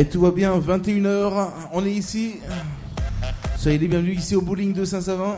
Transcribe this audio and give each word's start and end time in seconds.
Et 0.00 0.06
tout 0.06 0.22
va 0.22 0.30
bien, 0.30 0.58
21h, 0.58 1.48
on 1.74 1.84
est 1.84 1.92
ici. 1.92 2.36
Soyez 3.58 3.76
les 3.76 3.86
bienvenus 3.86 4.18
ici 4.18 4.34
au 4.34 4.40
bowling 4.40 4.72
de 4.72 4.86
Saint-Savin. 4.86 5.36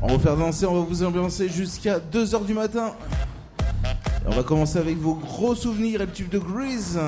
On 0.00 0.16
va 0.16 0.18
faire 0.20 0.36
danser, 0.36 0.64
on 0.64 0.74
va 0.74 0.86
vous 0.88 1.02
ambiancer 1.02 1.48
jusqu'à 1.48 1.98
2h 1.98 2.46
du 2.46 2.54
matin. 2.54 2.92
On 4.26 4.30
va 4.30 4.44
commencer 4.44 4.78
avec 4.78 4.96
vos 4.96 5.14
gros 5.14 5.56
souvenirs 5.56 6.02
et 6.02 6.06
le 6.06 6.12
tube 6.12 6.28
de 6.28 6.38
Grease. 6.38 7.00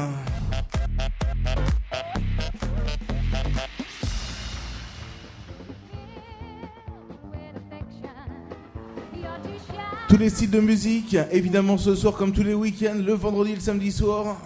Tous 10.09 10.17
les 10.17 10.31
styles 10.31 10.51
de 10.51 10.61
musique, 10.61 11.17
évidemment 11.31 11.79
ce 11.79 11.95
soir 11.95 12.15
comme 12.15 12.33
tous 12.33 12.43
les 12.43 12.55
week-ends, 12.55 12.99
le 12.99 13.13
vendredi 13.13 13.53
et 13.53 13.55
le 13.55 13.61
samedi 13.61 13.93
soir. 13.93 14.37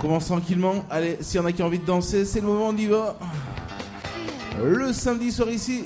Commence 0.00 0.26
tranquillement. 0.26 0.84
Allez, 0.88 1.18
s'il 1.20 1.36
y 1.36 1.42
en 1.42 1.46
a 1.46 1.52
qui 1.52 1.62
ont 1.62 1.66
envie 1.66 1.78
de 1.78 1.84
danser, 1.84 2.24
c'est 2.24 2.40
le 2.40 2.46
moment, 2.46 2.68
on 2.68 2.76
y 2.76 2.86
va. 2.86 3.18
Le 4.64 4.94
samedi 4.94 5.30
soir 5.30 5.50
ici. 5.50 5.84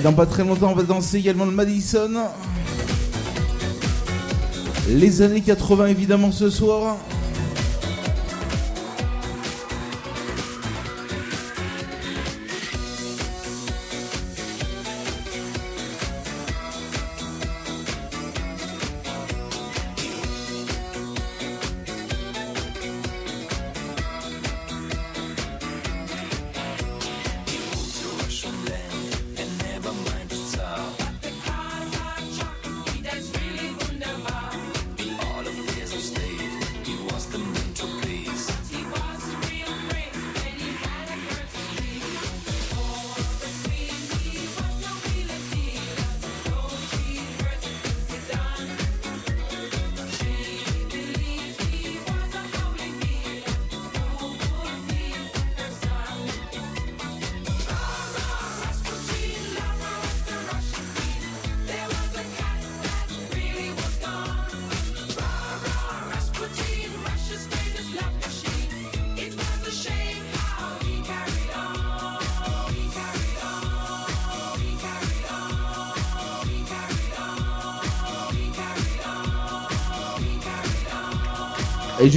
Allez, 0.00 0.04
dans 0.04 0.14
pas 0.14 0.24
très 0.24 0.44
longtemps, 0.44 0.70
on 0.70 0.74
va 0.74 0.82
danser 0.82 1.18
également 1.18 1.44
le 1.44 1.50
Madison. 1.50 2.10
Les 4.88 5.20
années 5.20 5.42
80, 5.42 5.88
évidemment, 5.88 6.32
ce 6.32 6.48
soir. 6.48 6.96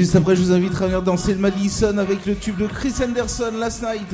Juste 0.03 0.17
après, 0.17 0.35
je 0.35 0.41
vous 0.41 0.51
invite 0.51 0.75
à 0.81 0.85
venir 0.85 1.01
danser 1.01 1.33
le 1.33 1.39
Madison 1.39 1.97
avec 1.97 2.25
le 2.25 2.35
tube 2.35 2.57
de 2.57 2.67
Chris 2.67 2.93
Anderson 3.01 3.53
Last 3.57 3.83
Night. 3.83 4.13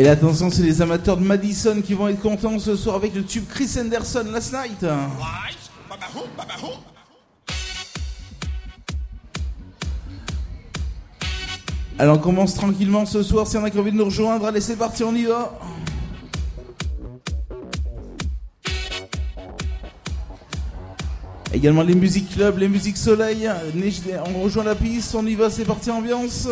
Et 0.00 0.08
attention, 0.08 0.50
c'est 0.50 0.62
les 0.62 0.80
amateurs 0.80 1.18
de 1.18 1.22
Madison 1.22 1.82
qui 1.84 1.92
vont 1.92 2.08
être 2.08 2.22
contents 2.22 2.58
ce 2.58 2.74
soir 2.74 2.96
avec 2.96 3.14
le 3.14 3.22
tube 3.22 3.44
Chris 3.46 3.68
Anderson 3.78 4.24
Last 4.32 4.54
Night. 4.54 4.86
Alors 11.98 12.16
on 12.16 12.18
commence 12.18 12.54
tranquillement 12.54 13.04
ce 13.04 13.22
soir, 13.22 13.46
si 13.46 13.58
en 13.58 13.64
a 13.64 13.68
qui 13.68 13.78
envie 13.78 13.92
de 13.92 13.98
nous 13.98 14.06
rejoindre, 14.06 14.46
allez 14.46 14.62
c'est 14.62 14.76
parti, 14.76 15.04
on 15.04 15.14
y 15.14 15.24
va. 15.24 15.60
Également 21.52 21.82
les 21.82 21.94
musiques 21.94 22.30
club, 22.30 22.56
les 22.56 22.68
musiques 22.68 22.96
soleil, 22.96 23.50
on 24.34 24.40
rejoint 24.44 24.64
la 24.64 24.74
piste, 24.74 25.14
on 25.14 25.26
y 25.26 25.34
va, 25.34 25.50
c'est 25.50 25.66
parti 25.66 25.90
ambiance 25.90 26.48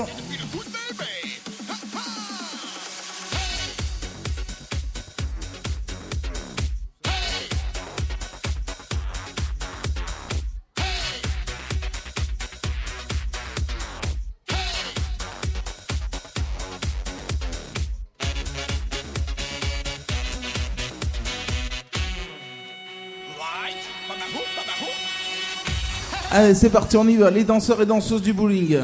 Allez, 26.40 26.54
c'est 26.54 26.70
parti, 26.70 26.96
on 26.96 27.08
y 27.08 27.16
va. 27.16 27.32
Les 27.32 27.42
danseurs 27.42 27.82
et 27.82 27.86
danseuses 27.86 28.22
du 28.22 28.32
bowling. 28.32 28.78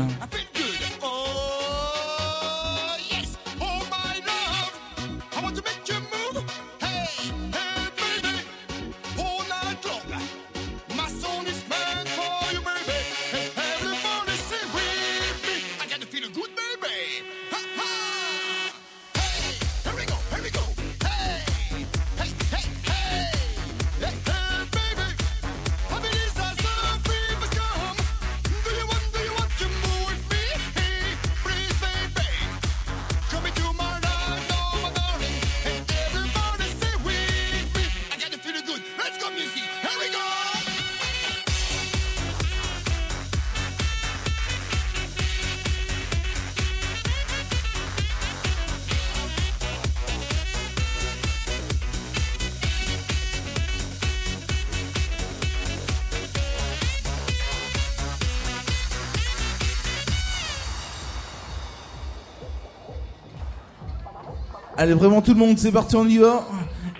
Allez, 64.84 64.92
vraiment 64.92 65.22
tout 65.22 65.32
le 65.32 65.38
monde, 65.38 65.58
c'est 65.58 65.72
parti, 65.72 65.96
on 65.96 66.06
y 66.06 66.18
va. 66.18 66.46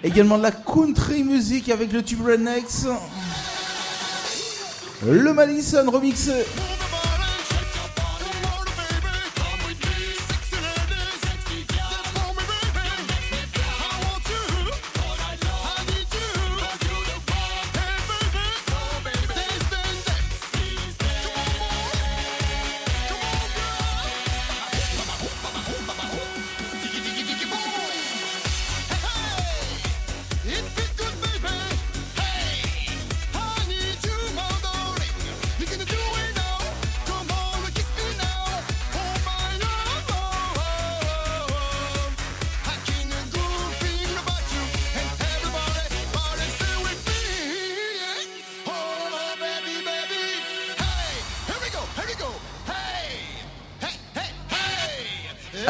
Également 0.03 0.39
de 0.39 0.43
la 0.43 0.53
country 0.53 1.23
music 1.23 1.69
avec 1.69 1.93
le 1.93 2.03
tube 2.03 2.25
Rednecks. 2.25 2.87
Le 5.07 5.35
Madison 5.35 5.91
remixé. 5.91 6.47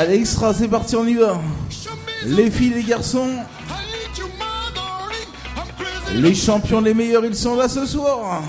Allez, 0.04 0.16
extra, 0.16 0.52
c'est 0.52 0.68
parti, 0.68 0.96
on 0.96 1.06
y 1.06 1.14
va. 1.14 1.40
Les 2.26 2.50
filles, 2.50 2.74
les 2.74 2.82
garçons. 2.82 3.30
Les 6.14 6.34
champions, 6.34 6.82
les 6.82 6.92
meilleurs, 6.92 7.24
ils 7.24 7.34
sont 7.34 7.56
là 7.56 7.70
ce 7.70 7.86
soir. 7.86 8.42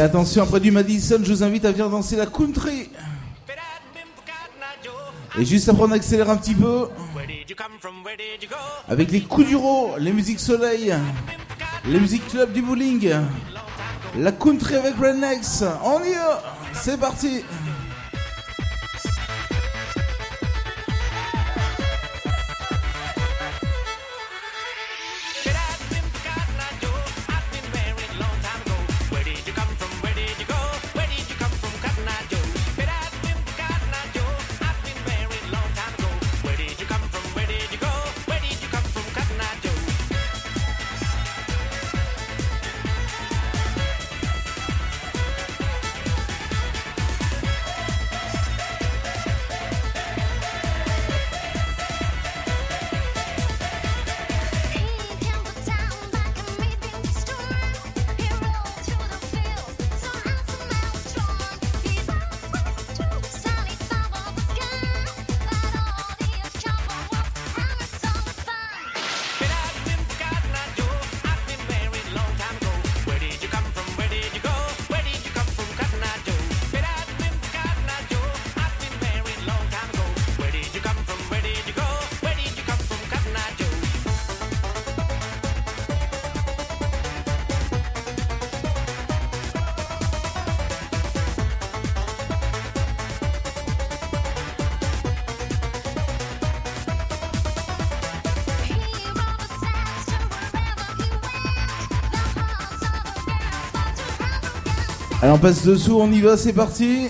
Et 0.00 0.02
attention, 0.02 0.44
après 0.44 0.60
du 0.60 0.70
Madison, 0.70 1.20
je 1.22 1.30
vous 1.30 1.42
invite 1.42 1.62
à 1.66 1.72
venir 1.72 1.90
danser 1.90 2.16
la 2.16 2.24
country. 2.24 2.88
Et 5.38 5.44
juste 5.44 5.68
après, 5.68 5.82
on 5.82 5.92
accélère 5.92 6.30
un 6.30 6.38
petit 6.38 6.54
peu. 6.54 6.88
Avec 8.88 9.10
les 9.10 9.20
coups 9.20 9.48
du 9.48 9.56
ro, 9.56 9.90
les 9.98 10.14
musiques 10.14 10.40
soleil, 10.40 10.94
les 11.84 12.00
musiques 12.00 12.26
club 12.28 12.50
du 12.50 12.62
bowling, 12.62 13.12
la 14.16 14.32
country 14.32 14.76
avec 14.76 14.94
Rednex. 14.96 15.64
On 15.84 16.02
y 16.02 16.12
est, 16.12 16.72
c'est 16.72 16.98
parti. 16.98 17.44
Passe 105.40 105.64
dessous, 105.64 105.98
on 105.98 106.12
y 106.12 106.20
va, 106.20 106.36
c'est 106.36 106.52
parti. 106.52 107.08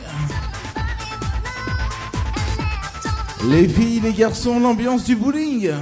Les 3.49 3.67
filles, 3.67 4.01
les 4.01 4.13
garçons, 4.13 4.61
l'ambiance 4.61 5.05
du 5.05 5.17
bowling. 5.17 5.73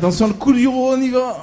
Attention, 0.00 0.28
le 0.28 0.32
coup 0.32 0.54
du 0.54 0.66
on 0.66 0.98
y 0.98 1.10
va. 1.10 1.36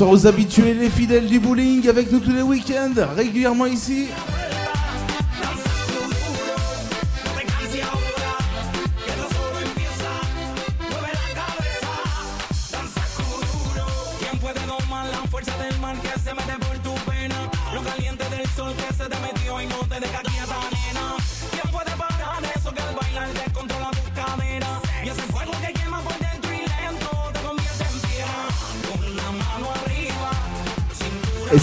Bonsoir 0.00 0.18
aux 0.18 0.26
habitués, 0.26 0.72
les 0.72 0.88
fidèles 0.88 1.26
du 1.26 1.38
bowling 1.38 1.86
avec 1.86 2.10
nous 2.10 2.20
tous 2.20 2.32
les 2.32 2.40
week-ends, 2.40 2.94
régulièrement 3.14 3.66
ici. 3.66 4.06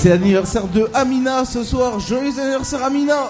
C'est 0.08 0.14
l'anniversaire 0.18 0.66
de 0.70 0.90
Amina 0.94 1.44
ce 1.44 1.66
soir. 1.66 2.00
Joyeux 2.00 2.40
anniversaire 2.40 2.82
Amina 2.82 3.30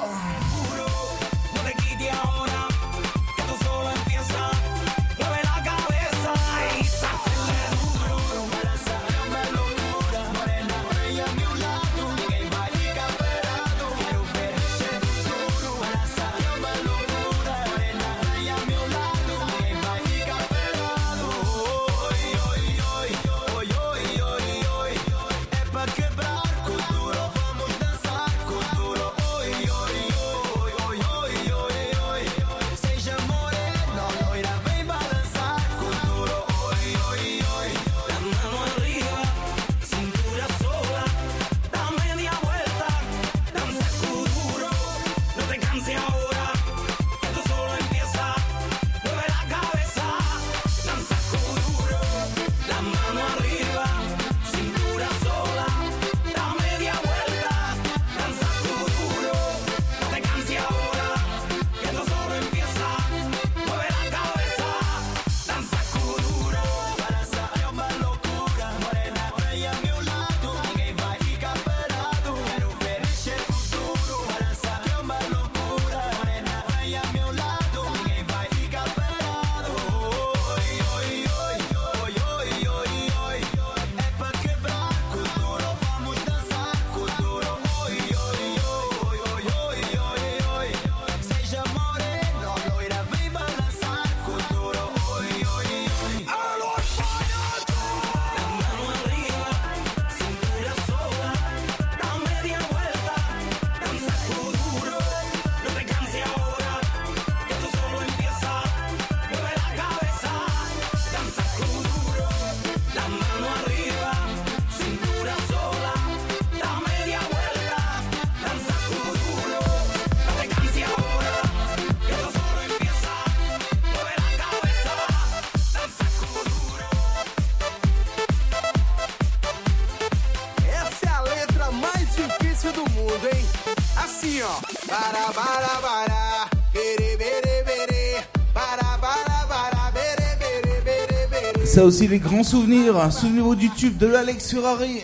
ça 141.77 141.85
aussi 141.85 142.07
les 142.07 142.17
grands 142.17 142.43
souvenirs. 142.43 142.95
Souvenez-vous 143.11 143.53
du 143.53 143.69
tube 143.69 143.97
de 143.97 144.07
l'Alex 144.07 144.49
Ferrari. 144.49 145.03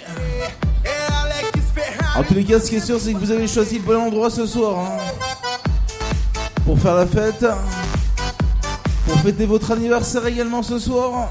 En 2.18 2.24
tous 2.24 2.34
les 2.34 2.44
cas, 2.44 2.60
ce 2.60 2.68
qui 2.68 2.78
est 2.78 2.80
sûr, 2.80 3.00
c'est 3.00 3.14
que 3.14 3.20
vous 3.20 3.30
avez 3.30 3.48
choisi 3.48 3.78
le 3.78 3.84
bon 3.84 4.02
endroit 4.02 4.32
ce 4.32 4.48
soir. 4.48 4.80
Hein. 4.80 4.98
Pour 6.66 6.80
faire 6.80 6.96
la 6.96 7.06
fête. 7.06 7.46
Pour 9.06 9.20
fêter 9.20 9.46
votre 9.46 9.70
anniversaire 9.70 10.26
également 10.26 10.64
ce 10.64 10.80
soir. 10.80 11.30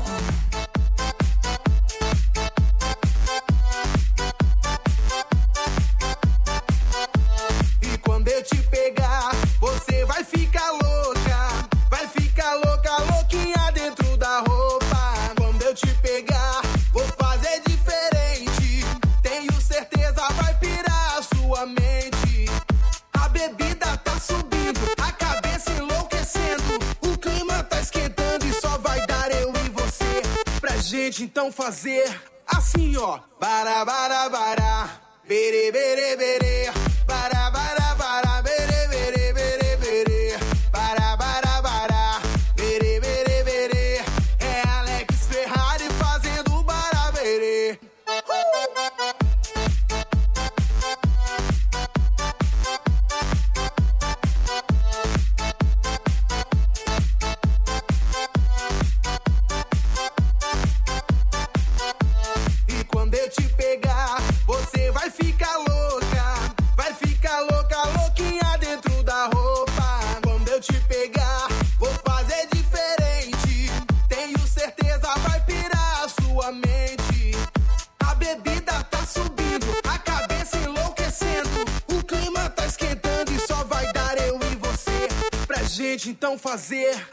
Yeah. 86.72 87.11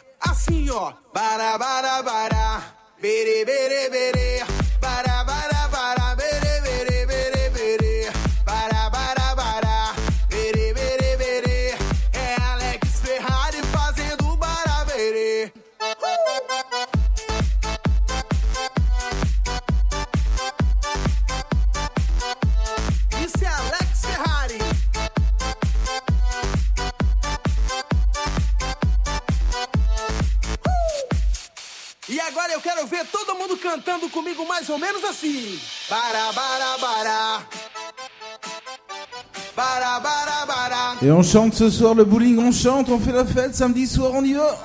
Et 41.10 41.12
on 41.12 41.24
chante 41.24 41.56
ce 41.56 41.72
soir 41.72 41.96
le 41.96 42.04
bowling, 42.04 42.38
on 42.38 42.52
chante, 42.52 42.88
on 42.90 43.00
fait 43.00 43.12
la 43.12 43.26
fête, 43.26 43.56
samedi 43.56 43.88
soir 43.88 44.12
on 44.14 44.24
y 44.24 44.34
va 44.34 44.56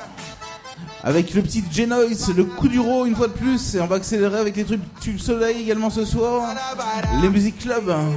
Avec 1.03 1.33
le 1.33 1.41
petit 1.41 1.65
Genoise, 1.73 2.35
le 2.37 2.45
coup 2.45 2.69
du 2.69 2.79
row 2.79 3.07
une 3.07 3.17
fois 3.17 3.29
de 3.29 3.33
plus, 3.33 3.75
et 3.75 3.81
on 3.81 3.87
va 3.87 3.97
accélérer 3.97 4.37
avec 4.37 4.55
les 4.55 4.65
trucs 4.65 4.83
Tube 5.01 5.17
Soleil 5.17 5.63
également 5.63 5.89
ce 5.89 6.05
soir, 6.05 6.55
les 7.23 7.31
musiques 7.31 7.61
club. 7.61 7.89
Hein. 7.89 8.11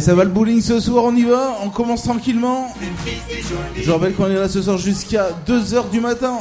Ça 0.00 0.14
va 0.14 0.24
le 0.24 0.30
bowling 0.30 0.62
ce 0.62 0.80
soir, 0.80 1.04
on 1.04 1.14
y 1.14 1.24
va, 1.24 1.58
on 1.62 1.68
commence 1.68 2.04
tranquillement. 2.04 2.74
Je 3.76 3.90
rappelle 3.90 4.14
qu'on 4.14 4.26
est 4.26 4.34
là 4.34 4.48
ce 4.48 4.62
soir 4.62 4.78
jusqu'à 4.78 5.28
2h 5.46 5.90
du 5.90 6.00
matin. 6.00 6.38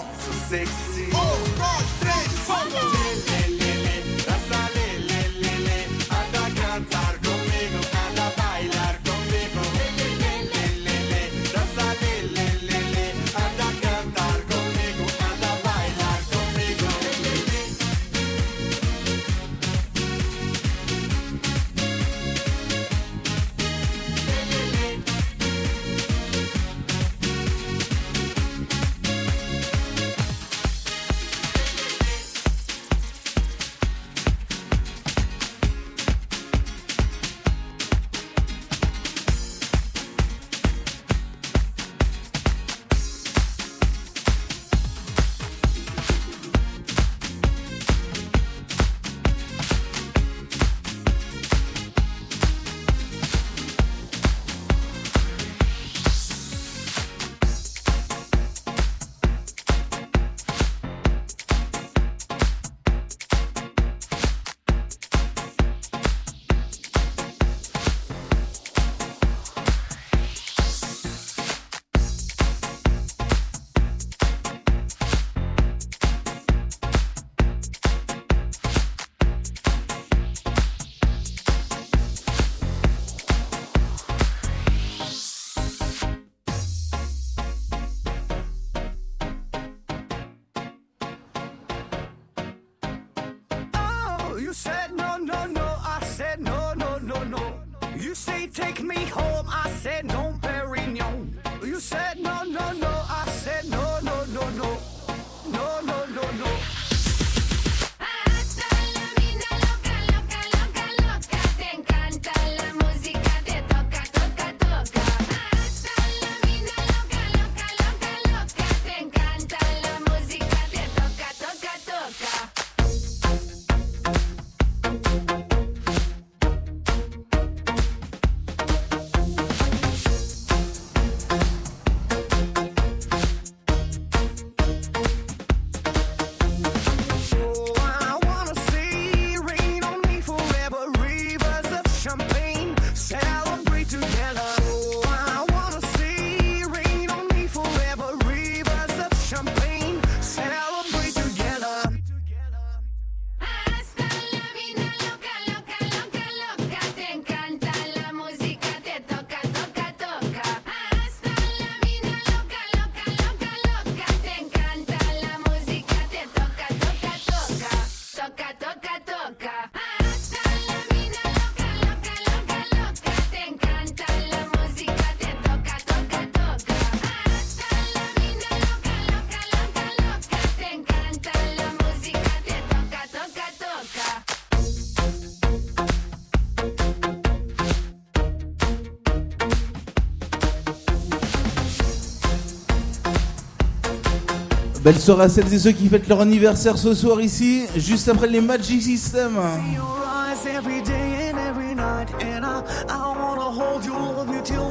Belle 194.90 195.00
soirée 195.00 195.26
à 195.26 195.30
celles 195.30 195.54
et 195.54 195.60
ceux 195.60 195.72
qui 195.72 195.88
fêtent 195.88 196.08
leur 196.08 196.20
anniversaire 196.20 196.76
ce 196.76 196.96
soir 196.96 197.22
ici, 197.22 197.68
juste 197.76 198.10
après 198.10 198.26
les 198.26 198.42
Magic 198.42 198.82
System. 198.82 199.34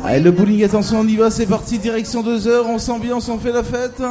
Allez, 0.05 0.21
le 0.21 0.31
bowling, 0.33 0.65
attention, 0.65 0.99
on 0.99 1.07
y 1.07 1.15
va, 1.15 1.31
c'est 1.31 1.47
parti, 1.47 1.79
direction 1.79 2.25
2h, 2.25 2.63
on 2.67 2.79
s'ambiance, 2.79 3.29
on 3.29 3.39
fait 3.39 3.53
la 3.53 3.63
fête. 3.63 4.03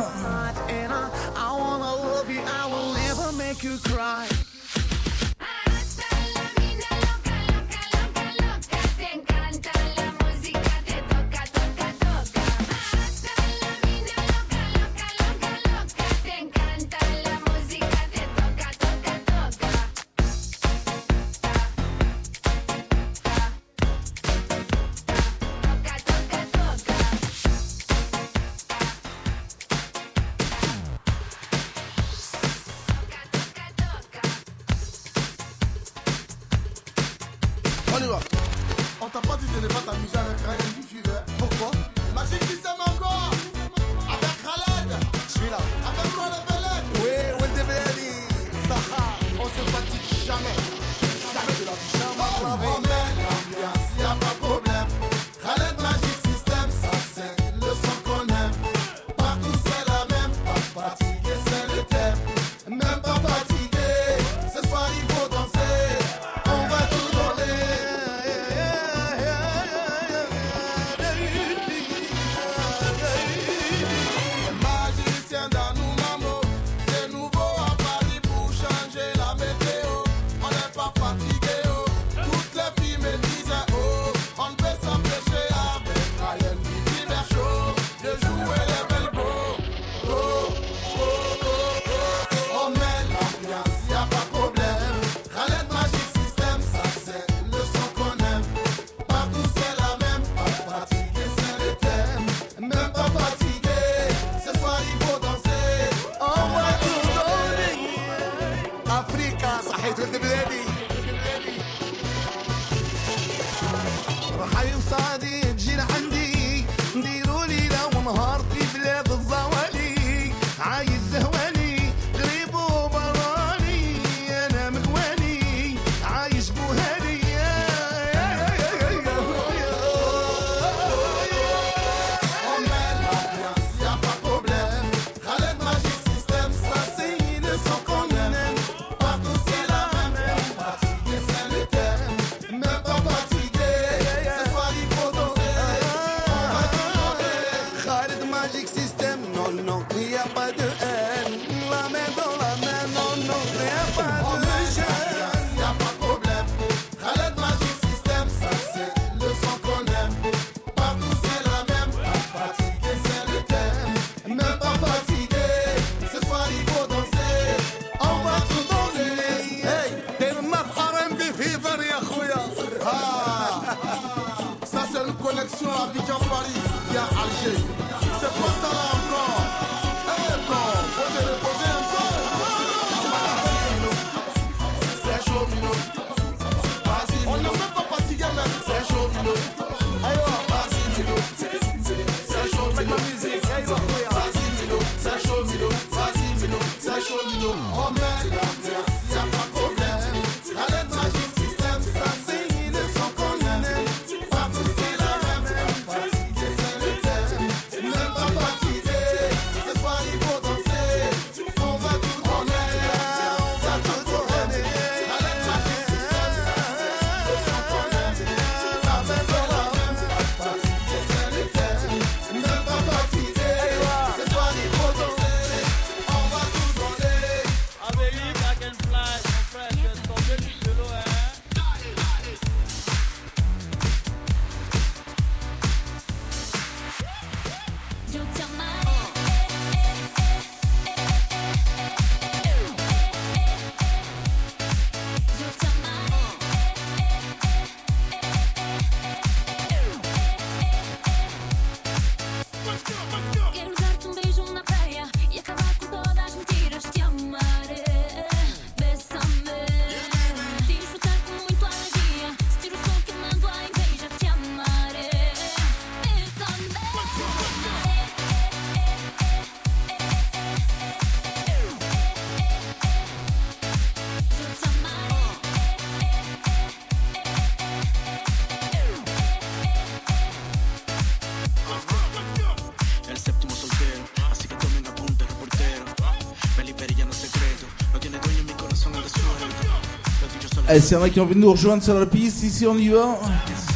Ouais, 290.78 290.82
c'est 290.82 290.94
vrai 290.94 291.10
qui 291.10 291.20
ont 291.20 291.24
envie 291.24 291.34
de 291.34 291.40
nous 291.40 291.50
rejoindre 291.50 291.82
sur 291.82 291.96
la 291.96 292.06
piste. 292.06 292.44
Ici, 292.44 292.68
on 292.68 292.78
y 292.78 292.90
va. 292.90 293.20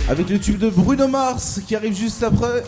Avec 0.08 0.30
le 0.30 0.38
tube 0.38 0.60
de 0.60 0.70
Bruno 0.70 1.08
Mars 1.08 1.60
qui 1.66 1.76
arrive 1.76 1.96
juste 1.96 2.22
après. 2.22 2.64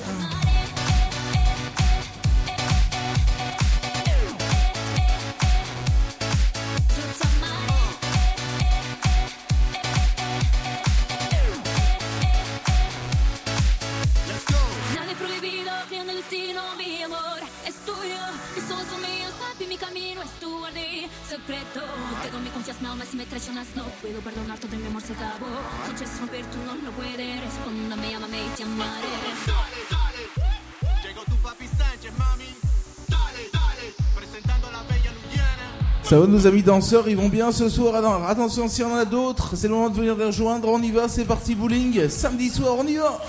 Nos 36.28 36.48
amis 36.48 36.64
danseurs, 36.64 37.10
ils 37.10 37.18
vont 37.18 37.28
bien 37.28 37.52
ce 37.52 37.68
soir. 37.68 37.96
Alors, 37.96 38.26
attention, 38.28 38.70
s'il 38.70 38.86
y 38.86 38.88
en 38.88 38.96
a 38.96 39.04
d'autres, 39.04 39.56
c'est 39.56 39.68
le 39.68 39.74
moment 39.74 39.90
de 39.90 39.96
venir 39.96 40.16
les 40.16 40.26
rejoindre. 40.26 40.70
On 40.70 40.82
y 40.82 40.90
va, 40.90 41.10
c'est 41.10 41.26
parti 41.26 41.54
bowling. 41.54 42.08
Samedi 42.08 42.50
soir, 42.50 42.76
on 42.80 42.88
y 42.88 42.96
va. 42.96 43.20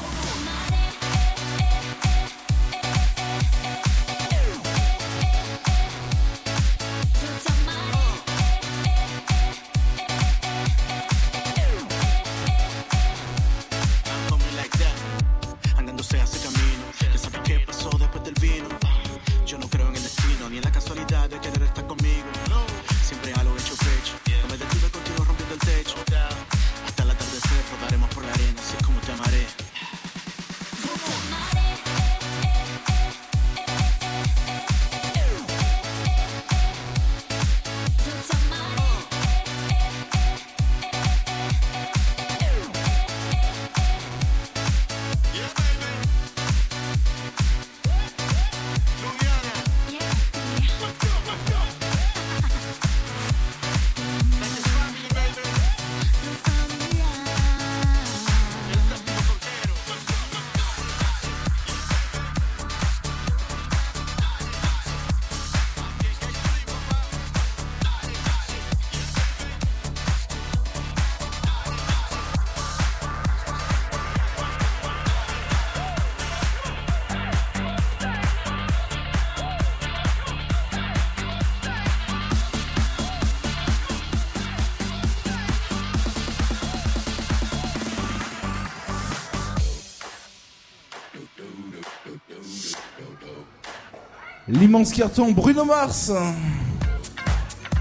immense 94.75 94.93
carton 94.93 95.31
Bruno 95.31 95.65
Mars. 95.65 96.11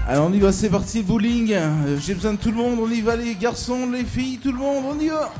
Alors 0.06 0.28
on 0.28 0.32
y 0.32 0.38
va, 0.38 0.52
c'est 0.52 0.68
parti, 0.68 1.02
bowling. 1.02 1.52
Euh, 1.52 1.98
j'ai 1.98 2.14
besoin 2.14 2.34
de 2.34 2.38
tout 2.38 2.50
le 2.50 2.56
monde, 2.56 2.78
on 2.80 2.88
y 2.88 3.00
va 3.00 3.16
les 3.16 3.34
garçons, 3.34 3.90
les 3.90 4.04
filles, 4.04 4.38
tout 4.38 4.52
le 4.52 4.58
monde, 4.58 4.84
on 4.88 5.00
y 5.00 5.08
va. 5.08 5.32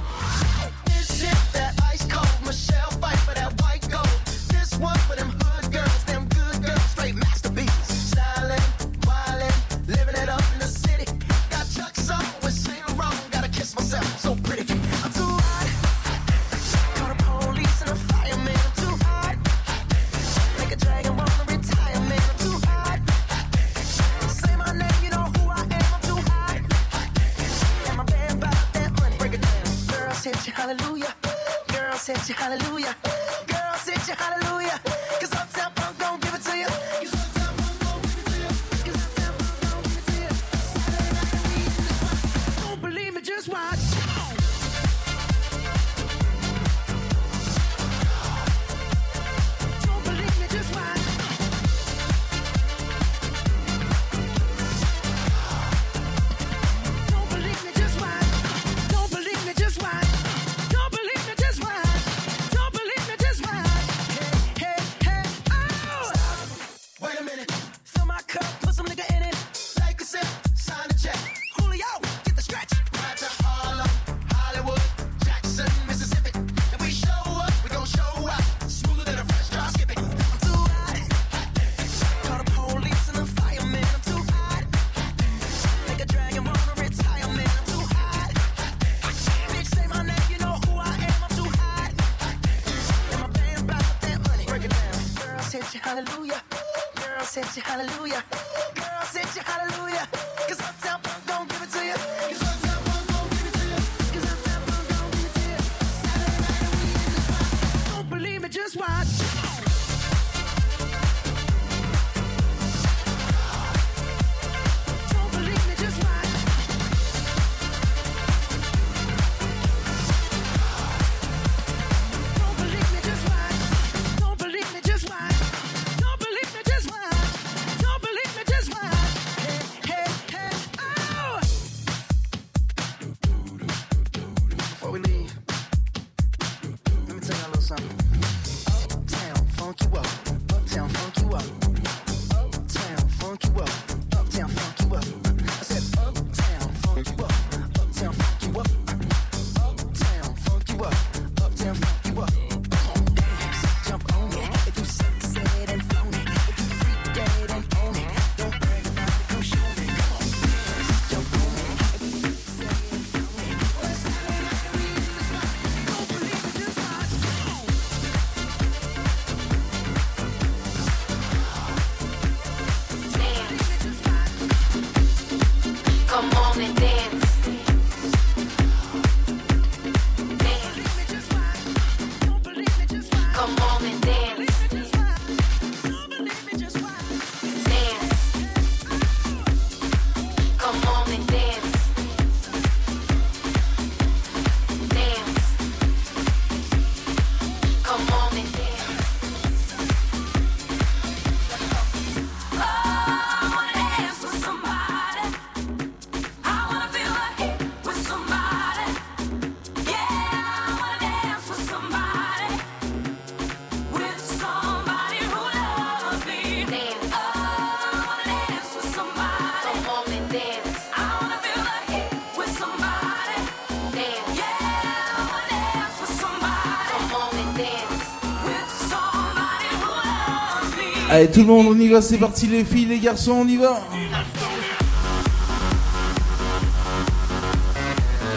Allez, 231.25 231.33
tout 231.33 231.41
le 231.41 231.47
monde, 231.47 231.68
on 231.70 231.79
y 231.79 231.89
va, 231.89 232.03
c'est 232.03 232.18
parti, 232.18 232.47
les 232.47 232.64
filles, 232.64 232.85
les 232.85 232.99
garçons, 232.99 233.33
on 233.33 233.49
y 233.49 233.57
va. 233.57 233.81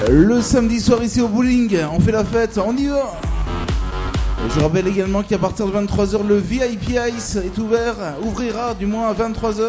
Le 0.09 0.41
samedi 0.41 0.79
soir 0.79 1.03
ici 1.03 1.19
au 1.19 1.27
bowling, 1.27 1.77
on 1.91 1.99
fait 1.99 2.13
la 2.13 2.23
fête, 2.23 2.57
on 2.65 2.77
y 2.77 2.87
va. 2.87 3.11
Je 4.55 4.61
rappelle 4.61 4.87
également 4.87 5.21
qu'à 5.21 5.37
partir 5.37 5.67
de 5.67 5.73
23h, 5.73 6.25
le 6.25 6.37
VIP 6.37 6.91
Ice 7.17 7.35
est 7.35 7.57
ouvert, 7.57 7.95
ouvrira 8.23 8.73
du 8.73 8.85
moins 8.85 9.09
à 9.09 9.13
23h. 9.13 9.63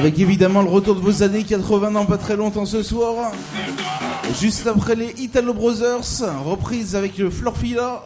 Avec 0.00 0.18
évidemment 0.18 0.62
le 0.62 0.70
retour 0.70 0.94
de 0.94 1.00
vos 1.00 1.22
années 1.22 1.44
80 1.44 1.90
dans 1.90 2.06
pas 2.06 2.16
très 2.16 2.34
longtemps 2.34 2.64
ce 2.64 2.82
soir. 2.82 3.32
Juste 4.40 4.66
après 4.66 4.94
les 4.94 5.14
Italo 5.18 5.52
Brothers, 5.52 6.22
reprise 6.42 6.96
avec 6.96 7.18
le 7.18 7.28
Florfila. 7.28 8.02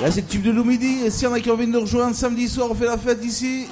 Là 0.00 0.12
c'est 0.12 0.20
le 0.20 0.26
tube 0.28 0.42
de 0.42 0.52
Lumidi 0.52 1.00
et 1.04 1.10
si 1.10 1.24
y 1.24 1.26
en 1.26 1.32
a 1.32 1.40
qui 1.40 1.50
ont 1.50 1.54
envie 1.54 1.66
de 1.66 1.72
nous 1.72 1.80
rejoindre 1.80 2.14
samedi 2.14 2.48
soir 2.48 2.68
on 2.70 2.76
fait 2.76 2.84
la 2.84 2.96
fête 2.96 3.24
ici. 3.24 3.66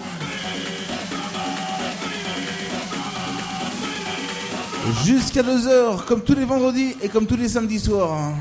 Jusqu'à 5.05 5.45
2h 5.45 6.07
comme 6.07 6.23
tous 6.23 6.35
les 6.35 6.45
vendredis 6.45 6.97
et 7.03 7.09
comme 7.09 7.27
tous 7.27 7.37
les 7.37 7.51
samedis 7.51 7.79
soirs. 7.79 8.15
Hein. 8.15 8.35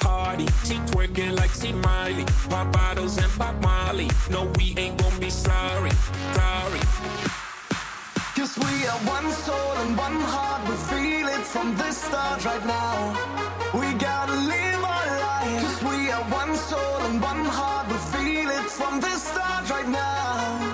party. 0.00 0.46
She 0.64 0.76
twerking 0.90 1.36
like 1.36 1.50
she 1.50 1.72
Miley. 1.72 2.24
Pop 2.48 2.72
bottles 2.72 3.18
and 3.18 3.30
pop 3.38 3.54
Molly. 3.62 4.10
No, 4.30 4.50
we 4.58 4.74
ain't 4.76 4.96
gonna 4.98 5.20
be 5.20 5.30
sorry, 5.30 5.90
sorry. 6.34 6.80
Cause 8.36 8.58
we 8.58 8.86
are 8.86 9.00
one 9.16 9.30
soul 9.32 9.72
and 9.82 9.96
one 9.96 10.20
heart. 10.32 10.62
We 10.68 10.76
feel 10.90 11.28
it 11.28 11.44
from 11.44 11.76
the 11.76 11.90
start 11.90 12.44
right 12.44 12.66
now. 12.66 12.96
We 13.74 13.92
gotta 13.94 14.36
live 14.52 14.82
our 14.84 15.06
life. 15.28 15.62
Cause 15.62 15.82
we 15.90 16.10
are 16.10 16.24
one 16.24 16.56
soul 16.56 16.98
and 17.08 17.20
one 17.20 17.44
heart. 17.44 17.86
We 17.88 17.98
feel 18.14 18.50
it 18.50 18.68
from 18.78 19.00
the 19.00 19.14
start 19.16 19.70
right 19.70 19.88
now. 19.88 20.65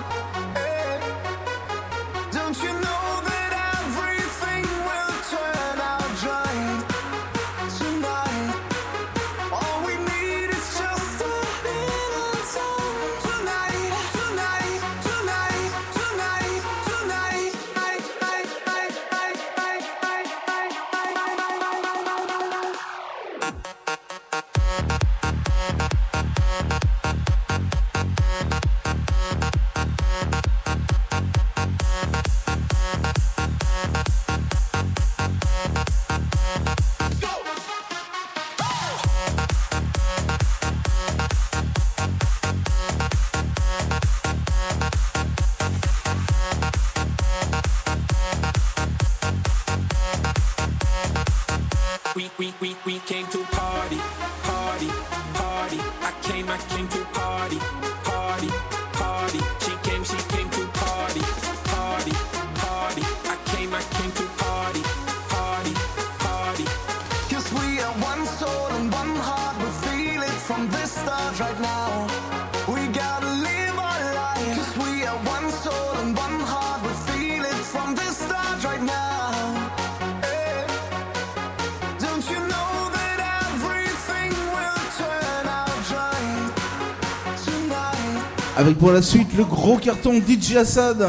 la 88.93 89.01
suite, 89.01 89.33
le 89.35 89.43
gros 89.43 89.77
carton 89.77 90.21
DJ 90.21 90.57
Assad. 90.57 91.03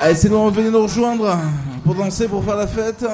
Allez, 0.00 0.14
c'est 0.14 0.30
nous, 0.30 0.50
venez 0.50 0.70
nous 0.70 0.82
rejoindre 0.82 1.36
pour 1.84 1.94
danser, 1.94 2.28
pour 2.28 2.42
faire 2.42 2.56
la 2.56 2.66
fête. 2.66 3.04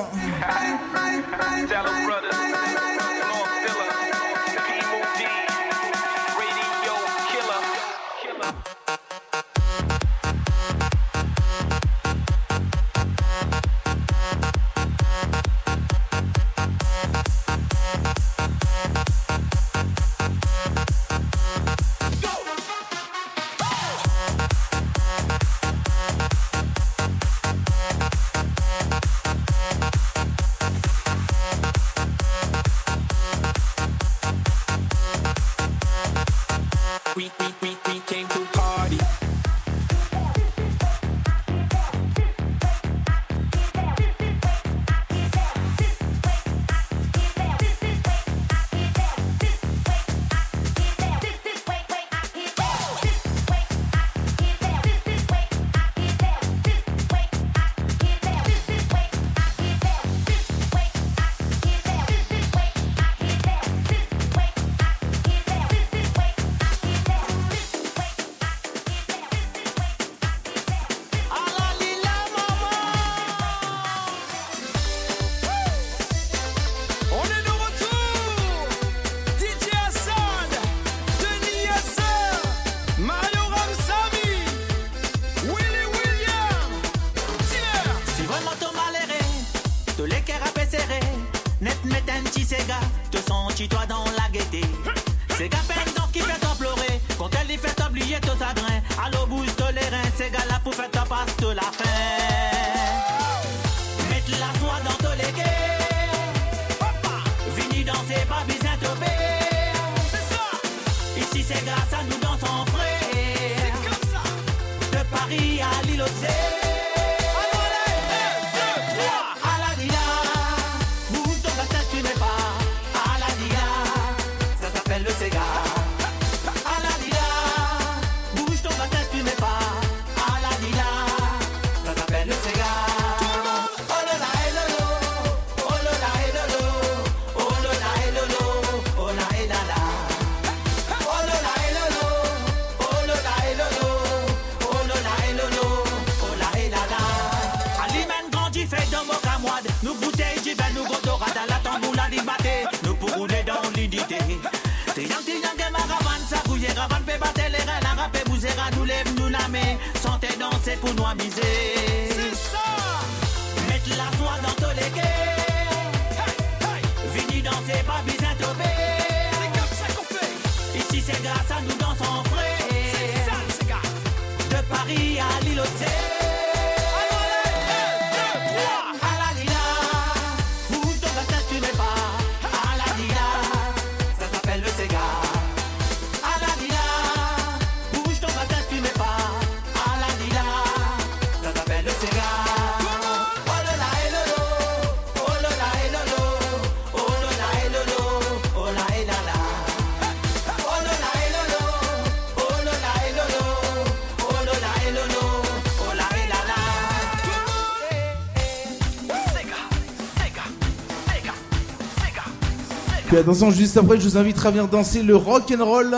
Euh, 213.22 213.26
la 213.26 213.32
dansant 213.32 213.50
juste 213.50 213.76
après, 213.76 213.98
je 214.00 214.08
vous 214.08 214.16
invite 214.16 214.44
à 214.44 214.50
venir 214.50 214.68
danser 214.68 215.02
le 215.02 215.16
rock 215.16 215.52
and 215.56 215.64
roll, 215.64 215.96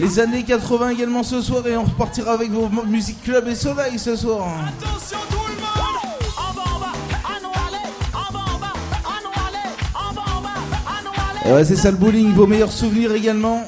les 0.00 0.20
années 0.20 0.42
80 0.44 0.90
également 0.90 1.22
ce 1.22 1.40
soir 1.40 1.66
et 1.66 1.76
on 1.76 1.84
repartira 1.84 2.32
avec 2.32 2.50
vos 2.50 2.68
musiques 2.86 3.22
club 3.22 3.48
et 3.48 3.54
soleil 3.54 3.98
ce 3.98 4.16
soir. 4.16 4.46
Attention 4.68 5.18
tout 5.30 5.36
le 5.48 5.54
monde 11.50 11.56
ouais, 11.56 11.64
c'est 11.64 11.76
ça 11.76 11.90
le 11.90 11.96
bowling, 11.96 12.32
vos 12.32 12.46
meilleurs 12.46 12.72
souvenirs 12.72 13.12
également. 13.12 13.64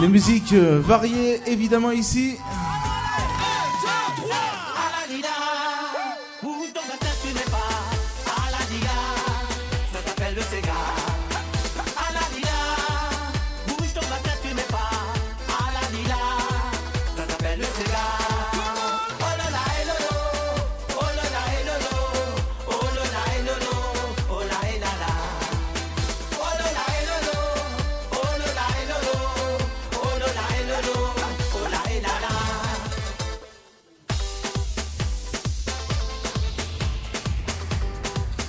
Les 0.00 0.08
musiques 0.08 0.52
euh, 0.52 0.80
variées 0.84 1.40
évidemment 1.46 1.90
ici. 1.90 2.36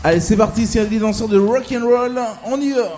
Allez, 0.10 0.22
c'est 0.22 0.38
parti, 0.38 0.66
c'est 0.66 0.84
les 0.89 0.97
danseurs 0.97 1.28
de 1.28 1.38
rock 1.38 1.72
and 1.72 1.86
roll. 1.86 2.20
On 2.47 2.60
y 2.60 2.72
va. 2.72 2.89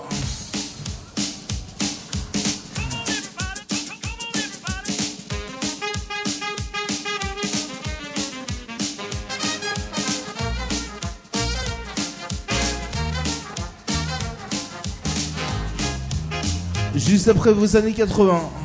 Juste 16.96 17.28
après 17.28 17.52
vos 17.52 17.76
années 17.76 17.92
80. 17.92 18.61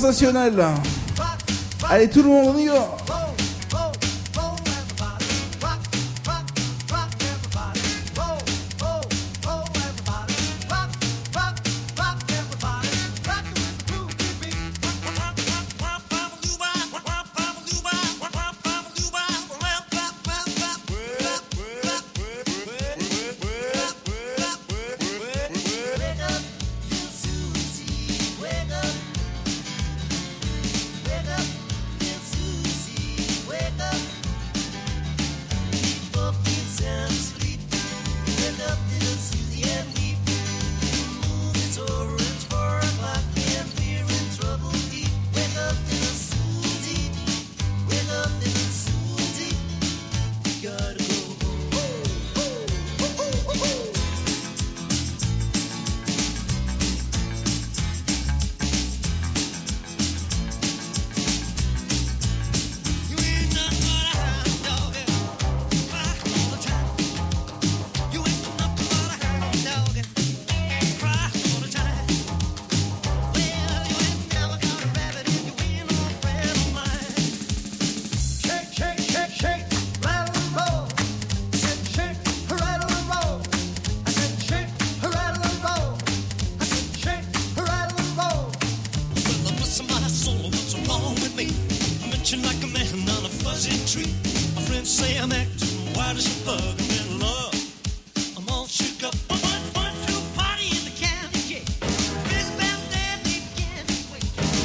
sensationnel. 0.00 0.54
Allez, 1.88 2.08
tout 2.08 2.22
le 2.22 2.28
monde, 2.28 2.54
on 2.56 2.58
y 2.58 2.68
va. 2.68 2.99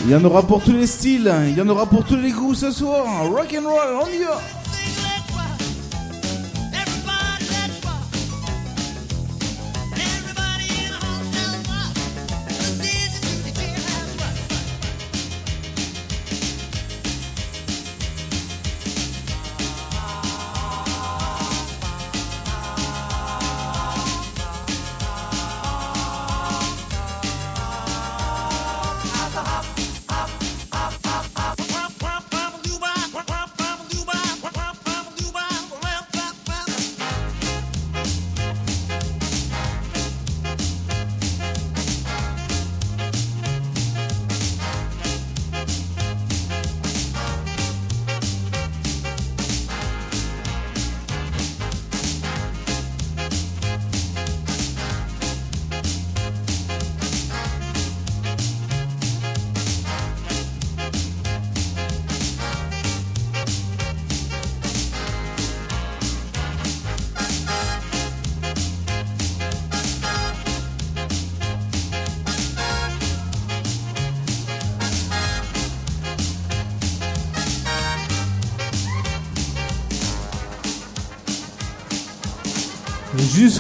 Il 0.07 0.11
y 0.11 0.15
en 0.15 0.23
aura 0.23 0.43
pour 0.43 0.61
tous 0.61 0.71
les 0.71 0.85
styles, 0.85 1.27
hein. 1.27 1.45
il 1.47 1.57
y 1.57 1.61
en 1.61 1.67
aura 1.67 1.87
pour 1.87 2.05
tous 2.05 2.15
les 2.15 2.29
goûts 2.29 2.53
ce 2.53 2.69
soir. 2.69 3.27
Rock 3.27 3.57
and 3.57 3.67
roll, 3.67 4.03
on 4.03 4.07
y 4.07 4.19
va. 4.19 4.39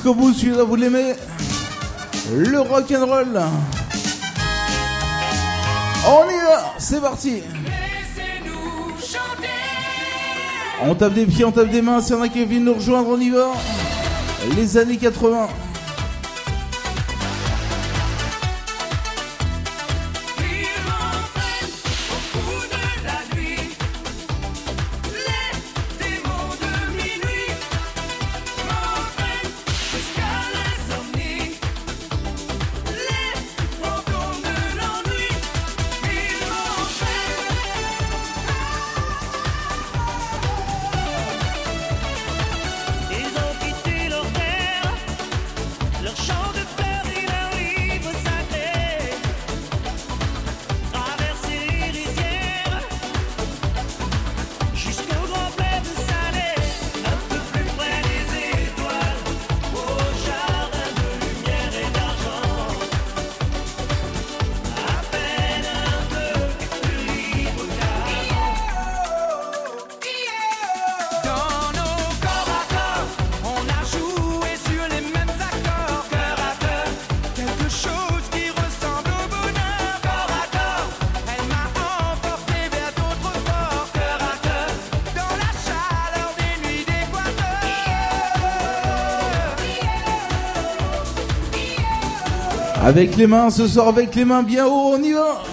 jusqu'au 0.05 0.13
bout, 0.13 0.33
celui-là 0.33 0.63
vous 0.63 0.75
l'aimez. 0.75 1.15
Le 2.31 2.59
rock'n'roll. 2.59 3.41
On 6.07 6.29
y 6.29 6.37
va, 6.45 6.73
c'est 6.77 7.01
parti. 7.01 7.41
On 10.83 10.93
tape 10.93 11.13
des 11.13 11.25
pieds, 11.25 11.43
on 11.43 11.51
tape 11.51 11.69
des 11.69 11.81
mains, 11.81 12.01
s'il 12.01 12.15
y 12.15 12.19
en 12.19 12.21
a 12.21 12.27
qui 12.27 12.45
viennent 12.45 12.65
nous 12.65 12.75
rejoindre, 12.75 13.09
on 13.09 13.19
y 13.19 13.31
va. 13.31 13.53
Les 14.55 14.77
années 14.77 14.97
80. 14.97 15.47
Avec 92.95 93.17
les 93.17 93.27
mains, 93.27 93.49
ce 93.49 93.67
soir, 93.67 93.89
avec 93.89 94.15
les 94.15 94.23
mains 94.23 94.41
bien 94.41 94.67
haut, 94.67 94.93
on 94.93 95.03
y 95.03 95.11
va. 95.11 95.43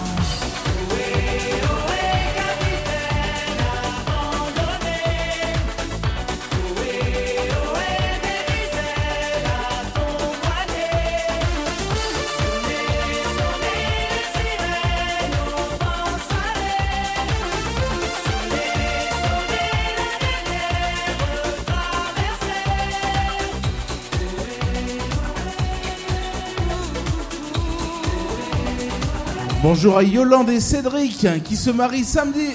Bonjour 29.75 29.97
à 29.97 30.03
Yolande 30.03 30.51
et 30.51 30.59
Cédric 30.59 31.25
hein, 31.25 31.39
qui 31.43 31.55
se 31.55 31.71
marient 31.71 32.03
samedi. 32.03 32.49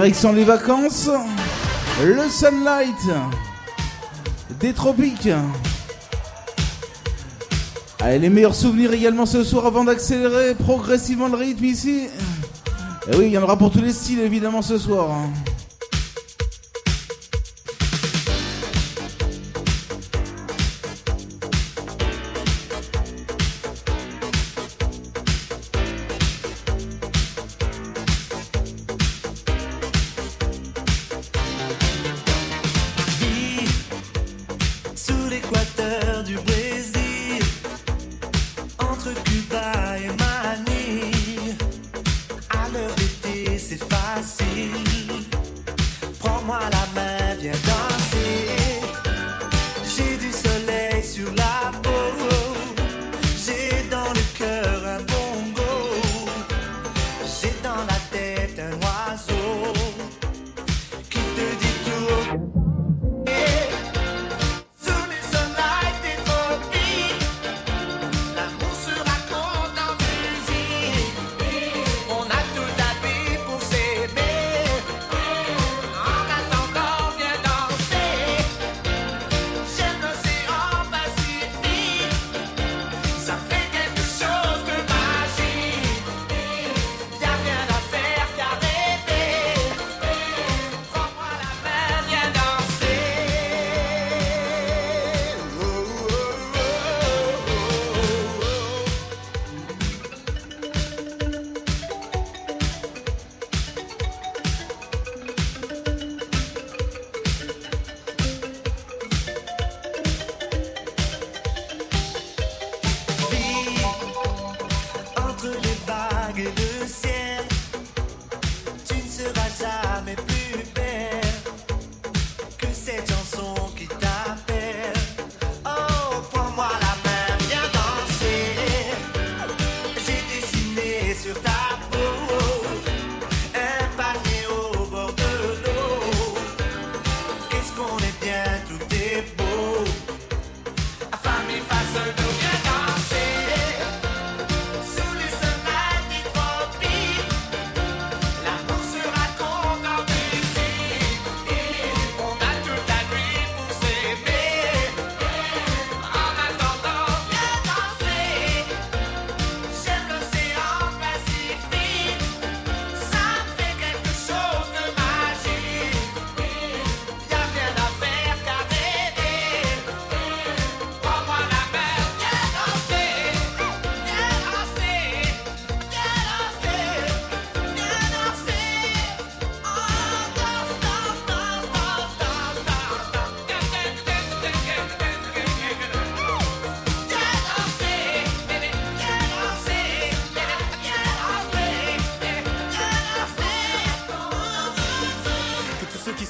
Direction 0.00 0.32
les 0.32 0.44
vacances, 0.44 1.10
le 2.02 2.26
sunlight 2.30 2.96
des 4.58 4.72
tropiques. 4.72 5.28
Les 8.02 8.30
meilleurs 8.30 8.54
souvenirs 8.54 8.94
également 8.94 9.26
ce 9.26 9.44
soir 9.44 9.66
avant 9.66 9.84
d'accélérer 9.84 10.54
progressivement 10.54 11.28
le 11.28 11.36
rythme 11.36 11.66
ici. 11.66 12.08
Et 13.12 13.16
oui, 13.16 13.26
il 13.26 13.32
y 13.32 13.36
en 13.36 13.42
aura 13.42 13.58
pour 13.58 13.70
tous 13.70 13.82
les 13.82 13.92
styles 13.92 14.20
évidemment 14.20 14.62
ce 14.62 14.78
soir. 14.78 15.10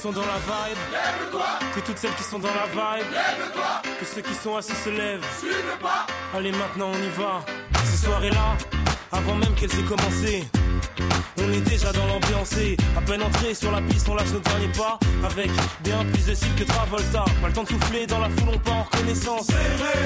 Dans 0.09 0.21
la 0.21 0.39
vibe, 0.39 0.77
que 1.75 1.79
toutes 1.81 1.97
celles 1.99 2.15
qui 2.15 2.23
sont 2.23 2.39
dans 2.39 2.47
la 2.47 2.65
vibe, 2.65 3.05
que 3.99 4.05
ceux 4.05 4.21
qui 4.21 4.33
sont 4.33 4.55
assis 4.55 4.73
se 4.73 4.89
lèvent. 4.89 5.23
Allez, 6.35 6.51
maintenant 6.51 6.89
on 6.91 6.97
y 6.97 7.09
va. 7.09 7.45
Ces 7.85 8.05
soirées-là, 8.05 8.57
avant 9.11 9.35
même 9.35 9.53
qu'elles 9.53 9.69
aient 9.79 9.83
commencé. 9.83 10.43
On 11.37 11.51
est 11.51 11.61
déjà 11.61 11.91
dans 11.91 12.05
l'ambiance 12.07 12.57
et 12.57 12.77
à 12.97 13.01
peine 13.01 13.21
entré 13.21 13.53
sur 13.53 13.71
la 13.71 13.81
piste, 13.81 14.09
on 14.09 14.15
lâche 14.15 14.31
nos 14.31 14.39
derniers 14.39 14.71
pas 14.71 14.97
avec 15.23 15.51
bien 15.83 16.03
plus 16.05 16.25
de 16.25 16.33
style 16.33 16.55
que 16.55 16.63
Travolta. 16.63 17.25
Pas 17.39 17.47
le 17.47 17.53
temps 17.53 17.63
de 17.63 17.69
souffler 17.69 18.07
dans 18.07 18.19
la 18.19 18.29
foule, 18.29 18.49
on 18.55 18.59
part 18.59 18.77
en 18.77 18.83
reconnaissance. 18.83 19.47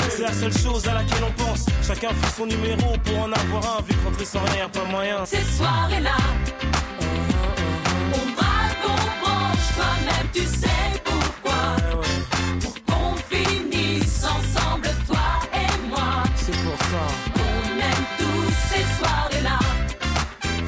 C'est 0.10 0.24
la 0.24 0.34
seule 0.34 0.58
chose 0.58 0.88
à 0.90 0.94
laquelle 0.94 1.24
on 1.24 1.32
pense. 1.44 1.68
Chacun 1.88 2.10
fait 2.10 2.36
son 2.36 2.48
numéro 2.48 2.98
pour 3.04 3.20
en 3.20 3.32
avoir 3.32 3.78
un, 3.78 3.82
vu 3.82 3.94
que 3.96 4.06
rentrer 4.06 4.26
sans 4.26 4.44
rien, 4.44 4.68
pas 4.68 4.84
moyen. 4.86 5.26
Ces 5.26 5.42
soirées-là, 5.42 6.18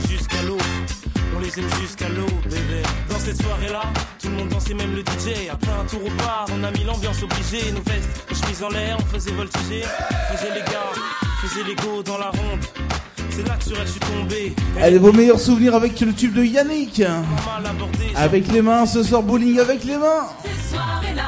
Jusqu'à 0.09 0.41
l'eau, 0.43 0.57
on 1.35 1.39
les 1.39 1.59
aime 1.59 1.69
jusqu'à 1.81 2.09
l'eau, 2.09 2.25
bébé. 2.43 2.81
Dans 3.09 3.19
cette 3.19 3.41
soirée-là, 3.41 3.81
tout 4.21 4.29
le 4.29 4.35
monde 4.35 4.49
dansait, 4.49 4.73
même 4.73 4.95
le 4.95 5.01
DJ. 5.01 5.49
Après 5.51 5.71
un 5.71 5.85
tour 5.85 6.01
au 6.05 6.09
bar, 6.21 6.45
on 6.51 6.63
a 6.63 6.71
mis 6.71 6.83
l'ambiance 6.83 7.21
obligée. 7.23 7.71
Nos 7.71 7.81
vestes, 7.81 8.25
nos 8.29 8.35
chemises 8.35 8.63
en 8.63 8.69
l'air, 8.69 8.97
on 8.99 9.05
faisait 9.05 9.31
voltiger. 9.31 9.83
On 10.11 10.35
faisait 10.35 10.53
les 10.53 10.61
gars, 10.61 10.91
on 10.93 11.47
faisait 11.47 11.63
les 11.63 11.75
go 11.75 12.03
dans 12.03 12.17
la 12.17 12.29
ronde. 12.29 12.65
C'est 13.38 13.47
là 13.47 13.55
que 13.55 13.63
sur 13.65 13.79
elle 13.79 13.85
je 13.85 13.91
suis 13.91 13.99
tombé. 13.99 14.55
Allez, 14.81 14.97
vos 14.97 15.11
meilleurs 15.13 15.39
souvenirs 15.39 15.75
avec 15.75 15.99
le 16.01 16.11
tube 16.11 16.33
de 16.33 16.43
Yannick. 16.43 17.01
abordé. 17.01 18.11
Avec 18.15 18.51
les 18.51 18.63
mains, 18.63 18.88
ce 18.88 19.03
soir 19.03 19.21
bowling 19.21 19.59
avec 19.59 19.83
les 19.83 19.95
mains. 19.95 20.25
Ces 20.43 20.73
soirées-là, 20.73 21.27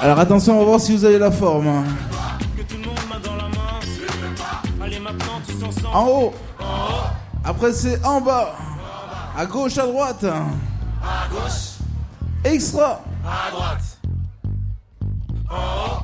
Alors 0.00 0.18
attention, 0.18 0.56
on 0.56 0.58
va 0.60 0.64
voir 0.64 0.80
si 0.80 0.96
vous 0.96 1.04
avez 1.04 1.18
la 1.18 1.30
forme. 1.30 1.84
que 2.56 2.62
tout 2.62 2.76
le 2.76 2.86
monde 2.86 2.98
main 3.08 3.20
dans 3.22 3.36
la 3.36 3.48
main. 3.48 4.84
Allez 4.84 4.98
maintenant 4.98 5.40
tous 5.46 5.64
ensemble. 5.64 5.86
En 5.94 6.06
haut. 6.06 6.34
Après, 7.44 7.72
c'est 7.72 8.04
en 8.04 8.20
bas. 8.20 8.54
À 9.36 9.46
gauche, 9.46 9.78
à 9.78 9.86
droite. 9.86 10.24
À 10.24 11.28
gauche, 11.30 11.78
Extra. 12.44 13.02
à 13.24 13.50
droite. 13.50 13.98
En 15.50 15.54
haut, 15.54 16.02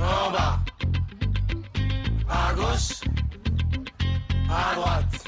en 0.00 0.30
bas. 0.32 0.58
À 2.28 2.54
gauche, 2.54 3.00
à 4.50 4.74
droite. 4.74 5.24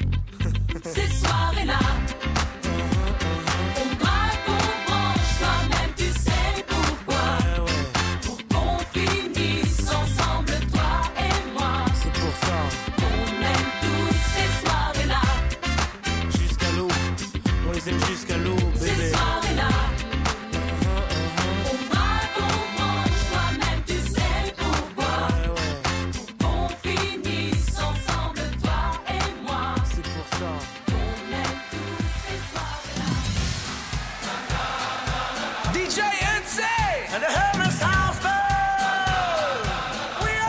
Ces 0.85 1.09
soirées-là, 1.09 1.79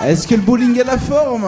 Est-ce 0.08 0.28
que 0.28 0.36
le 0.36 0.42
bowling 0.42 0.80
a 0.82 0.84
la 0.84 0.98
forme? 1.00 1.48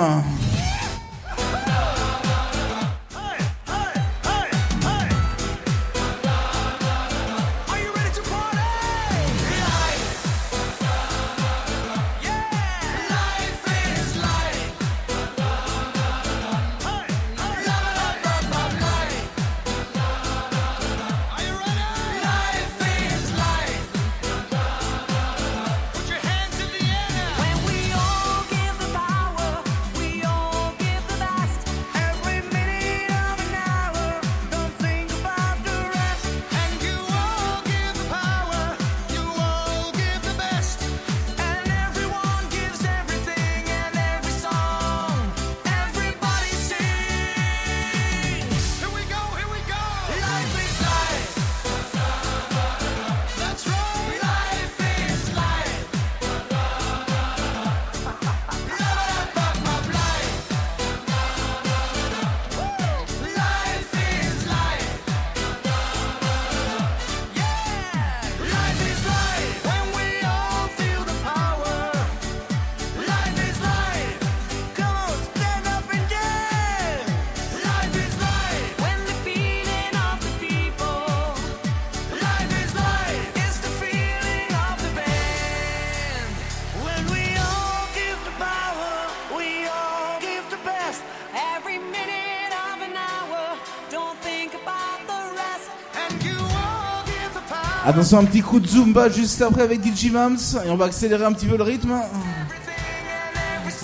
Attention, 97.97 98.19
un 98.19 98.25
petit 98.25 98.41
coup 98.43 98.59
de 98.59 98.67
Zumba 98.67 99.09
juste 99.09 99.41
après 99.41 99.63
avec 99.63 99.83
DJ 99.83 100.11
Mams. 100.11 100.37
Et 100.63 100.69
on 100.69 100.75
va 100.75 100.85
accélérer 100.85 101.25
un 101.25 101.33
petit 101.33 101.47
peu 101.47 101.57
le 101.57 101.63
rythme. 101.63 101.95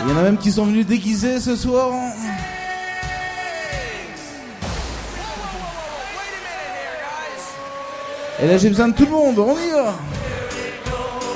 Il 0.02 0.08
y 0.08 0.14
en 0.14 0.18
a 0.20 0.22
même 0.22 0.38
qui 0.38 0.52
sont 0.52 0.66
venus 0.66 0.86
déguisés 0.86 1.40
ce 1.40 1.56
soir. 1.56 1.90
Et 8.40 8.46
là, 8.46 8.58
j'ai 8.60 8.70
besoin 8.70 8.90
de 8.90 8.94
tout 8.94 9.06
le 9.06 9.10
monde. 9.10 9.40
On 9.40 9.54
y 9.54 9.72
va. 9.72 9.96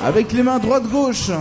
Avec 0.05 0.31
les 0.31 0.43
mains 0.43 0.59
droite-gauche. 0.59 1.31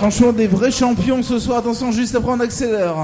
Franchement, 0.00 0.32
des 0.32 0.46
vrais 0.46 0.70
champions 0.70 1.22
ce 1.22 1.38
soir. 1.38 1.58
Attention, 1.58 1.92
juste 1.92 2.14
après, 2.14 2.32
on 2.32 2.40
accélère. 2.40 2.96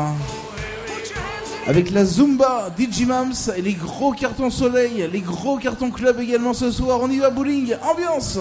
Avec 1.66 1.90
la 1.90 2.06
Zumba, 2.06 2.70
Digimams 2.74 3.34
et 3.54 3.60
les 3.60 3.74
gros 3.74 4.12
cartons 4.12 4.48
soleil, 4.48 5.06
les 5.12 5.20
gros 5.20 5.58
cartons 5.58 5.90
club 5.90 6.18
également 6.20 6.54
ce 6.54 6.70
soir. 6.70 7.00
On 7.02 7.10
y 7.10 7.18
va 7.18 7.28
bowling, 7.28 7.74
ambiance! 7.82 8.38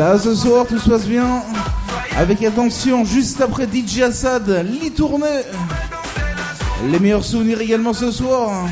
Ça 0.00 0.18
ce 0.18 0.34
soir, 0.34 0.66
tout 0.66 0.78
se 0.78 0.88
passe 0.88 1.06
bien. 1.06 1.42
Avec 2.16 2.42
attention, 2.42 3.04
juste 3.04 3.38
après 3.42 3.66
DJ 3.66 4.00
Assad, 4.00 4.64
l'y 4.66 4.90
tournée. 4.90 5.42
Les 6.90 6.98
meilleurs 6.98 7.22
souvenirs 7.22 7.60
également 7.60 7.92
ce 7.92 8.10
soir. 8.10 8.66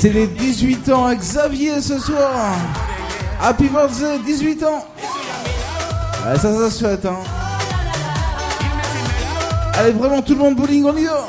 C'est 0.00 0.08
les 0.08 0.28
18 0.28 0.90
ans 0.92 1.04
à 1.04 1.14
Xavier 1.14 1.78
ce 1.82 1.98
soir. 1.98 2.54
Happy 3.38 3.68
birthday, 3.68 4.18
18 4.24 4.64
ans. 4.64 4.86
Ça, 6.24 6.38
ça 6.38 6.70
se 6.70 6.84
fait, 6.86 7.04
hein. 7.04 7.18
Allez, 9.74 9.90
vraiment, 9.90 10.22
tout 10.22 10.32
le 10.32 10.38
monde 10.38 10.56
bowling, 10.56 10.86
on 10.86 10.96
y 10.96 11.04
va. 11.04 11.28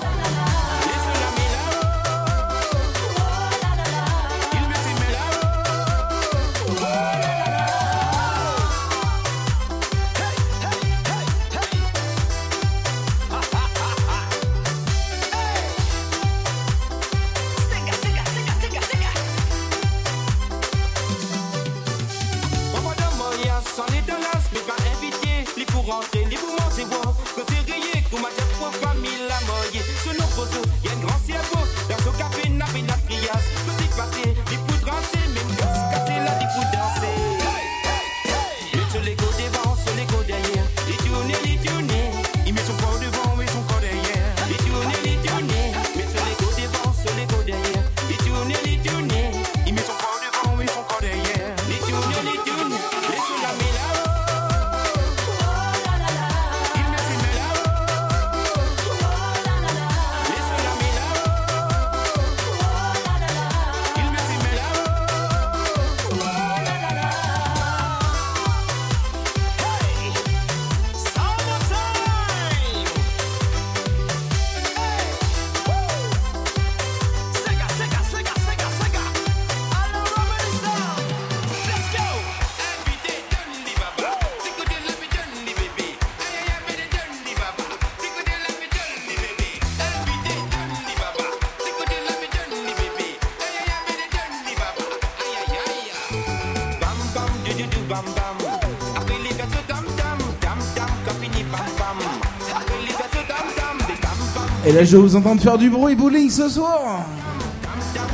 Et 104.72 104.73
là, 104.73 104.85
je 104.85 104.95
vais 104.95 105.03
vous 105.03 105.18
entendre 105.18 105.41
faire 105.41 105.57
du 105.57 105.69
bruit 105.69 105.95
bowling 105.95 106.30
ce 106.30 106.48
soir. 106.48 107.06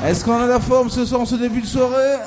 Est-ce 0.03 0.25
qu'on 0.25 0.41
a 0.41 0.47
la 0.47 0.59
forme 0.59 0.89
ce 0.89 1.05
soir 1.05 1.21
en 1.21 1.25
ce 1.25 1.35
début 1.35 1.61
de 1.61 1.67
soirée? 1.67 2.17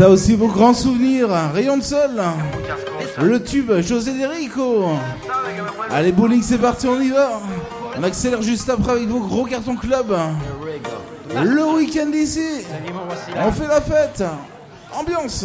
Ça 0.00 0.08
aussi 0.08 0.34
vos 0.34 0.46
grands 0.46 0.72
souvenirs, 0.72 1.28
Rayon 1.52 1.76
de 1.76 1.82
Sol, 1.82 2.22
le 3.20 3.44
tube 3.44 3.70
José 3.82 4.14
Derico. 4.14 4.86
Allez 5.90 6.10
bowling 6.10 6.42
c'est 6.42 6.56
parti, 6.56 6.86
on 6.86 6.98
y 6.98 7.10
va. 7.10 7.38
On 7.98 8.02
accélère 8.02 8.40
juste 8.40 8.70
après 8.70 8.92
avec 8.92 9.08
vos 9.08 9.20
gros 9.20 9.44
cartons 9.44 9.76
club. 9.76 10.16
Le 11.34 11.76
week-end 11.76 12.10
ici, 12.14 12.64
on 13.44 13.52
fait 13.52 13.66
la 13.66 13.82
fête. 13.82 14.24
Ambiance. 14.98 15.44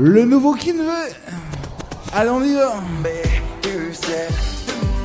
Le 0.00 0.24
nouveau 0.24 0.54
qui 0.54 0.72
ne 0.72 0.84
veut 0.84 1.12
on 2.14 2.44
y 2.44 2.54
va 2.54 2.74
Mais 3.02 3.22
tu 3.60 3.92
sais, 3.92 4.28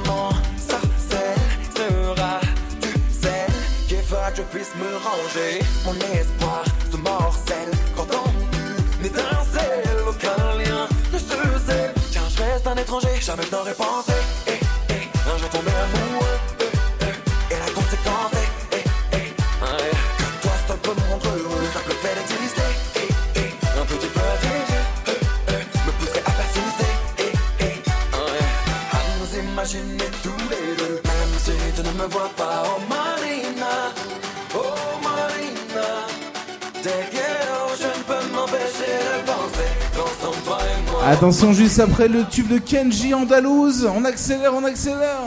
mon 0.05 0.29
sarcelle 0.55 1.39
sera 1.75 2.39
du 2.79 2.89
sel 3.11 3.51
qui 3.87 3.95
fera 3.95 4.29
que 4.29 4.37
je 4.37 4.41
puisse 4.43 4.75
me 4.75 4.95
ranger. 4.97 5.65
Mon 5.83 5.95
espoir 6.13 6.63
se 6.91 6.97
morcelle 6.97 7.71
quand 7.97 8.05
on 8.13 9.03
étincelle. 9.03 9.83
Aucun 10.07 10.57
lien 10.59 10.87
ne 11.11 11.17
se 11.17 11.65
scelle. 11.65 11.93
Car 12.13 12.29
je 12.29 12.43
reste 12.43 12.67
un 12.67 12.75
étranger, 12.75 13.19
jamais 13.19 13.43
je 13.49 13.55
n'aurais 13.55 13.73
pensé. 13.73 14.12
Attention 41.13 41.53
juste 41.53 41.79
après 41.79 42.07
le 42.07 42.23
tube 42.25 42.47
de 42.47 42.57
Kenji 42.57 43.13
Andalouse, 43.13 43.87
on 43.95 44.03
accélère, 44.03 44.51
on 44.55 44.65
accélère. 44.65 45.21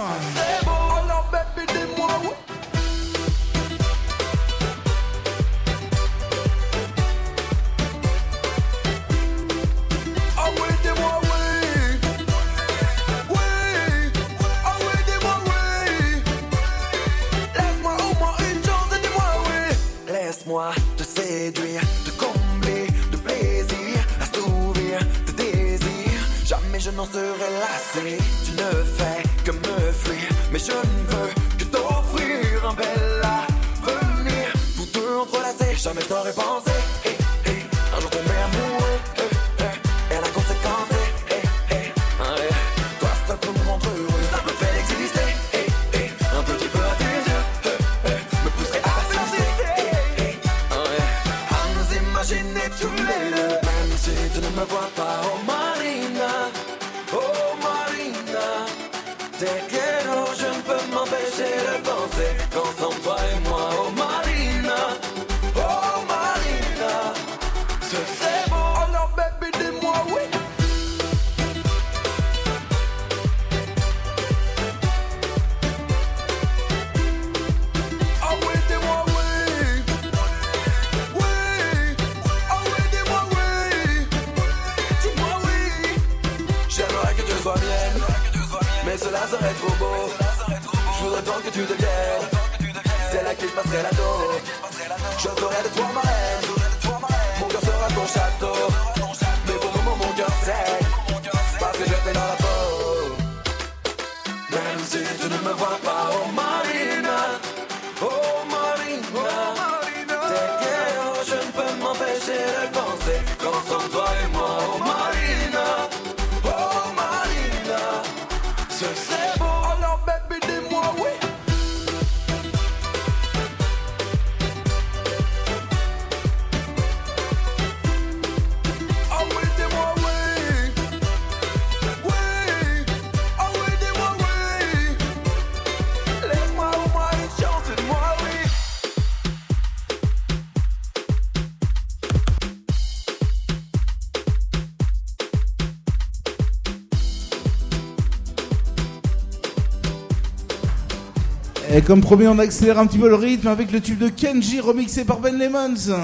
comme 151.87 152.01
promis, 152.01 152.27
on 152.27 152.41
accélère 152.41 152.81
un 152.81 152.87
petit 152.89 152.99
peu 152.99 153.09
le 153.09 153.15
rythme 153.15 153.47
avec 153.47 153.71
le 153.71 153.81
tube 153.81 153.99
de 153.99 154.09
Kenji 154.09 154.59
remixé 154.59 155.05
par 155.05 155.21
Ben 155.21 155.39
Lemons. 155.39 155.95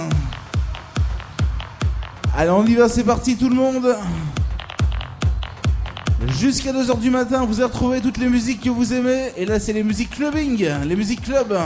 Allez, 2.37 2.51
on 2.51 2.65
y 2.65 2.77
va, 2.77 2.89
c'est 2.89 3.03
parti 3.03 3.37
tout 3.37 3.49
le 3.49 3.57
monde. 3.57 3.97
Jusqu'à 6.39 6.73
2h 6.73 7.01
du 7.01 7.11
matin, 7.11 7.45
vous 7.45 7.55
avez 7.55 7.65
retrouver 7.65 8.01
toutes 8.01 8.19
les 8.19 8.29
musiques 8.29 8.61
que 8.61 8.71
vous 8.71 8.93
aimez. 8.93 9.33
Et 9.37 9.45
là, 9.45 9.59
c'est 9.59 9.73
les 9.73 9.83
musiques 9.83 10.11
clubbing, 10.11 10.65
les 10.85 10.95
musiques 10.95 11.23
club. 11.23 11.59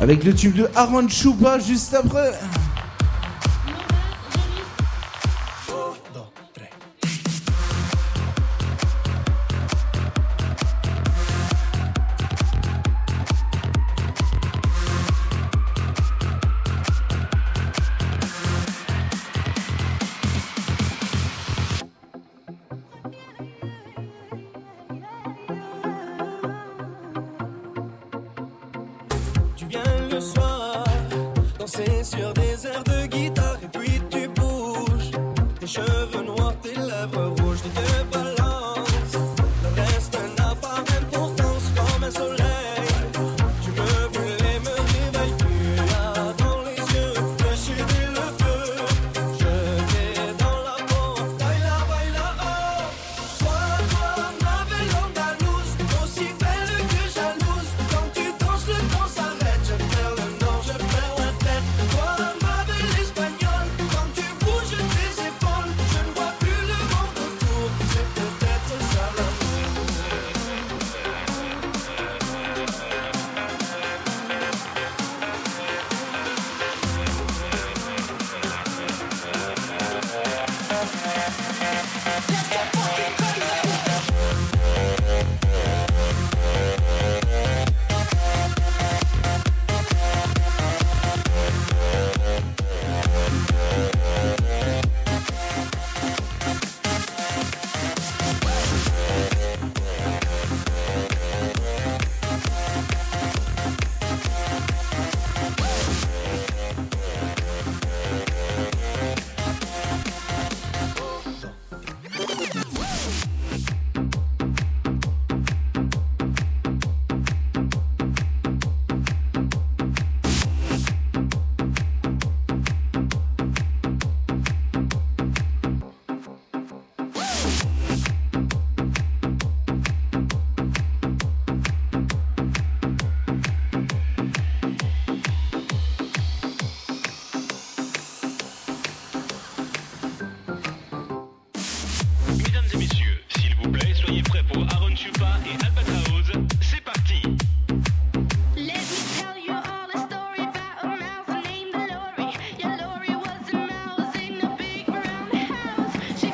Avec 0.00 0.24
le 0.24 0.34
tube 0.34 0.56
de 0.56 0.68
Aaron 0.74 1.08
Chupa 1.08 1.60
juste 1.60 1.94
après. 1.94 2.32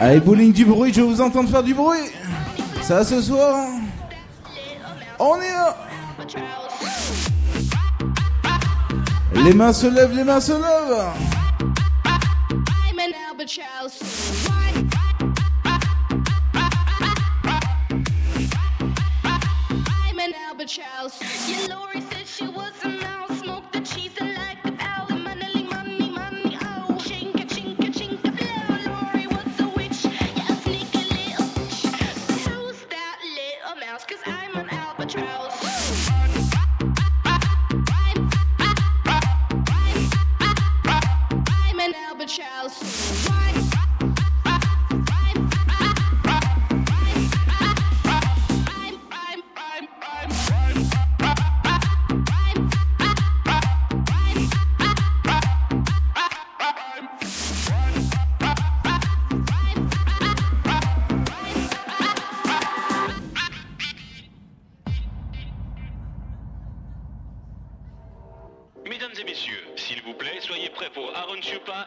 Allez, 0.07 0.21
bowling 0.21 0.53
du 0.53 0.65
bruit, 0.65 0.93
je 0.95 1.01
vous 1.01 1.21
entendre 1.21 1.51
faire 1.51 1.65
du 1.65 1.75
bruit. 1.75 1.99
Ça 2.81 3.03
ce 3.03 3.21
soir. 3.21 3.67
On 5.19 5.35
est 5.35 5.51
là. 5.51 5.77
Les 9.35 9.53
mains 9.53 9.73
se 9.73 9.89
lèvent, 9.89 10.15
les 10.15 10.23
mains 10.23 10.39
se 10.39 10.53
lèvent. 10.53 11.26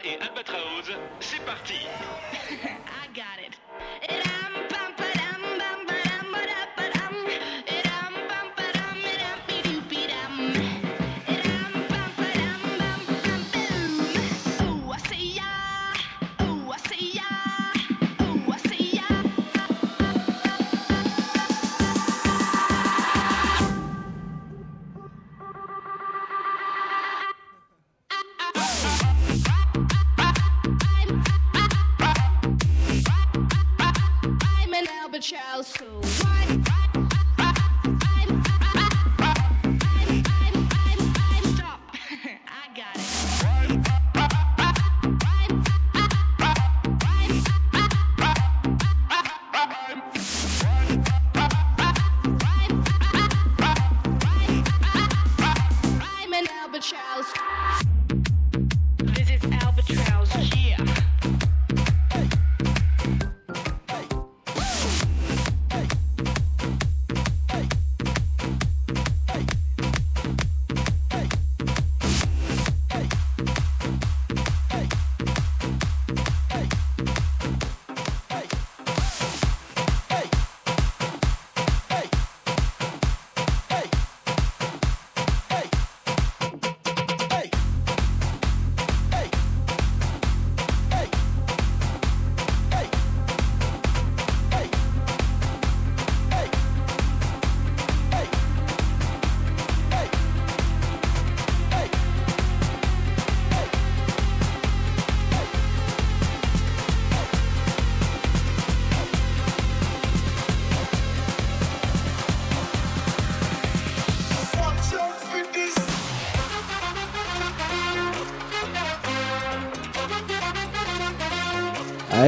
Et 0.03 0.17
Albatraoz. 0.21 0.91
C'est 1.19 1.43
parti 1.45 1.75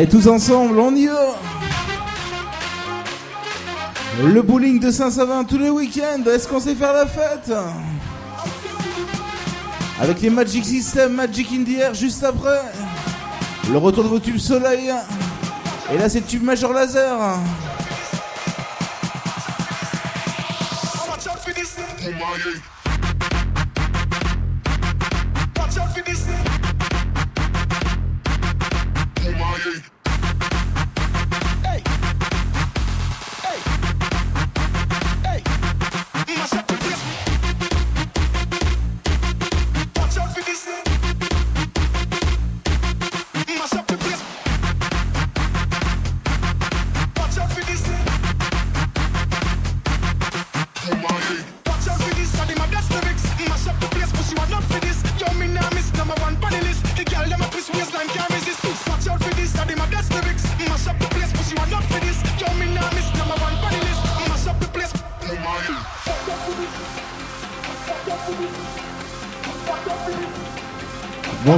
Allez, 0.01 0.09
tous 0.09 0.27
ensemble, 0.27 0.79
on 0.79 0.95
y 0.95 1.05
va. 1.05 1.35
Le 4.23 4.41
bowling 4.41 4.79
de 4.79 4.89
Saint-Savin 4.89 5.43
tous 5.43 5.59
les 5.59 5.69
week-ends. 5.69 6.27
Est-ce 6.27 6.47
qu'on 6.47 6.59
sait 6.59 6.73
faire 6.73 6.93
la 6.93 7.05
fête 7.05 7.53
Avec 9.99 10.21
les 10.21 10.31
Magic 10.31 10.65
System, 10.65 11.13
Magic 11.13 11.49
in 11.53 11.63
the 11.63 11.77
Air 11.77 11.93
juste 11.93 12.23
après. 12.23 12.63
Le 13.69 13.77
retour 13.77 14.03
de 14.05 14.09
vos 14.09 14.19
tubes 14.19 14.39
soleil. 14.39 14.91
Et 15.93 15.97
là, 15.99 16.09
c'est 16.09 16.21
tube 16.21 16.41
majeur 16.41 16.73
laser. 16.73 17.37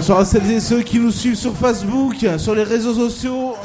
Bonsoir 0.03 0.19
à 0.19 0.25
celles 0.25 0.51
et 0.51 0.59
ceux 0.59 0.81
qui 0.81 0.99
nous 0.99 1.11
suivent 1.11 1.37
sur 1.37 1.55
Facebook, 1.55 2.25
sur 2.37 2.53
les 2.53 2.63
réseaux 2.63 2.93
sociaux. 2.93 3.55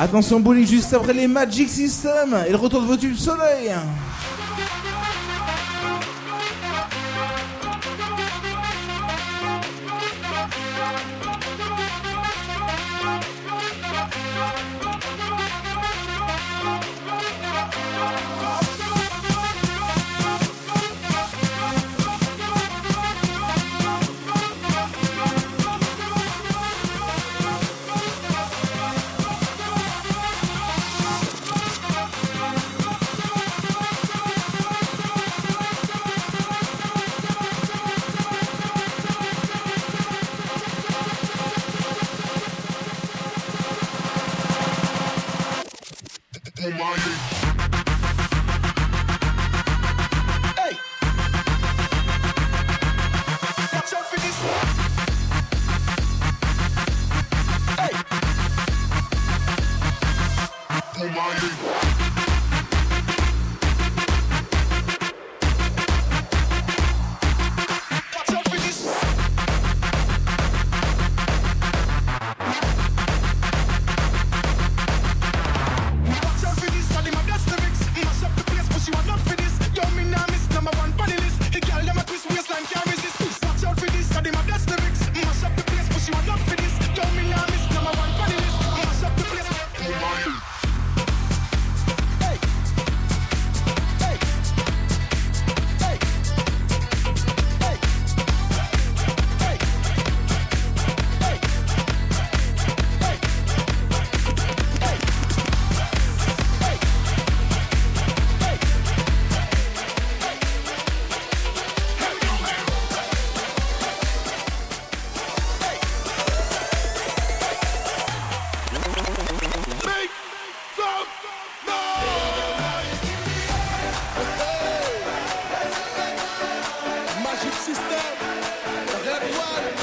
Attention, 0.00 0.40
bowling 0.40 0.66
juste 0.66 0.94
après 0.94 1.12
les 1.12 1.26
Magic 1.26 1.68
System 1.68 2.34
et 2.48 2.52
le 2.52 2.56
retour 2.56 2.80
de 2.80 2.86
vos 2.86 2.96
tubes 2.96 3.16
soleil. 3.16 3.70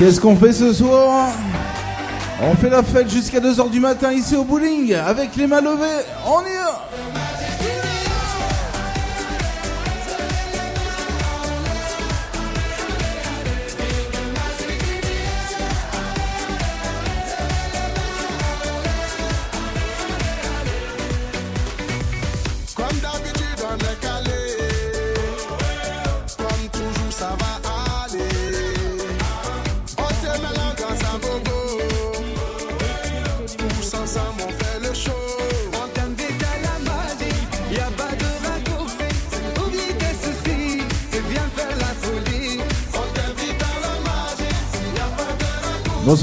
Qu'est-ce 0.04 0.20
qu'on 0.20 0.36
fait 0.36 0.52
ce 0.52 0.74
soir 0.74 1.30
On 2.42 2.54
fait 2.56 2.70
la 2.70 2.84
fête 2.84 3.10
jusqu'à 3.10 3.40
2h 3.40 3.70
du 3.70 3.80
matin 3.80 4.12
ici 4.12 4.36
au 4.36 4.44
bowling 4.44 4.94
avec 4.96 5.34
les 5.38 5.48
mains 5.48 5.62
levées. 5.62 6.04
On 6.28 6.42
y 6.42 6.52
est 6.52 6.63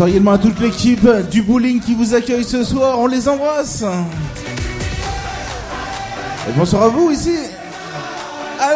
Bonsoir 0.00 0.08
également 0.16 0.32
à 0.32 0.38
toute 0.38 0.58
l'équipe 0.60 1.06
du 1.30 1.42
bowling 1.42 1.78
qui 1.78 1.92
vous 1.92 2.14
accueille 2.14 2.42
ce 2.42 2.64
soir. 2.64 2.98
On 2.98 3.06
les 3.06 3.28
embrasse. 3.28 3.84
Et 6.48 6.52
bonsoir 6.56 6.84
à 6.84 6.88
vous 6.88 7.10
ici. 7.10 7.36
À. 8.58 8.70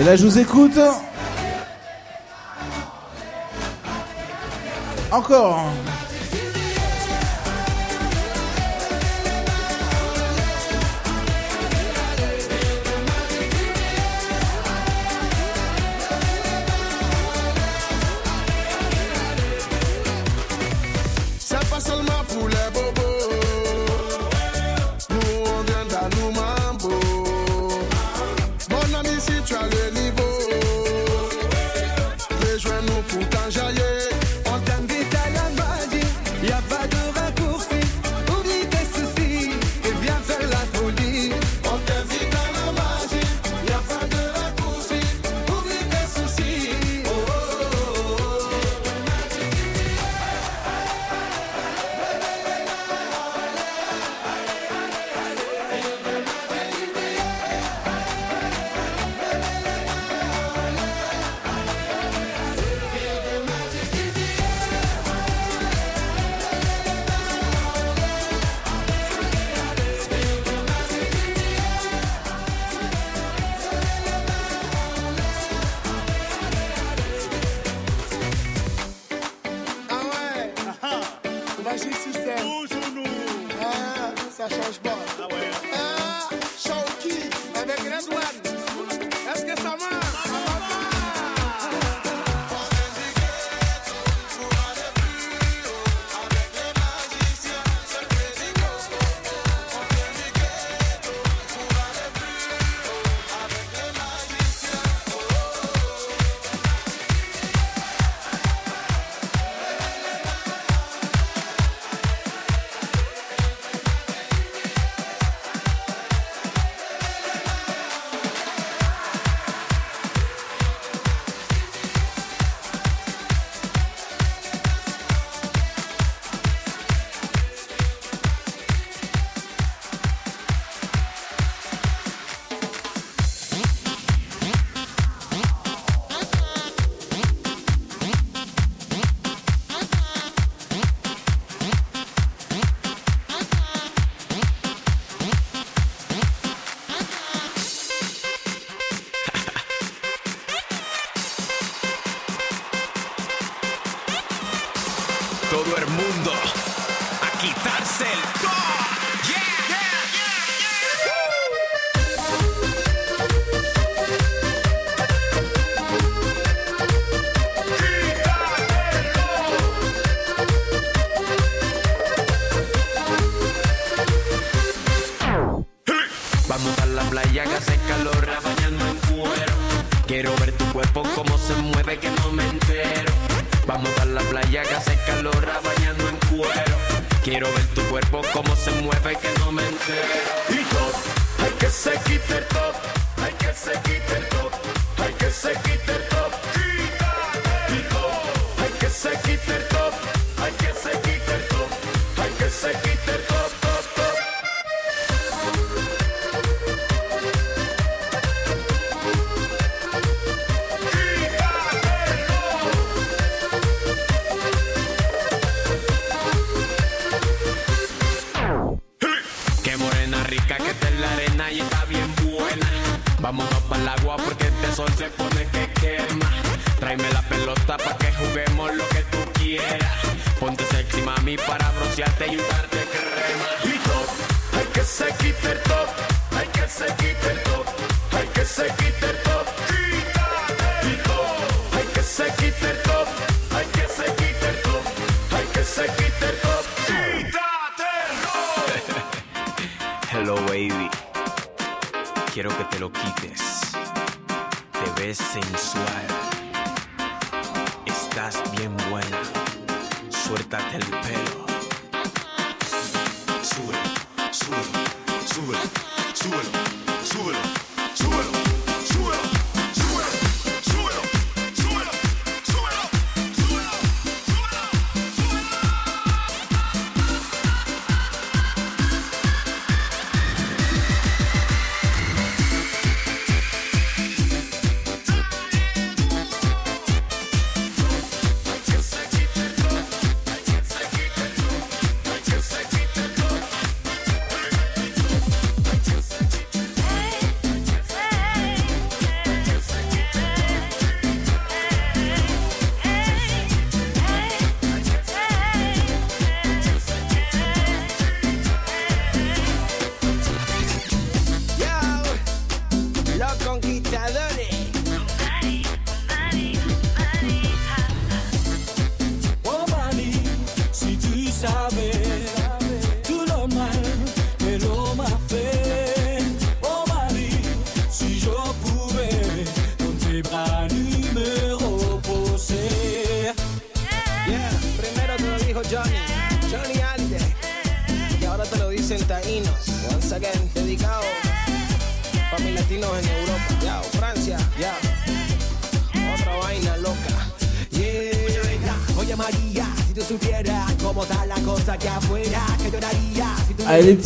Et 0.00 0.04
là, 0.04 0.14
je 0.14 0.24
vous 0.24 0.38
écoute. 0.38 0.78
Encore. 5.10 5.72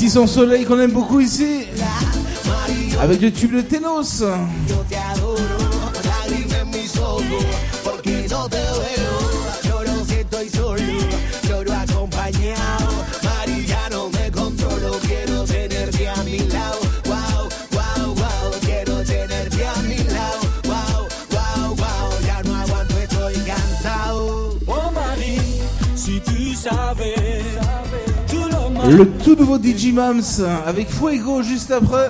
son 0.08 0.26
soleil 0.26 0.64
qu'on 0.64 0.78
aime 0.80 0.92
beaucoup 0.92 1.20
ici. 1.20 1.66
Avec 3.00 3.20
le 3.20 3.30
tube 3.30 3.54
de 3.54 3.60
Ténos. 3.60 4.24
Le 28.90 29.06
tout 29.06 29.34
nouveau 29.34 29.58
DJ 29.58 29.92
Mams 29.92 30.22
avec 30.66 30.88
Fuego 30.88 31.42
juste 31.42 31.70
après. 31.70 32.08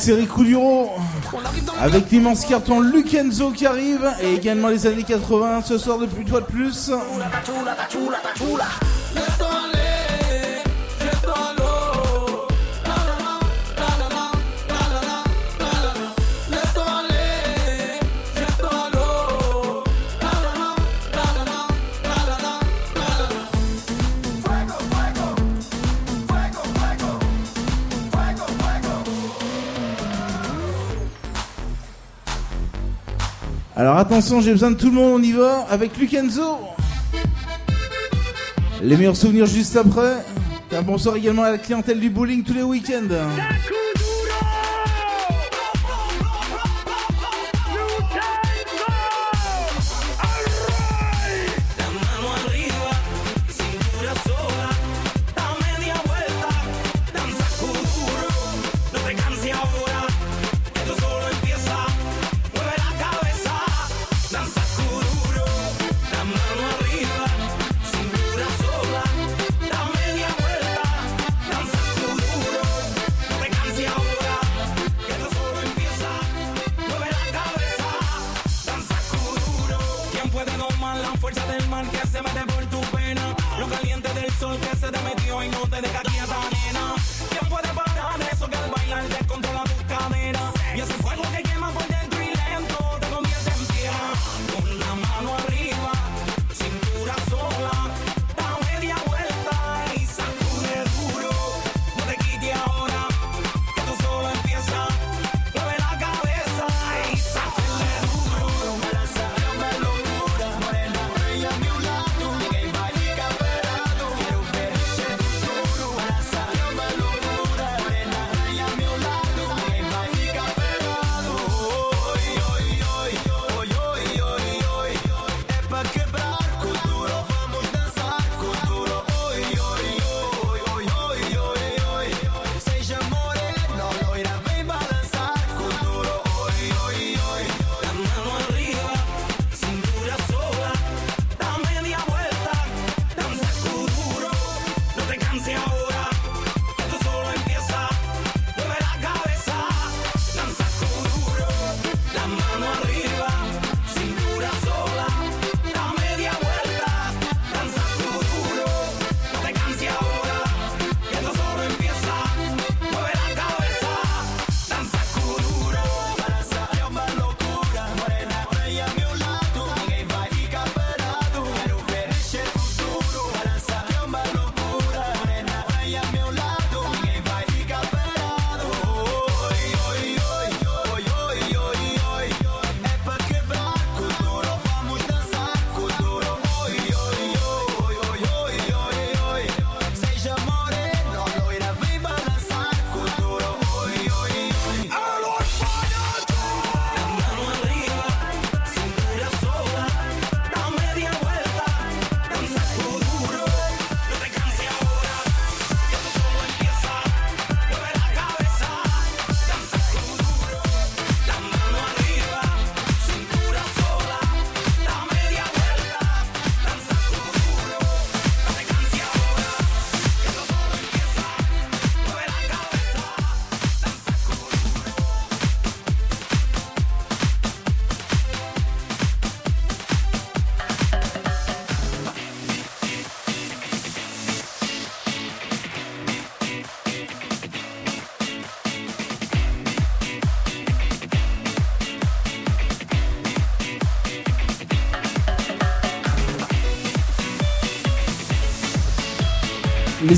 série 0.00 0.26
Couliron 0.26 0.88
avec 1.78 2.10
l'immense 2.10 2.46
carton 2.46 2.80
Lukenzo 2.80 3.50
qui 3.50 3.66
arrive 3.66 4.10
et 4.22 4.34
également 4.34 4.68
les 4.68 4.86
années 4.86 5.02
80 5.02 5.60
ce 5.66 5.76
soir 5.76 5.98
depuis 5.98 6.24
toi 6.24 6.40
de 6.40 6.46
plus. 6.46 6.90
j'ai 34.20 34.52
besoin 34.52 34.72
de 34.72 34.76
tout 34.76 34.86
le 34.86 34.92
monde, 34.92 35.20
on 35.20 35.22
y 35.22 35.32
va 35.32 35.66
avec 35.70 35.96
Lucenzo 35.96 36.58
Les 38.82 38.96
meilleurs 38.96 39.16
souvenirs 39.16 39.46
juste 39.46 39.76
après. 39.76 40.16
Un 40.72 40.82
bonsoir 40.82 41.16
également 41.16 41.42
à 41.42 41.50
la 41.50 41.58
clientèle 41.58 41.98
du 41.98 42.10
bowling 42.10 42.44
tous 42.44 42.52
les 42.52 42.62
week-ends. 42.62 43.08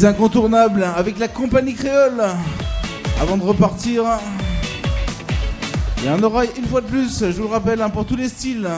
Incontournables 0.04 0.82
hein, 0.82 0.94
avec 0.96 1.18
la 1.20 1.28
compagnie 1.28 1.74
créole. 1.74 2.24
Avant 3.20 3.36
de 3.36 3.44
repartir, 3.44 4.04
hein. 4.04 4.18
et 6.04 6.08
un 6.08 6.20
oreille 6.24 6.50
une 6.56 6.66
fois 6.66 6.80
de 6.80 6.86
plus, 6.86 7.20
je 7.20 7.40
vous 7.40 7.46
le 7.46 7.54
rappelle, 7.54 7.80
hein, 7.80 7.88
pour 7.88 8.04
tous 8.04 8.16
les 8.16 8.28
styles. 8.28 8.68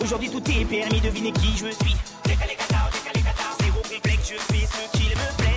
Aujourd'hui 0.00 0.30
tout 0.30 0.42
est 0.50 0.64
permis, 0.64 1.00
devinez 1.00 1.32
qui 1.32 1.56
je 1.56 1.66
suis. 1.66 1.96
Zéro 3.60 3.78
complexe, 3.82 4.30
je 4.30 4.54
fais 4.54 4.66
ce 4.66 4.96
qu'il 4.96 5.10
me 5.10 5.36
plaît. 5.36 5.52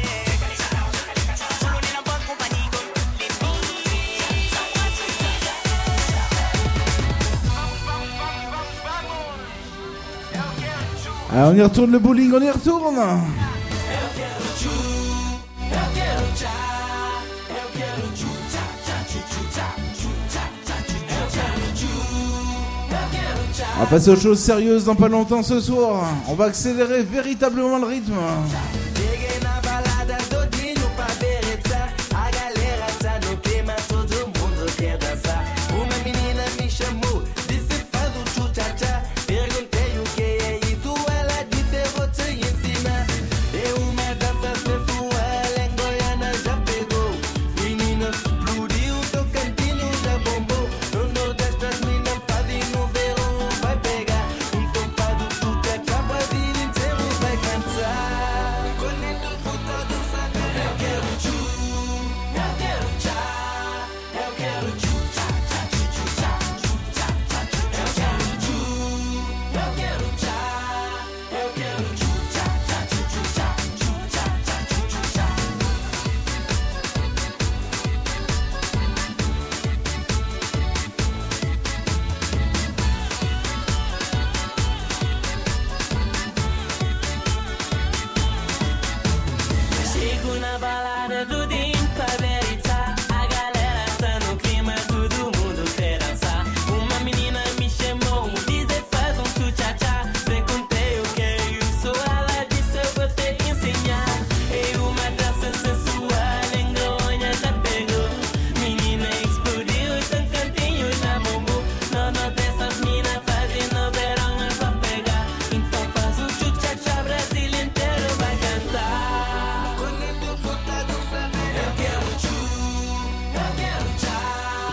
Ah, 11.31 11.49
on 11.51 11.55
y 11.55 11.61
retourne 11.61 11.91
le 11.91 11.99
bowling, 11.99 12.33
on 12.33 12.41
y 12.41 12.49
retourne 12.49 12.97
passe 23.89 24.07
aux 24.07 24.15
choses 24.15 24.39
sérieuses 24.39 24.85
dans 24.85 24.95
pas 24.95 25.07
longtemps 25.07 25.41
ce 25.41 25.59
soir. 25.59 26.03
On 26.27 26.35
va 26.35 26.45
accélérer 26.45 27.01
véritablement 27.01 27.79
le 27.79 27.85
rythme. 27.85 28.13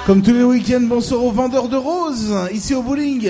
Comme 0.06 0.22
tous 0.22 0.32
les 0.32 0.44
week-ends, 0.44 0.82
bonsoir 0.82 1.24
aux 1.24 1.32
vendeurs 1.32 1.68
de 1.68 1.76
roses, 1.76 2.32
ici 2.52 2.76
au 2.76 2.82
bowling. 2.82 3.28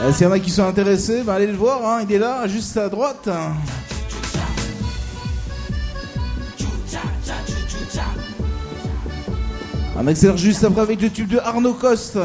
Euh, 0.00 0.12
s'il 0.12 0.26
y 0.26 0.26
en 0.26 0.32
a 0.32 0.38
qui 0.38 0.50
sont 0.50 0.66
intéressés, 0.66 1.22
ben, 1.22 1.32
allez 1.32 1.46
le 1.46 1.56
voir, 1.56 1.80
hein, 1.86 2.04
il 2.06 2.14
est 2.14 2.18
là, 2.18 2.46
juste 2.46 2.76
à 2.76 2.90
droite. 2.90 3.26
Un 9.98 10.06
accélère 10.06 10.36
juste 10.36 10.62
après 10.62 10.82
avec 10.82 11.00
le 11.00 11.08
tube 11.08 11.28
de 11.28 11.38
Arnaud 11.38 11.72
Coste. 11.72 12.18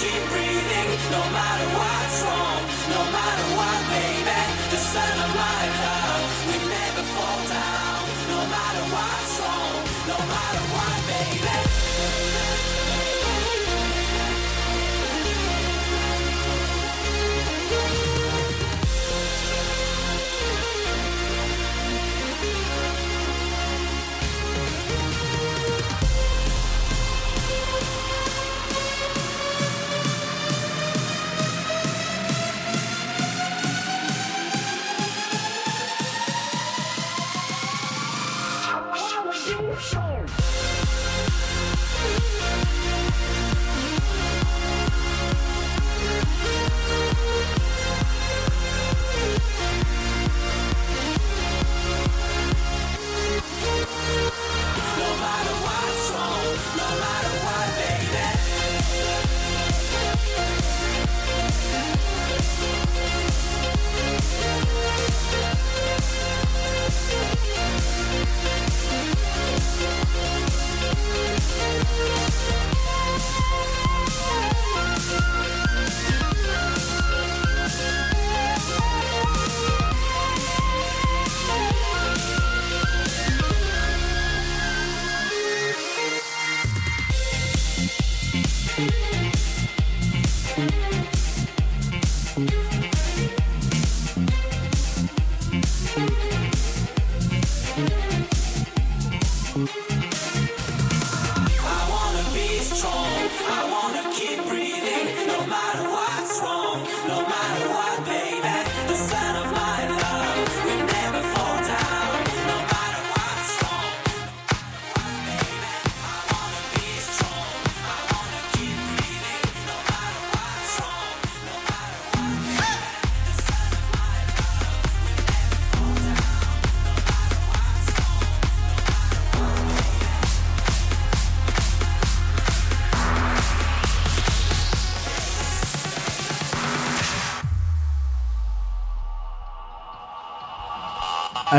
keep 0.00 0.22
breathing 0.30 0.90
no 1.10 1.18
matter 1.34 1.66
what. 1.76 2.07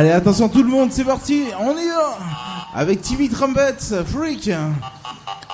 Allez, 0.10 0.18
attention 0.18 0.49
tout 0.49 0.64
le 0.64 0.69
monde, 0.69 0.91
c'est 0.91 1.03
parti, 1.03 1.44
on 1.60 1.77
y 1.77 1.88
va. 1.88 2.18
Avec 2.73 2.99
Timmy 2.99 3.30
Trumpet, 3.30 3.77
Freak. 4.07 4.49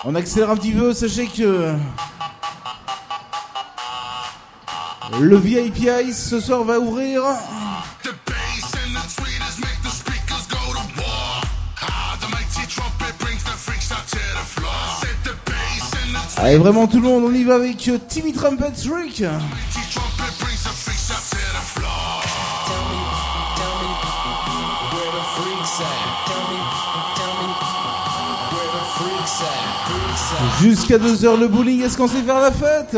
On 0.06 0.16
accélère 0.16 0.50
un 0.52 0.56
petit 0.56 0.72
peu, 0.72 0.94
sachez 0.94 1.26
que... 1.28 1.76
Le 5.20 5.36
VIP 5.36 5.90
Ice 6.06 6.30
ce 6.30 6.40
soir 6.40 6.64
va 6.64 6.80
ouvrir... 6.80 7.22
Allez, 16.38 16.58
vraiment 16.58 16.88
tout 16.88 17.02
le 17.02 17.04
monde, 17.04 17.26
on 17.26 17.34
y 17.34 17.44
va 17.44 17.56
avec 17.56 17.90
Timmy 18.08 18.32
Trumpet, 18.32 18.72
Freak. 18.74 19.26
Jusqu'à 30.60 30.98
2h 30.98 31.40
le 31.40 31.48
bowling, 31.48 31.84
est-ce 31.84 31.98
qu'on 31.98 32.08
sait 32.08 32.22
faire 32.22 32.40
la 32.40 32.52
fête? 32.52 32.98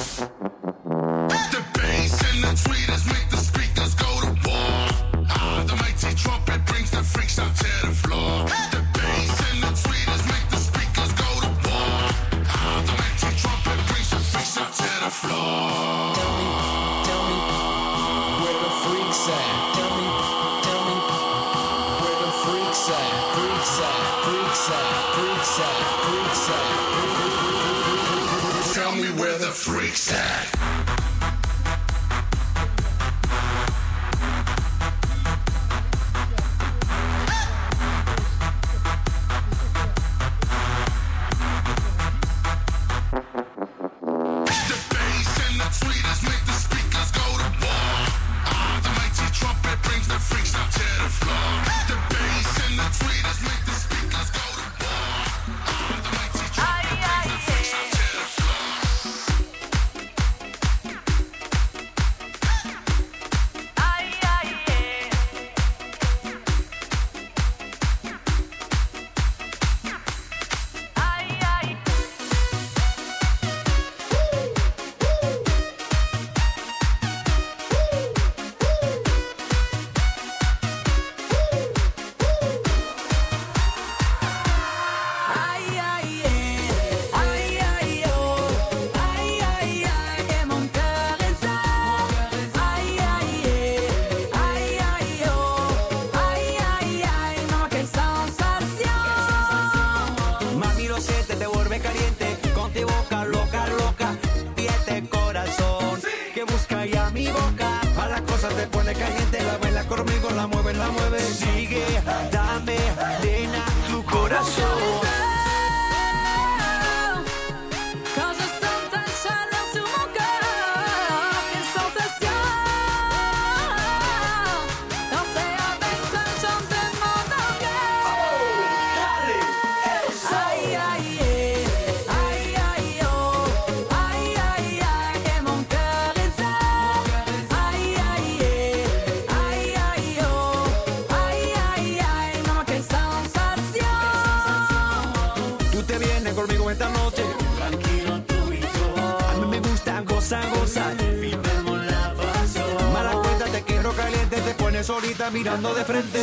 caminando 155.51 155.75
de 155.75 155.83
frente 155.83 156.20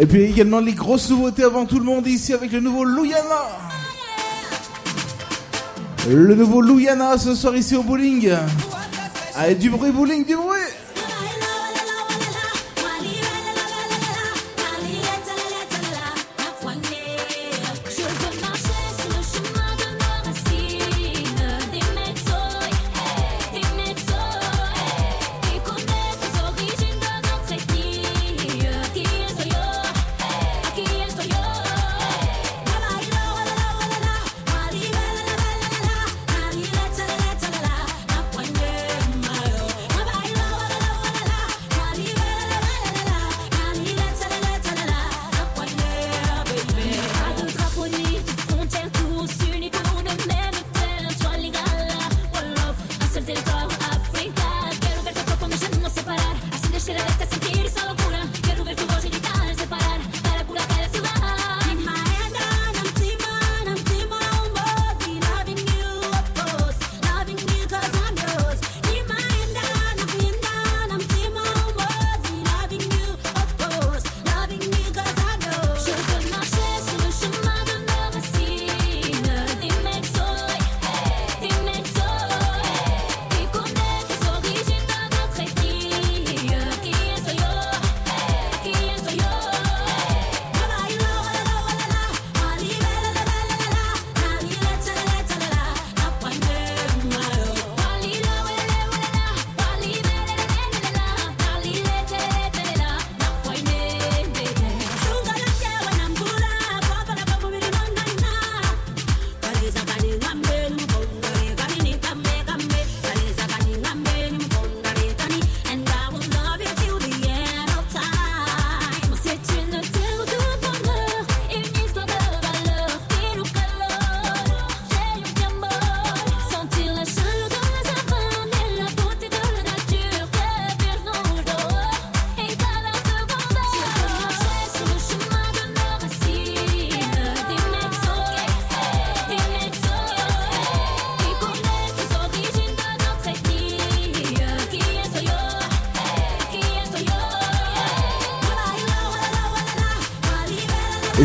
Et 0.00 0.06
puis 0.06 0.22
également 0.22 0.60
les 0.60 0.72
grosses 0.72 1.10
nouveautés 1.10 1.44
avant 1.44 1.66
tout 1.66 1.78
le 1.78 1.84
monde 1.84 2.06
ici 2.06 2.32
avec 2.32 2.50
le 2.52 2.60
nouveau 2.60 2.84
Louyana. 2.84 3.20
Le 6.08 6.34
nouveau 6.34 6.62
Louyana 6.62 7.18
ce 7.18 7.34
soir 7.34 7.54
ici 7.54 7.76
au 7.76 7.82
bowling. 7.82 8.30
Ah, 8.32 8.40
Allez, 9.36 9.56
du 9.56 9.68
bruit 9.68 9.90
bowling, 9.90 10.24
du 10.24 10.36
bruit 10.36 10.49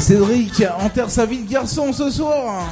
Cédric 0.05 0.63
enterre 0.79 1.09
sa 1.09 1.25
vie 1.25 1.39
de 1.39 1.49
garçon 1.49 1.91
ce 1.91 2.11
soir. 2.11 2.63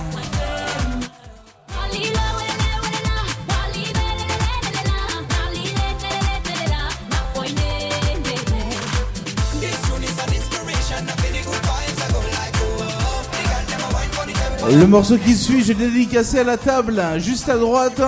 Le 14.70 14.86
morceau 14.86 15.18
qui 15.18 15.36
suit, 15.36 15.64
je 15.64 15.74
l'ai 15.74 15.88
dédicacé 15.88 16.38
à 16.38 16.44
la 16.44 16.58
table, 16.58 17.02
juste 17.18 17.50
à 17.50 17.58
droite. 17.58 18.00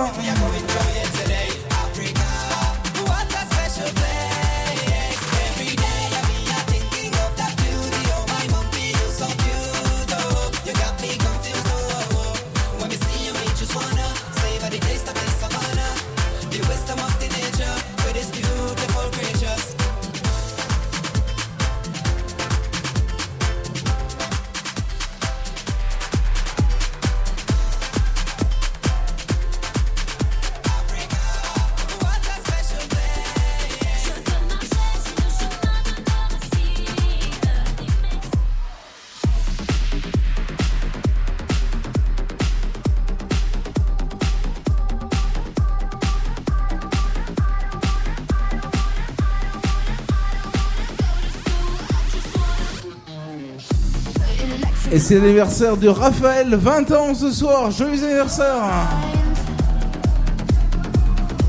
Et 54.96 54.98
c'est 54.98 55.18
l'anniversaire 55.18 55.76
de 55.76 55.88
Raphaël, 55.88 56.54
20 56.54 56.90
ans 56.92 57.14
ce 57.14 57.30
soir. 57.30 57.70
Joyeux 57.70 58.02
anniversaire. 58.02 58.62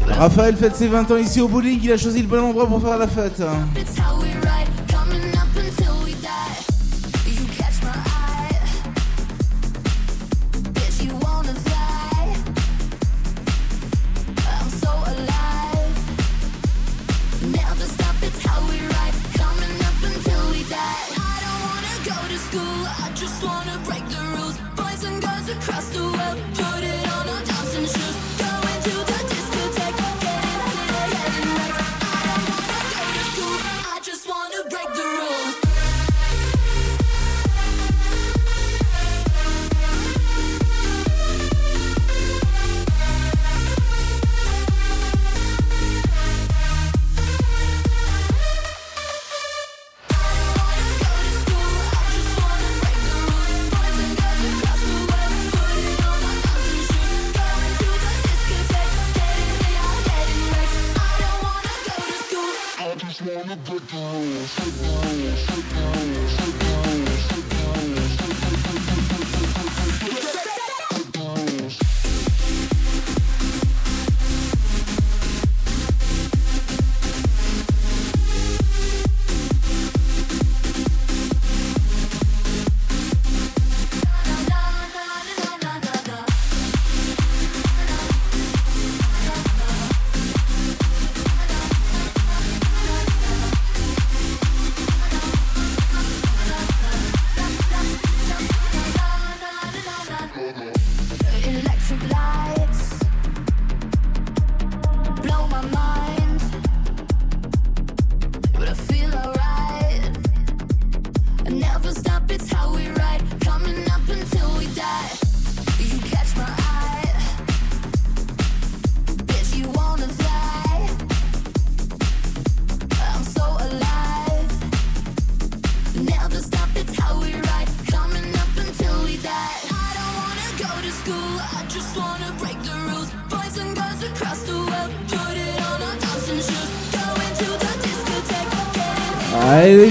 Raphaël 0.06 0.58
fête 0.58 0.76
ses 0.76 0.90
20 0.90 1.12
ans 1.12 1.16
ici 1.16 1.40
au 1.40 1.48
bowling. 1.48 1.80
Il 1.82 1.94
a 1.94 1.98
choisi 1.98 2.22
le 2.24 2.28
bon 2.28 2.44
endroit 2.44 2.68
pour 2.68 2.82
faire 2.82 2.98
la 2.98 3.08
fête. 3.08 3.42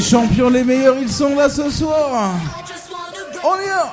champions, 0.06 0.50
les 0.50 0.62
meilleurs, 0.62 0.96
ils 1.00 1.10
sont 1.10 1.34
là 1.34 1.48
ce 1.48 1.68
soir. 1.68 2.34
On 3.42 3.54
y 3.56 3.66
va 3.66 3.92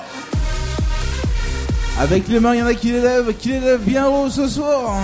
Avec 2.00 2.28
les 2.28 2.40
mains, 2.40 2.54
il 2.54 2.60
y 2.60 2.64
en 2.64 2.68
a 2.68 2.76
qui 2.76 2.92
l'élèvent, 2.92 3.34
qui 3.36 3.50
l'élèvent 3.50 3.82
bien 3.82 4.08
haut 4.08 4.30
ce 4.30 4.48
soir. 4.48 5.00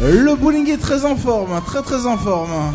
Le 0.00 0.34
bowling 0.36 0.70
est 0.70 0.80
très 0.80 1.04
en 1.04 1.16
forme, 1.16 1.60
très 1.66 1.82
très 1.82 2.06
en 2.06 2.16
forme. 2.16 2.72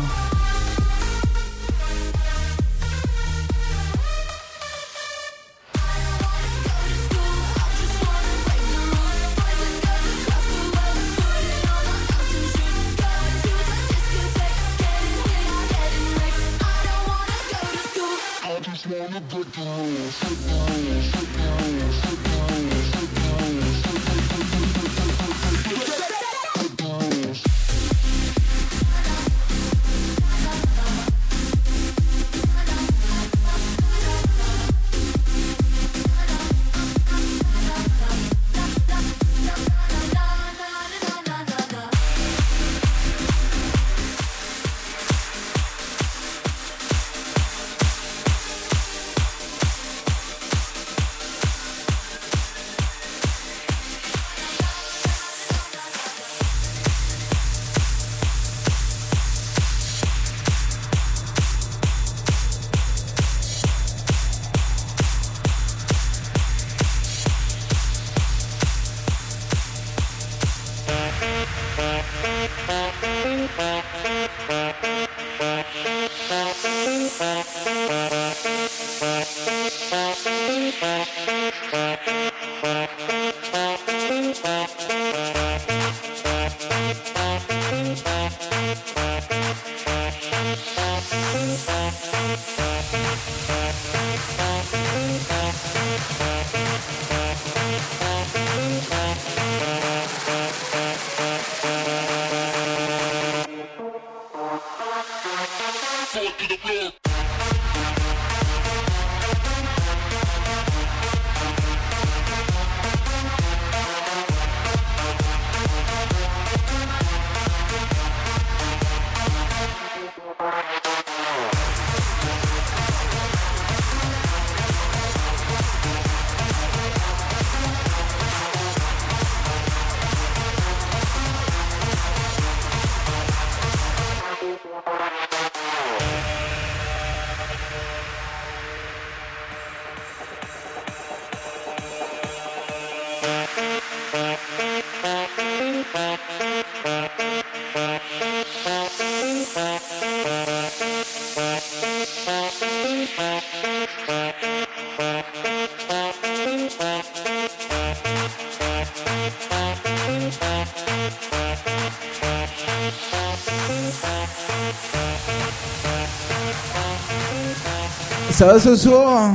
Ça 168.38 168.46
va 168.46 168.60
ce 168.60 168.76
soir 168.76 169.32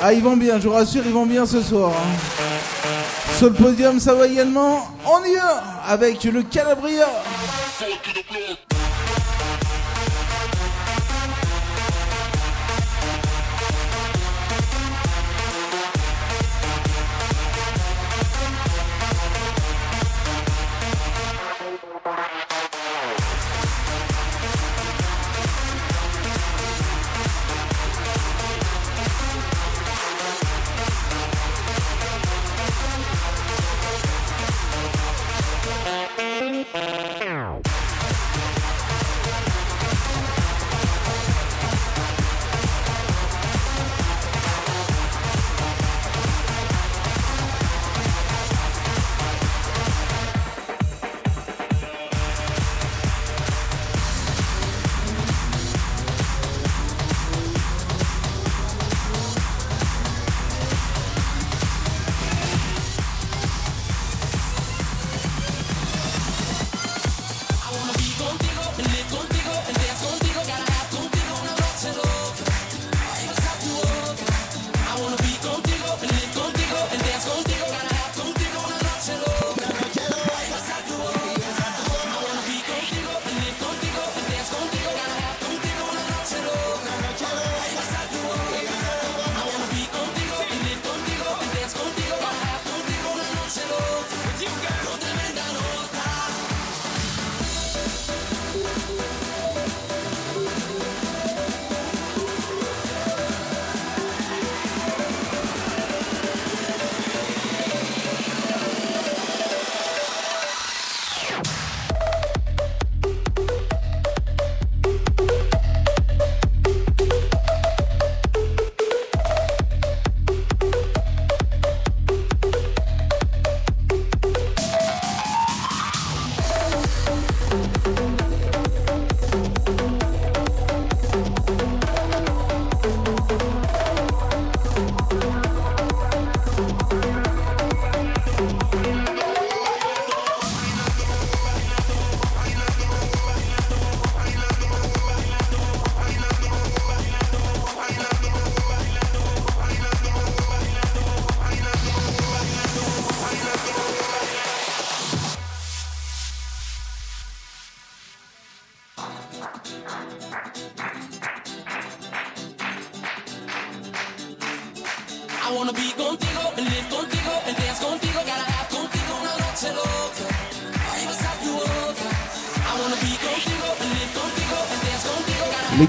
Ah, 0.00 0.14
ils 0.14 0.22
vont 0.22 0.38
bien, 0.38 0.58
je 0.58 0.66
vous 0.66 0.72
rassure, 0.72 1.02
ils 1.04 1.12
vont 1.12 1.26
bien 1.26 1.44
ce 1.44 1.60
soir. 1.60 1.92
Sur 3.36 3.48
le 3.48 3.52
podium, 3.52 4.00
ça 4.00 4.14
va 4.14 4.26
également. 4.26 4.88
On 5.04 5.22
y 5.22 5.34
va 5.34 5.62
avec 5.86 6.24
le 6.24 6.44
Calabria. 6.44 7.06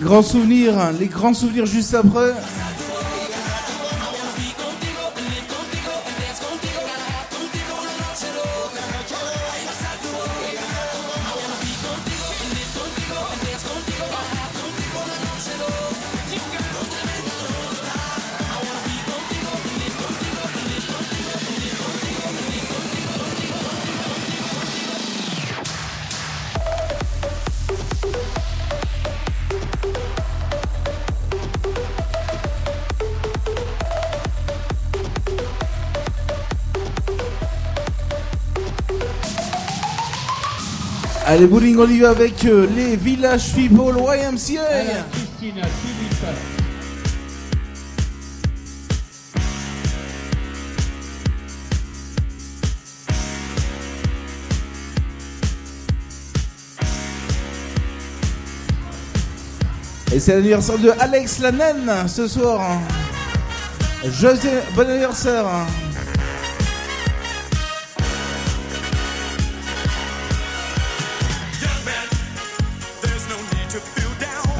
Grands 0.09 0.23
souvenirs, 0.23 0.79
hein, 0.79 0.91
les 0.99 1.05
grands 1.05 1.35
souvenirs 1.35 1.67
juste 1.67 1.93
après. 1.93 2.33
Allez, 41.39 41.47
bowling, 41.47 41.77
va 42.01 42.09
avec 42.09 42.43
euh, 42.43 42.67
les 42.75 42.97
Village 42.97 43.53
People 43.53 43.95
YMCA. 43.95 44.61
Et 60.11 60.19
c'est 60.19 60.35
l'anniversaire 60.35 60.77
de 60.77 60.91
Alex 60.99 61.39
la 61.39 61.53
naine 61.53 61.89
ce 62.09 62.27
soir. 62.27 62.81
José, 64.03 64.49
bon 64.75 64.89
anniversaire. 64.89 65.45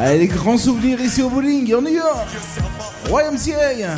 Allez, 0.01 0.19
les 0.19 0.27
grands 0.27 0.57
souvenirs 0.57 1.01
ici 1.01 1.21
au 1.21 1.29
bowling, 1.29 1.73
on 1.75 1.85
y 1.85 1.97
va. 1.97 2.25
YMCA. 3.09 3.97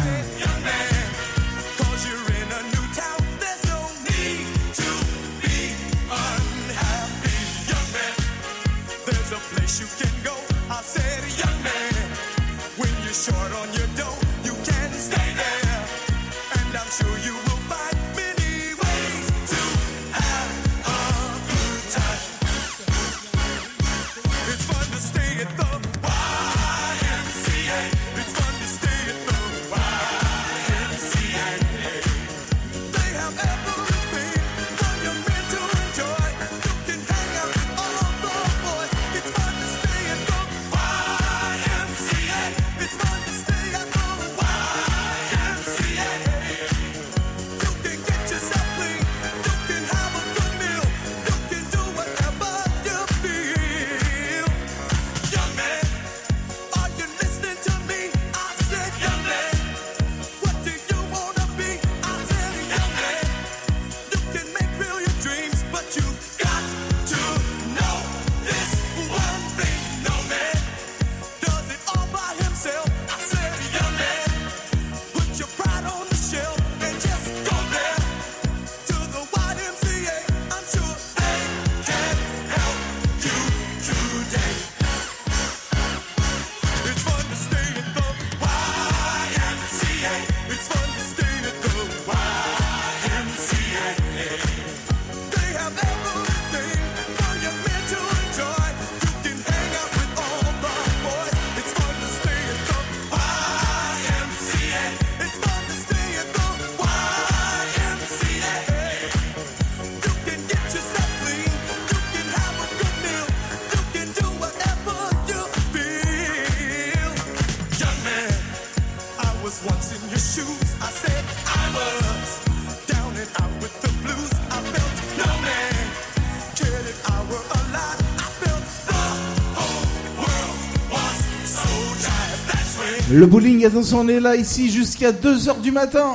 Le 133.11 133.25
bowling, 133.25 133.65
attention, 133.65 133.99
on 133.99 134.07
est 134.07 134.21
là 134.21 134.37
ici 134.37 134.71
jusqu'à 134.71 135.11
2h 135.11 135.59
du 135.59 135.71
matin. 135.71 136.13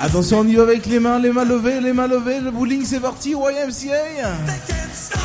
Attention, 0.00 0.38
on 0.40 0.48
y 0.48 0.54
va 0.54 0.62
avec 0.62 0.86
les 0.86 0.98
mains, 0.98 1.18
les 1.18 1.32
mains 1.32 1.44
levées, 1.44 1.80
les 1.82 1.92
mains 1.92 2.06
levées. 2.06 2.40
Le 2.40 2.50
bowling, 2.50 2.82
c'est 2.84 3.00
parti, 3.00 3.32
YMCA. 3.32 4.30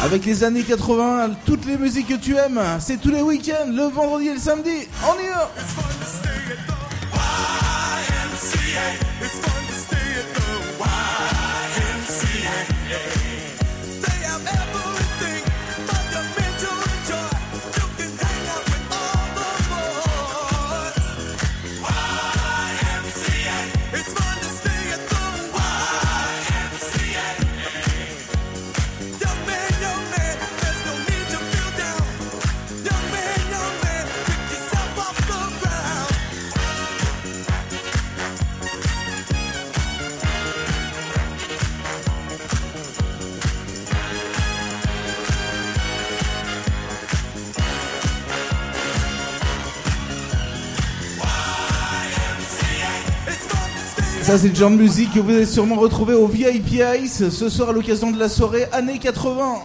Avec 0.04 0.26
les 0.26 0.44
années 0.44 0.64
80, 0.64 1.32
toutes 1.46 1.66
les 1.66 1.78
musiques 1.78 2.08
que 2.08 2.16
tu 2.16 2.36
aimes, 2.36 2.60
c'est 2.80 2.98
tous 3.00 3.12
les 3.12 3.22
week-ends, 3.22 3.72
le 3.74 3.84
vendredi 3.84 4.28
et 4.28 4.34
le 4.34 4.40
samedi. 4.40 4.88
On 5.08 5.14
y 5.14 5.28
va. 5.28 5.50
ça 54.30 54.38
c'est 54.38 54.50
de 54.50 54.66
Musique 54.68 55.12
que 55.16 55.20
vous 55.20 55.32
allez 55.32 55.48
sûrement 55.48 55.78
retrouver 55.78 56.14
au 56.14 56.28
VIP 56.28 56.84
Ice 57.02 57.30
ce 57.30 57.50
soir 57.50 57.70
à 57.70 57.72
l'occasion 57.72 58.12
de 58.12 58.20
la 58.20 58.30
soirée 58.30 58.66
années 58.72 59.00
80. 59.00 59.56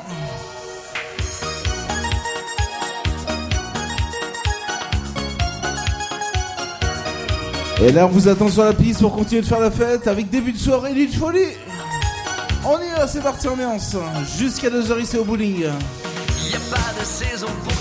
Et 7.83 7.93
là 7.93 8.07
on 8.07 8.09
vous 8.09 8.27
attend 8.27 8.49
sur 8.49 8.65
la 8.65 8.73
piste 8.73 9.03
pour 9.03 9.15
continuer 9.15 9.43
de 9.43 9.47
faire 9.47 9.61
la 9.61 9.71
fête 9.71 10.09
avec 10.09 10.31
début 10.31 10.53
de 10.53 10.59
soirée 10.59 10.95
Lille 10.95 11.15
Folie. 11.15 11.41
On 12.65 12.79
y 12.79 12.89
va, 12.97 13.07
c'est 13.07 13.21
parti 13.21 13.47
en 13.49 13.53
ambiance. 13.53 13.97
Jusqu'à 14.39 14.71
2h 14.71 14.99
ici 14.99 15.19
au 15.19 15.25
bowling. 15.25 15.65
A 15.67 16.75
pas 16.75 16.99
de 16.99 17.05
saison 17.05 17.49
pour 17.65 17.74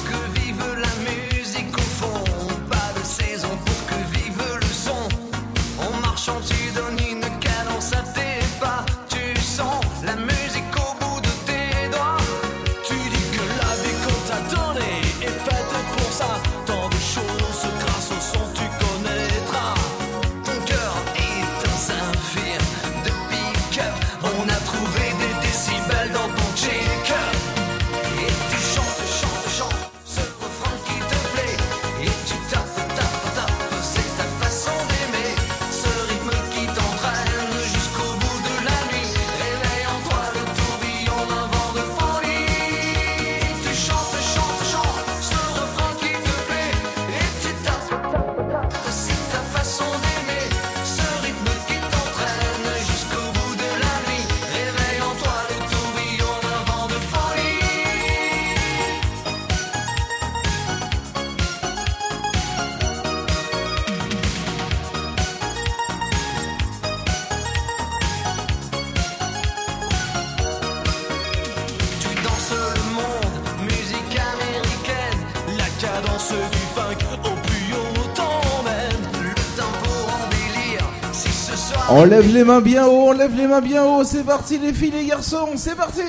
On 82.04 82.06
lève 82.06 82.34
les 82.34 82.44
mains 82.44 82.60
bien 82.60 82.86
haut, 82.86 83.06
on 83.08 83.12
lève 83.14 83.34
les 83.34 83.48
mains 83.48 83.62
bien 83.62 83.82
haut, 83.86 84.04
c'est 84.04 84.26
parti 84.26 84.58
les 84.58 84.74
filles, 84.74 84.92
les 84.92 85.06
garçons, 85.06 85.48
c'est 85.56 85.74
parti. 85.74 86.02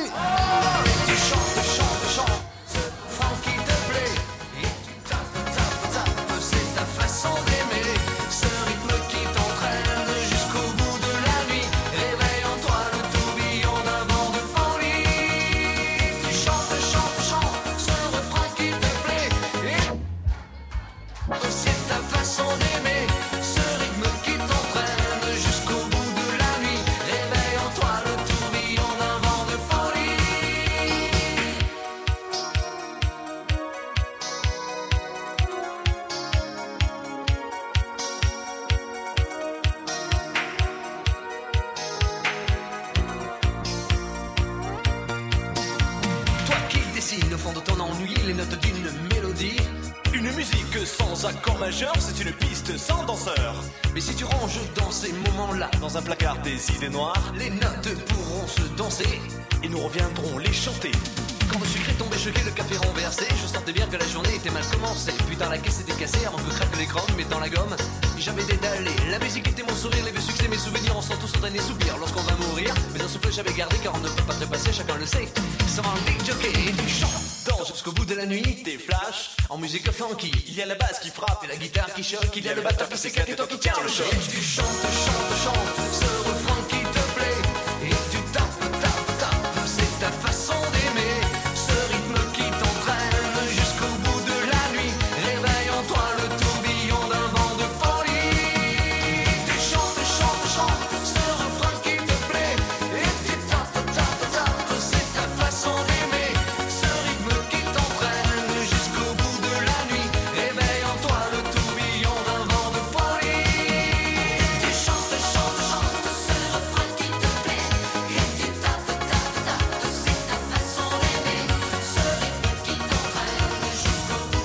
musique 79.75 79.91
funky. 79.91 80.31
Il 80.49 80.55
y 80.55 80.63
a 80.63 80.67
la 80.67 80.77
basse 80.77 81.01
qui 81.01 81.11
frappe 81.11 81.43
et 81.45 81.49
la 81.49 81.57
guitare 81.57 81.93
qui 81.95 82.05
choque. 82.05 82.31
Il 82.37 82.45
y 82.45 82.49
a 82.49 82.55
le 82.55 82.63
batteur 82.63 82.89
qui 82.89 82.97
s'éclate 82.97 83.29
et 83.29 83.35
toi 83.35 83.47
qui 83.47 83.59
tiens 83.59 83.73
le 83.83 83.89
choc. 83.89 84.07
Tu 84.31 84.41
chantes, 84.41 84.94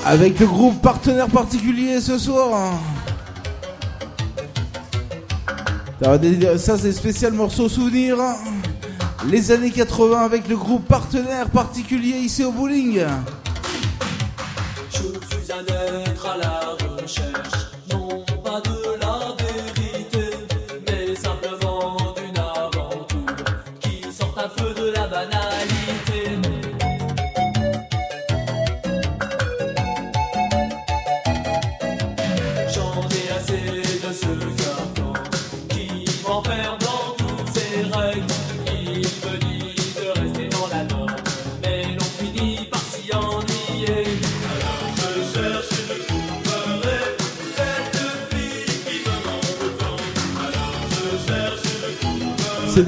Avec 0.09 0.39
le 0.39 0.47
groupe 0.47 0.81
partenaire 0.81 1.27
particulier 1.27 2.01
ce 2.01 2.17
soir. 2.17 2.49
Hein. 6.01 6.17
Ça 6.57 6.79
c'est 6.79 6.93
spécial 6.93 7.33
morceau 7.33 7.69
souvenir. 7.69 8.19
Hein. 8.19 8.33
Les 9.29 9.51
années 9.51 9.69
80 9.69 10.19
avec 10.19 10.47
le 10.47 10.57
groupe 10.57 10.87
partenaire 10.87 11.51
particulier 11.51 12.17
ici 12.17 12.43
au 12.43 12.51
bowling. 12.51 13.03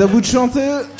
à 0.01 0.05
vous 0.07 0.19
de 0.19 0.25
chanter. 0.25 0.90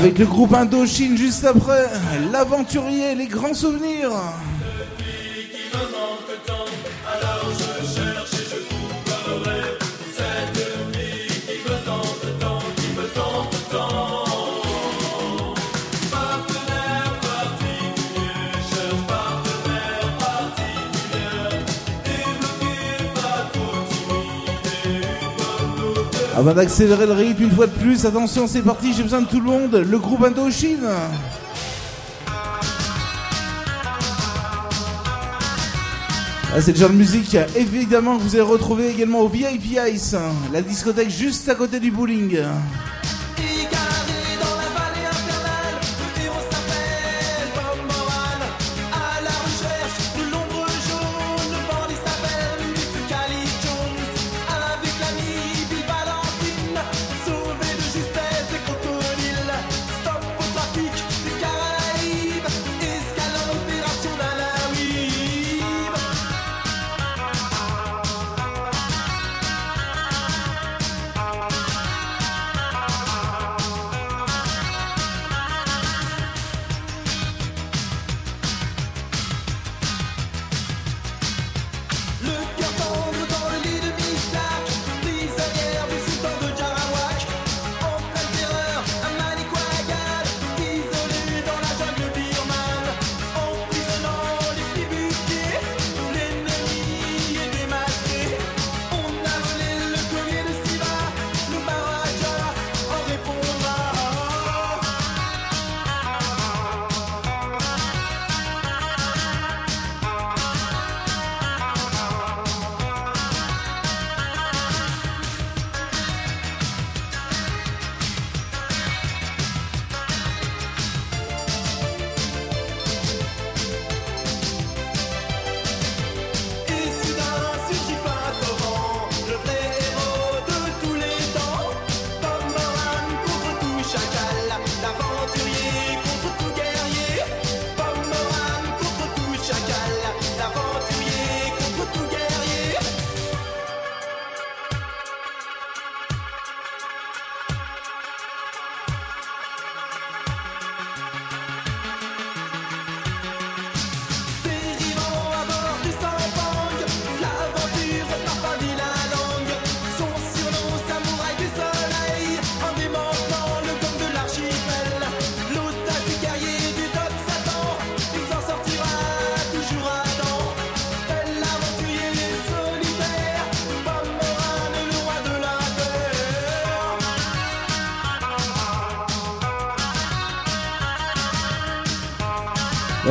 Avec 0.00 0.18
le 0.18 0.24
groupe 0.24 0.54
Indochine 0.54 1.14
juste 1.14 1.44
après, 1.44 1.86
l'aventurier, 2.32 3.14
les 3.14 3.26
grands 3.26 3.52
souvenirs. 3.52 4.12
On 26.40 26.42
va 26.42 26.58
accélérer 26.58 27.04
le 27.04 27.12
rythme 27.12 27.42
une 27.42 27.50
fois 27.50 27.66
de 27.66 27.72
plus. 27.72 28.06
Attention, 28.06 28.46
c'est 28.46 28.62
parti, 28.62 28.94
j'ai 28.94 29.02
besoin 29.02 29.20
de 29.20 29.26
tout 29.26 29.40
le 29.40 29.44
monde. 29.44 29.74
Le 29.74 29.98
groupe 29.98 30.24
Indochine. 30.24 30.88
Ah, 36.54 36.62
c'est 36.62 36.72
le 36.72 36.78
genre 36.78 36.88
de 36.88 36.94
musique, 36.94 37.36
évidemment, 37.54 38.16
que 38.16 38.22
vous 38.22 38.36
allez 38.36 38.40
retrouver 38.40 38.88
également 38.88 39.20
au 39.20 39.28
VIP 39.28 39.76
Ice, 39.92 40.16
la 40.50 40.62
discothèque 40.62 41.10
juste 41.10 41.46
à 41.50 41.54
côté 41.54 41.78
du 41.78 41.90
bowling. 41.90 42.38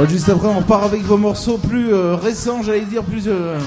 juste 0.09 0.29
après, 0.29 0.47
on 0.47 0.61
part 0.61 0.83
avec 0.83 1.03
vos 1.03 1.17
morceaux 1.17 1.57
plus 1.57 1.93
euh, 1.93 2.15
récents, 2.15 2.63
j'allais 2.63 2.85
dire, 2.85 3.03
plus 3.03 3.27
euh, 3.27 3.57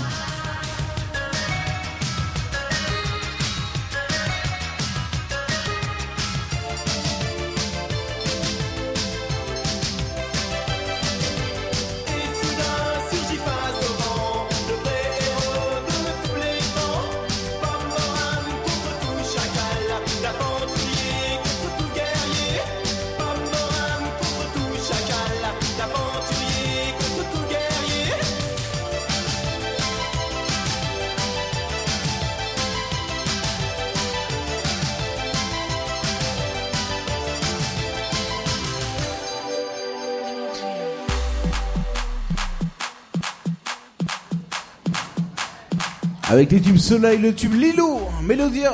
Avec 46.32 46.50
les 46.50 46.62
tubes 46.62 46.78
Soleil, 46.78 47.18
le 47.18 47.34
tube 47.34 47.52
Lilo, 47.52 48.00
Mélodia, 48.22 48.72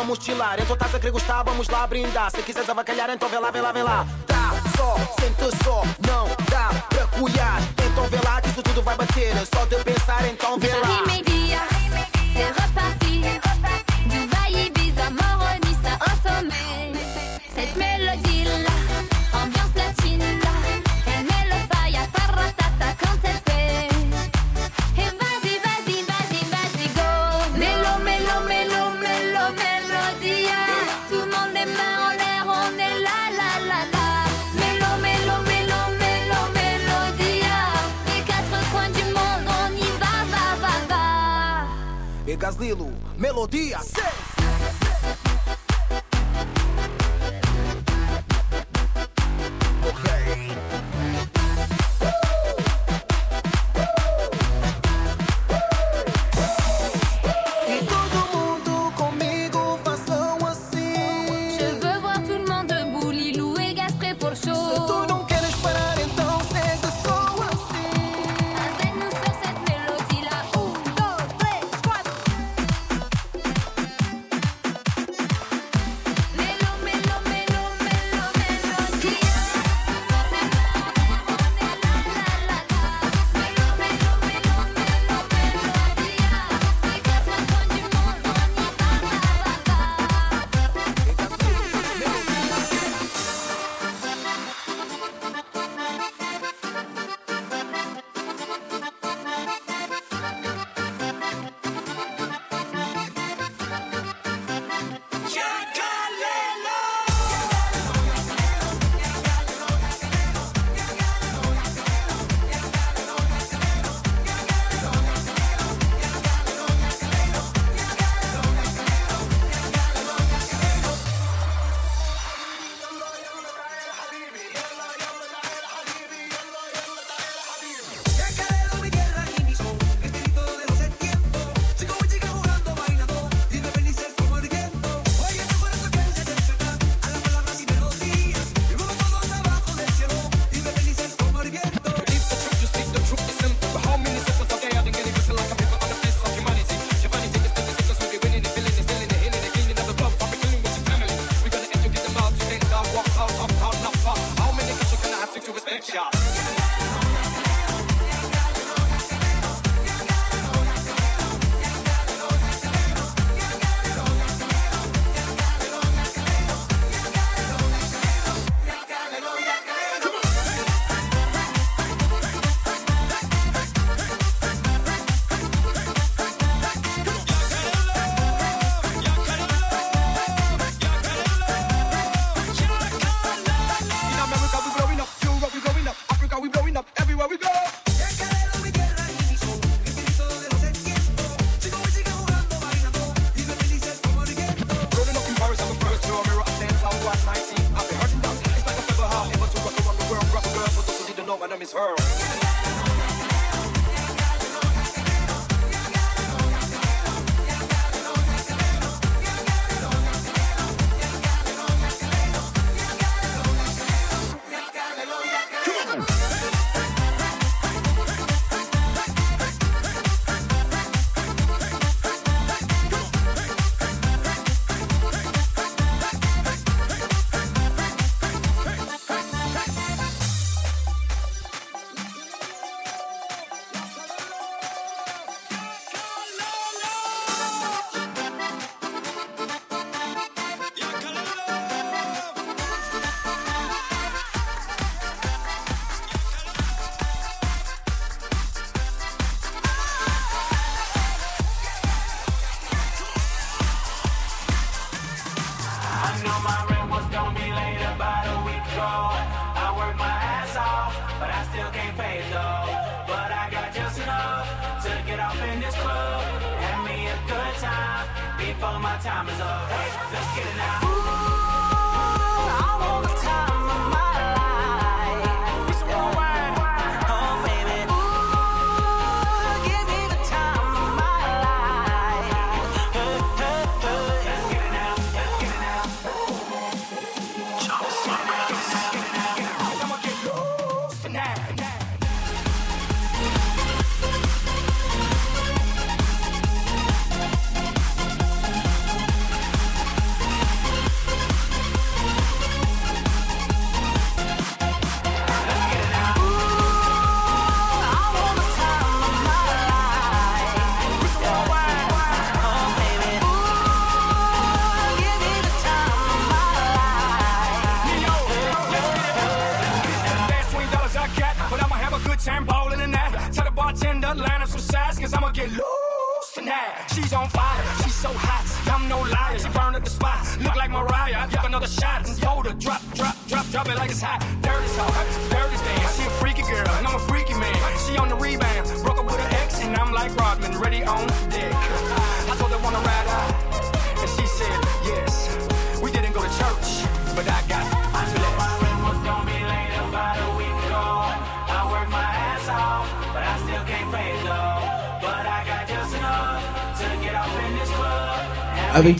Toma 0.00 0.16
mochilar, 0.16 0.58
então 0.58 0.72
estás 0.72 0.94
a 0.94 0.98
que 0.98 1.10
gostar, 1.10 1.42
vamos 1.42 1.68
lá 1.68 1.86
brindar. 1.86 2.30
Se 2.30 2.42
quiseres 2.42 2.70
avacalhar, 2.70 3.10
então 3.10 3.28
vê 3.28 3.38
lá, 3.38 3.50
vê 3.50 3.60
lá, 3.60 3.70
vê 3.70 3.82
lá. 3.82 4.06
Tá 4.26 4.52
só, 4.74 4.96
sente 5.20 5.62
só, 5.62 5.82
não 6.08 6.26
dá 6.50 6.70
pra 6.88 7.06
cuidar. 7.18 7.60
Então 7.84 8.04
vê 8.08 8.16
lá 8.24 8.40
que 8.40 8.48
isso 8.48 8.62
tudo 8.62 8.82
vai 8.82 8.96
bater. 8.96 9.34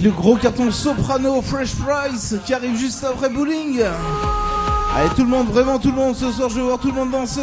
Le 0.03 0.11
gros 0.11 0.37
carton 0.37 0.71
Soprano 0.71 1.43
Fresh 1.43 1.75
Price 1.75 2.35
qui 2.47 2.55
arrive 2.55 2.75
juste 2.75 3.05
après 3.05 3.29
Bowling. 3.29 3.83
Allez 4.97 5.11
tout 5.15 5.25
le 5.25 5.29
monde, 5.29 5.49
vraiment 5.49 5.79
tout 5.79 5.91
le 5.91 5.97
monde, 5.97 6.17
ce 6.17 6.33
soir 6.33 6.49
je 6.49 6.55
vais 6.55 6.63
voir 6.63 6.79
tout 6.79 6.89
le 6.89 6.95
monde 6.95 7.11
danser. 7.11 7.41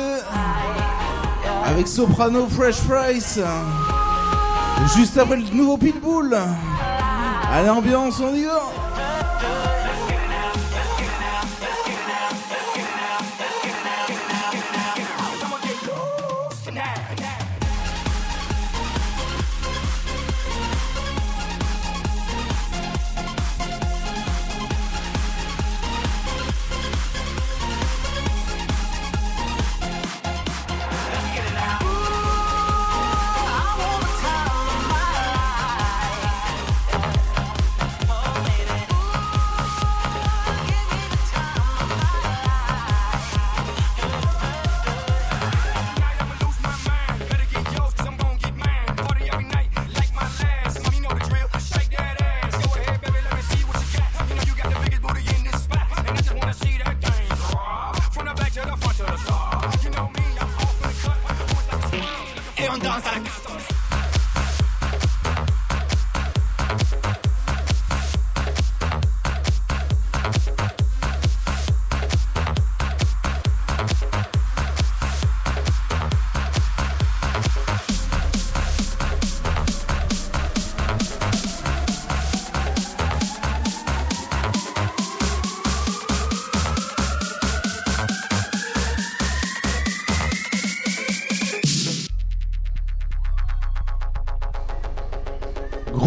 Avec 1.65 1.87
Soprano 1.87 2.47
Fresh 2.47 2.77
Price. 2.81 3.39
Juste 4.95 5.19
après 5.19 5.37
le 5.37 5.43
nouveau 5.53 5.77
Pitbull. 5.77 6.35
Allez 7.53 7.69
ambiance, 7.69 8.19
on 8.19 8.33
y 8.33 8.45
va. 8.45 8.59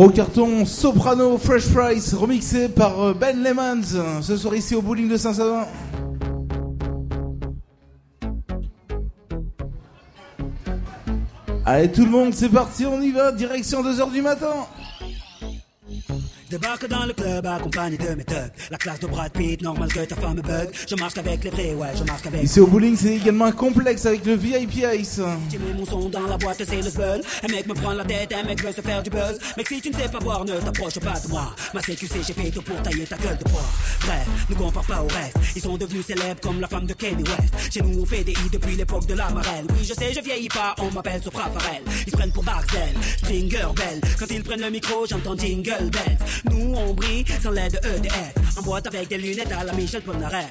Gros 0.00 0.08
carton 0.08 0.64
Soprano 0.64 1.36
Fresh 1.36 1.68
Price 1.74 2.14
remixé 2.14 2.70
par 2.70 2.98
euh, 3.02 3.12
Ben 3.12 3.42
Lemons 3.42 4.22
ce 4.22 4.34
soir 4.34 4.54
ici 4.54 4.74
au 4.74 4.80
bowling 4.80 5.10
de 5.10 5.18
Saint-Savin. 5.18 5.66
Allez 11.66 11.92
tout 11.92 12.06
le 12.06 12.10
monde, 12.10 12.32
c'est 12.32 12.48
parti, 12.48 12.86
on 12.86 12.98
y 13.02 13.10
va, 13.10 13.30
direction 13.30 13.82
2h 13.82 14.10
du 14.10 14.22
matin. 14.22 14.66
Débarque 16.50 16.88
dans 16.88 17.06
le 17.06 17.12
club 17.12 17.46
accompagné 17.46 17.96
de 17.96 18.12
mes 18.12 18.24
thugs. 18.24 18.50
La 18.72 18.76
classe 18.76 18.98
de 18.98 19.06
Brad 19.06 19.30
Pitt, 19.30 19.62
normal 19.62 19.92
que 19.92 20.00
ta 20.00 20.16
femme 20.16 20.40
bug. 20.40 20.70
Je 20.88 20.96
marche 20.96 21.16
avec 21.16 21.44
les 21.44 21.50
vrais, 21.50 21.74
ouais, 21.74 21.88
je 21.94 22.02
marche 22.02 22.26
avec. 22.26 22.42
Ici 22.42 22.58
au 22.58 22.66
bowling, 22.66 22.96
c'est 22.96 23.14
également 23.14 23.44
un 23.44 23.52
complexe 23.52 24.04
avec 24.04 24.26
le 24.26 24.34
VIP 24.34 24.82
Ice. 24.98 25.20
Mon 25.80 25.86
son 25.86 26.10
dans 26.10 26.26
la 26.26 26.36
boîte, 26.36 26.62
c'est 26.62 26.82
le 26.82 26.90
spell. 26.90 27.22
Un 27.42 27.48
mec 27.48 27.66
me 27.66 27.72
prend 27.72 27.92
la 27.92 28.04
tête, 28.04 28.34
un 28.34 28.42
mec 28.42 28.62
veut 28.62 28.70
se 28.70 28.82
faire 28.82 29.02
du 29.02 29.08
buzz. 29.08 29.38
Mec, 29.56 29.66
si 29.66 29.80
tu 29.80 29.88
ne 29.88 29.94
sais 29.94 30.08
pas 30.10 30.18
boire, 30.18 30.44
ne 30.44 30.52
t'approche 30.58 30.98
pas 30.98 31.18
de 31.18 31.28
moi. 31.28 31.54
Ma 31.72 31.80
CQC, 31.80 32.22
j'ai 32.26 32.34
fait 32.34 32.50
tout 32.50 32.60
pour 32.60 32.82
tailler 32.82 33.06
ta 33.06 33.16
gueule 33.16 33.38
de 33.38 33.44
bois. 33.44 33.64
Bref, 34.02 34.26
ne 34.50 34.54
compare 34.56 34.84
pas 34.84 35.00
au 35.02 35.06
reste. 35.06 35.38
Ils 35.56 35.62
sont 35.62 35.78
devenus 35.78 36.04
célèbres 36.04 36.40
comme 36.42 36.60
la 36.60 36.68
femme 36.68 36.84
de 36.84 36.92
Kenny 36.92 37.22
West. 37.22 37.72
Chez 37.72 37.80
nous, 37.80 38.02
on 38.02 38.04
fait 38.04 38.22
des 38.22 38.32
hits 38.32 38.50
depuis 38.52 38.76
l'époque 38.76 39.06
de 39.06 39.14
la 39.14 39.30
marelle. 39.30 39.64
Oui, 39.70 39.78
je 39.82 39.94
sais, 39.94 40.12
je 40.12 40.20
vieillis 40.20 40.48
pas, 40.48 40.74
on 40.80 40.90
m'appelle 40.90 41.22
Sopra 41.22 41.48
Farel. 41.48 41.82
Ils 42.06 42.10
se 42.10 42.16
prennent 42.16 42.32
pour 42.32 42.44
Barcel, 42.44 42.94
Stringer 43.16 43.68
Bell. 43.74 44.00
Quand 44.18 44.26
ils 44.28 44.42
prennent 44.42 44.60
le 44.60 44.70
micro, 44.70 45.06
j'entends 45.06 45.34
Jingle 45.34 45.88
Bells. 45.90 46.18
Nous, 46.50 46.74
on 46.74 46.92
brille 46.92 47.24
sans 47.42 47.52
l'aide 47.52 47.72
de 47.72 47.88
EDF. 47.88 48.58
En 48.58 48.62
boîte 48.62 48.86
avec 48.86 49.08
des 49.08 49.16
lunettes 49.16 49.52
à 49.58 49.64
la 49.64 49.72
Michel 49.72 50.02
Polnareff. 50.02 50.50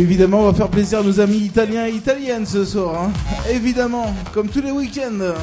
Évidemment, 0.00 0.40
on 0.40 0.50
va 0.50 0.54
faire 0.54 0.68
plaisir 0.68 1.00
à 1.00 1.02
nos 1.02 1.20
amis 1.20 1.36
italiens 1.40 1.86
et 1.86 1.90
italiennes 1.90 2.46
ce 2.46 2.64
soir. 2.64 3.02
hein. 3.04 3.12
Évidemment, 3.50 4.14
comme 4.32 4.48
tous 4.48 4.62
les 4.62 4.70
week-ends. 4.70 5.34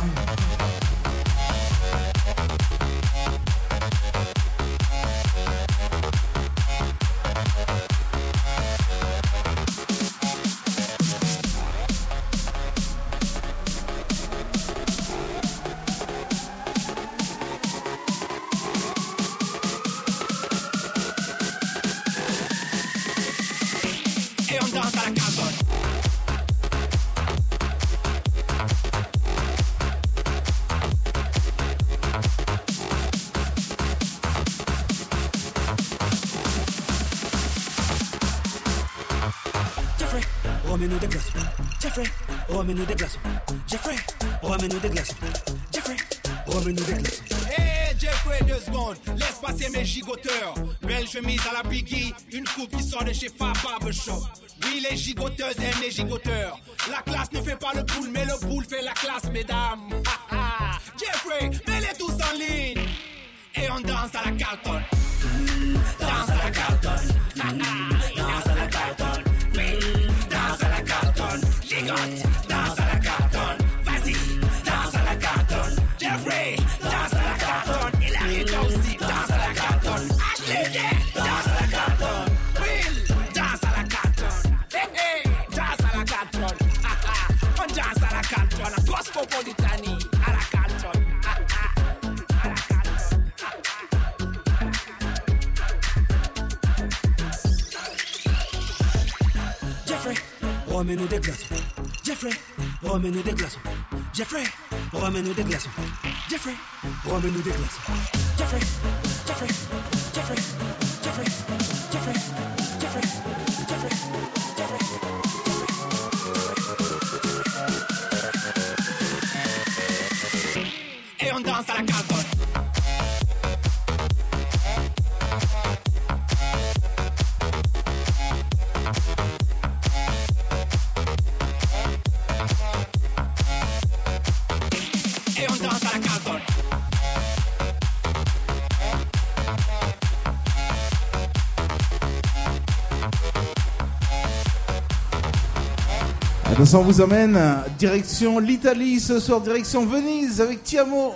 On 146.75 146.81
vous 146.81 147.01
emmène 147.01 147.39
direction 147.77 148.39
l'Italie 148.39 148.99
ce 148.99 149.19
soir, 149.19 149.41
direction 149.41 149.85
Venise 149.85 150.41
avec 150.41 150.63
Tiamo. 150.63 151.13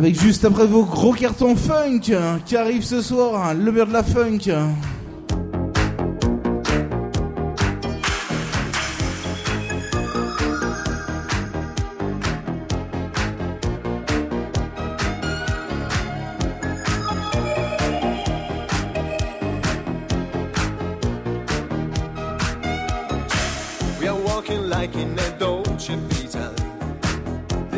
Avec 0.00 0.18
juste 0.18 0.46
après 0.46 0.66
vos 0.66 0.84
gros 0.84 1.12
cartons 1.12 1.54
funk 1.54 2.16
qui 2.46 2.56
arrivent 2.56 2.86
ce 2.86 3.02
soir, 3.02 3.44
hein, 3.44 3.52
le 3.52 3.70
beurre 3.70 3.86
de 3.86 3.92
la 3.92 4.02
funk. 4.02 4.48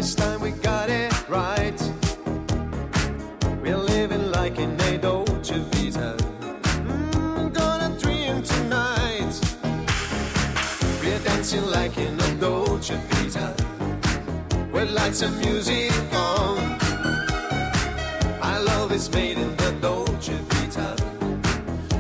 In 0.05 0.19
a 0.19 0.32
dancing 11.53 11.71
like 11.71 11.97
in 11.99 12.19
a 12.19 12.41
Dolce 12.41 12.95
Vita 13.11 13.55
with 14.73 14.91
lights 14.91 15.23
and 15.23 15.37
music 15.39 15.93
on. 16.15 16.59
Our 18.43 18.61
love 18.65 18.93
is 18.93 19.11
made 19.11 19.39
in 19.39 19.55
the 19.57 19.73
Dolce 19.81 20.33
Vita, 20.49 20.97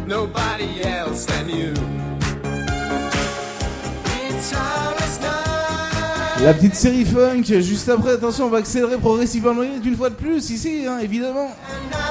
nobody 0.06 0.82
else 0.82 1.26
than 1.26 1.48
you. 1.48 1.74
It's 4.28 4.52
La 6.40 6.54
petite 6.54 6.74
série 6.74 7.04
funk, 7.04 7.44
juste 7.60 7.88
après, 7.88 8.12
attention, 8.12 8.46
on 8.46 8.50
va 8.50 8.58
accélérer 8.58 8.98
progressivement 8.98 9.54
d'une 9.54 9.96
fois 9.96 10.10
de 10.10 10.14
plus, 10.14 10.50
ici, 10.50 10.86
hein, 10.88 10.98
évidemment. 10.98 11.54
And 11.68 12.01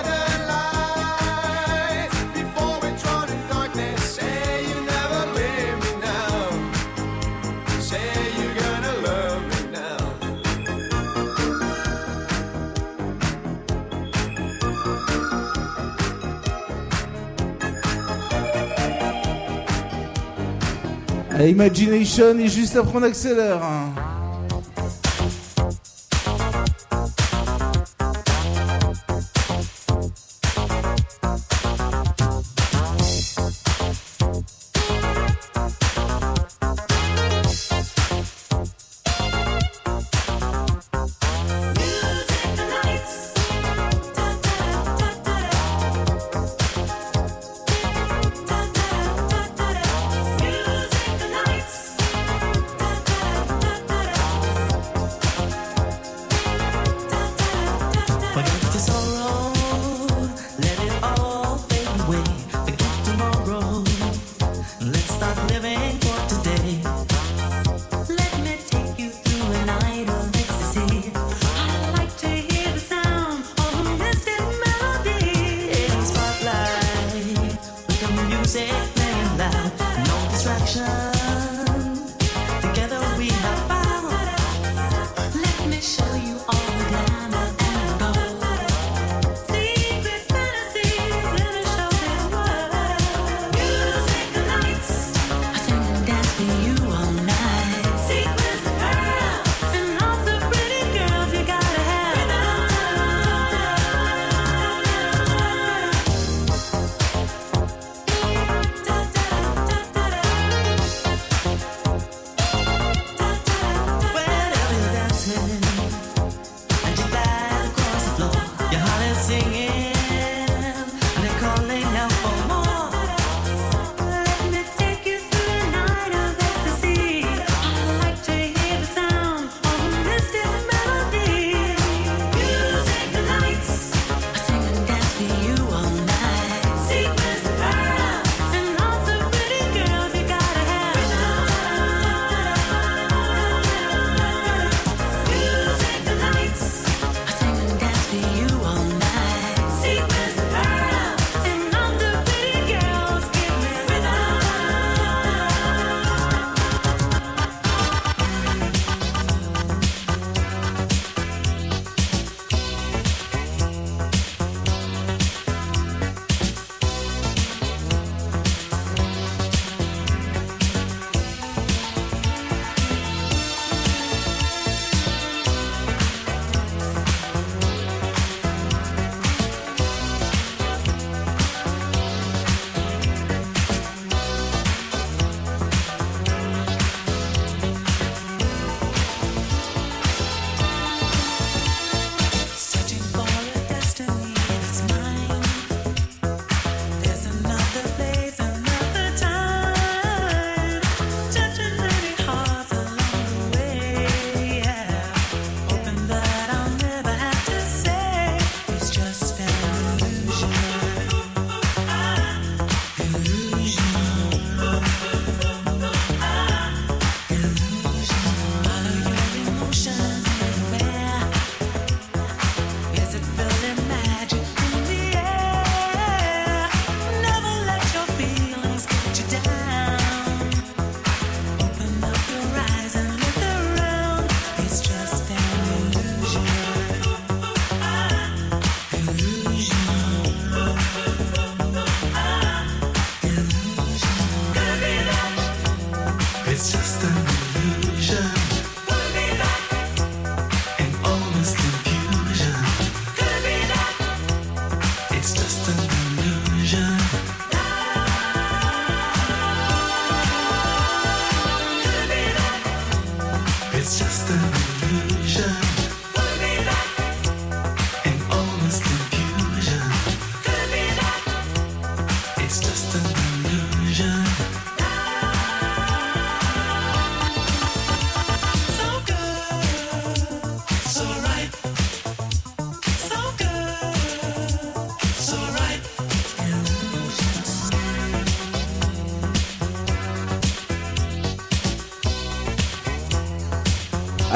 Imagination 21.47 22.37
et 22.39 22.47
juste 22.47 22.75
après 22.75 22.97
on 22.97 23.03
accélère. 23.03 23.63
Hein. 23.63 23.89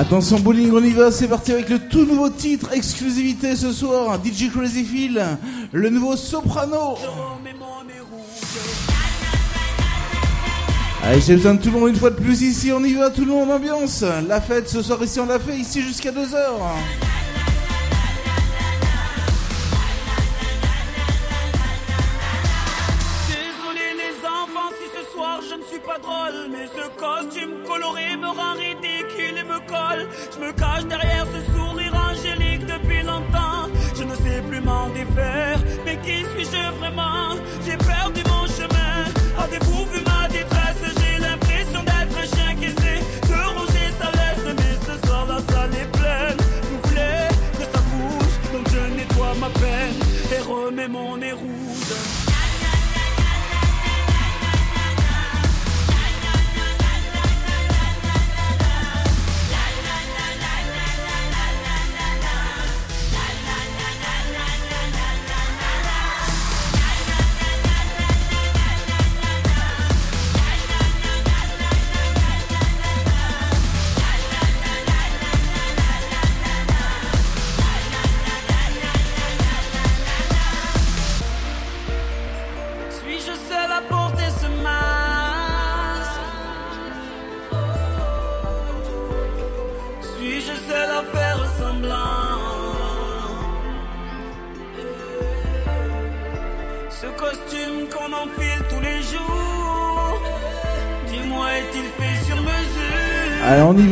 Attention 0.07 0.39
bowling, 0.39 0.71
on 0.71 0.83
y 0.83 0.91
va, 0.91 1.11
c'est 1.11 1.27
parti 1.27 1.51
avec 1.51 1.67
le 1.67 1.79
tout 1.79 2.05
nouveau 2.05 2.29
titre, 2.29 2.69
exclusivité 2.73 3.55
ce 3.55 3.71
soir, 3.71 4.19
DJ 4.23 4.51
Crazy 4.51 4.83
Phil, 4.83 5.19
le 5.71 5.89
nouveau 5.89 6.15
soprano. 6.15 6.95
Allez, 11.03 11.21
j'ai 11.21 11.35
besoin 11.35 11.55
de 11.55 11.61
tout 11.61 11.71
le 11.71 11.79
monde 11.79 11.89
une 11.89 11.95
fois 11.95 12.11
de 12.11 12.21
plus 12.21 12.43
ici, 12.43 12.71
on 12.71 12.83
y 12.83 12.93
va, 12.93 13.09
tout 13.09 13.25
le 13.25 13.31
monde 13.31 13.49
en 13.49 13.55
ambiance. 13.55 14.03
La 14.27 14.41
fête 14.41 14.69
ce 14.69 14.83
soir 14.83 15.03
ici, 15.03 15.19
on 15.19 15.25
l'a 15.25 15.39
fait 15.39 15.57
ici 15.57 15.81
jusqu'à 15.81 16.11
2h. 16.11 17.04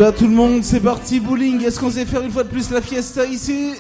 là 0.04 0.12
tout 0.12 0.28
le 0.28 0.36
monde, 0.36 0.66
c'est 0.66 0.82
parti 0.82 1.22
bowling. 1.22 1.64
Est-ce 1.64 1.80
qu'on 1.80 1.90
sait 1.90 2.06
faire 2.06 2.22
une 2.24 2.32
fois 2.32 2.44
de 2.44 2.50
plus 2.50 2.70
la 2.72 2.82
fiesta 2.82 3.26
ici? 3.26 3.72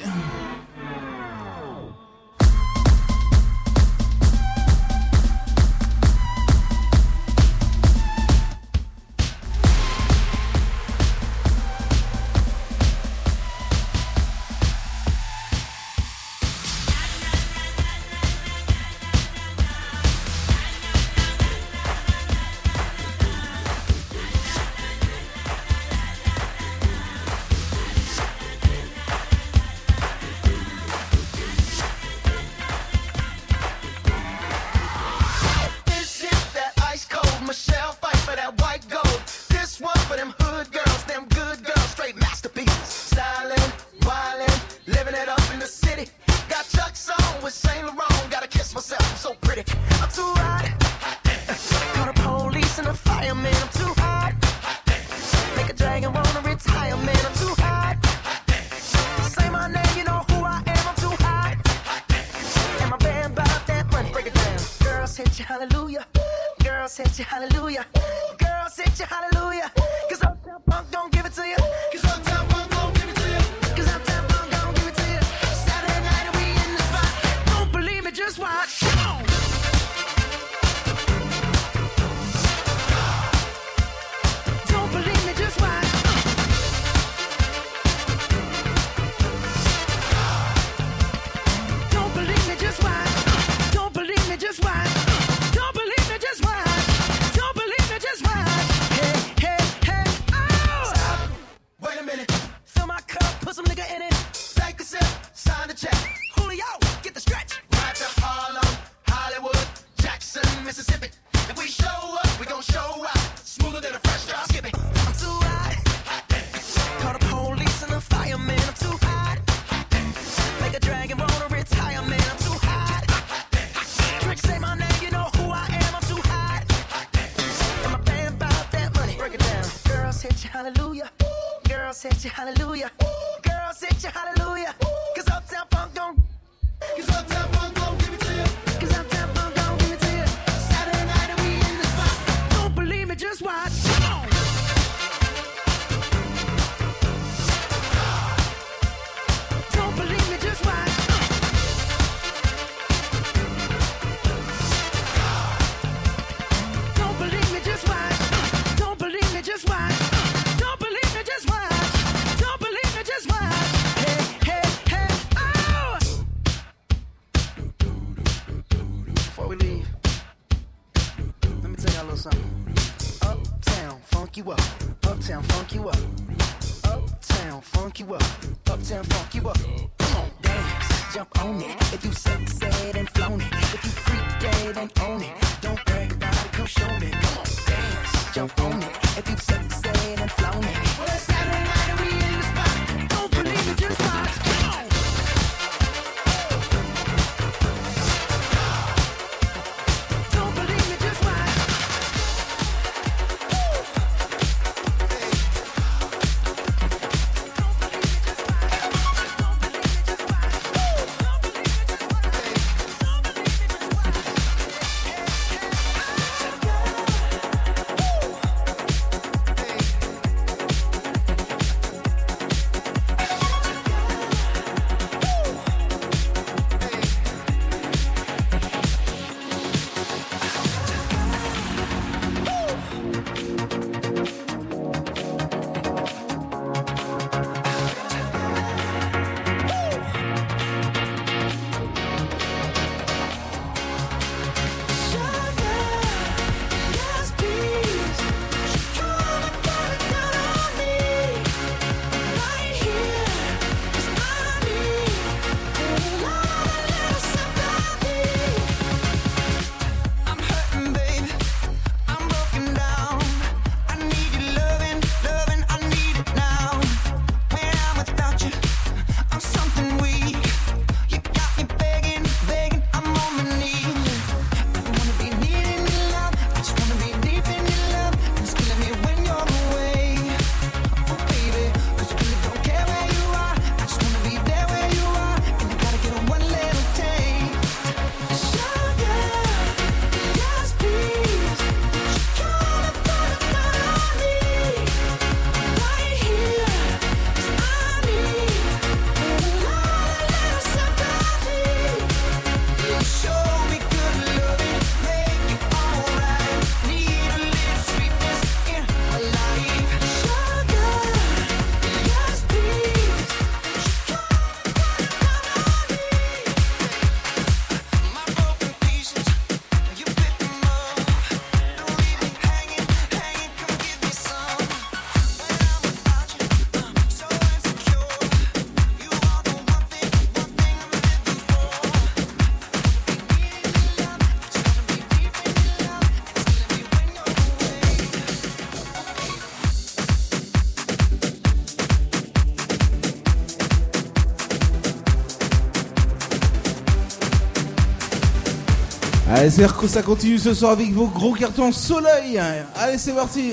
Allez, 349.43 349.67
que 349.77 349.87
ça 349.87 350.01
continue 350.01 350.37
ce 350.37 350.53
soir 350.53 350.71
avec 350.71 350.93
vos 350.93 351.07
gros 351.07 351.33
cartons 351.33 351.73
soleil. 351.73 352.39
Allez, 352.77 352.97
c'est 352.97 353.11
parti. 353.11 353.51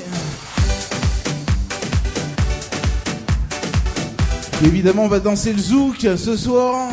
Évidemment, 4.65 5.07
on 5.07 5.09
va 5.09 5.19
danser 5.19 5.53
le 5.53 5.59
zouk 5.59 6.07
ce 6.17 6.37
soir. 6.37 6.91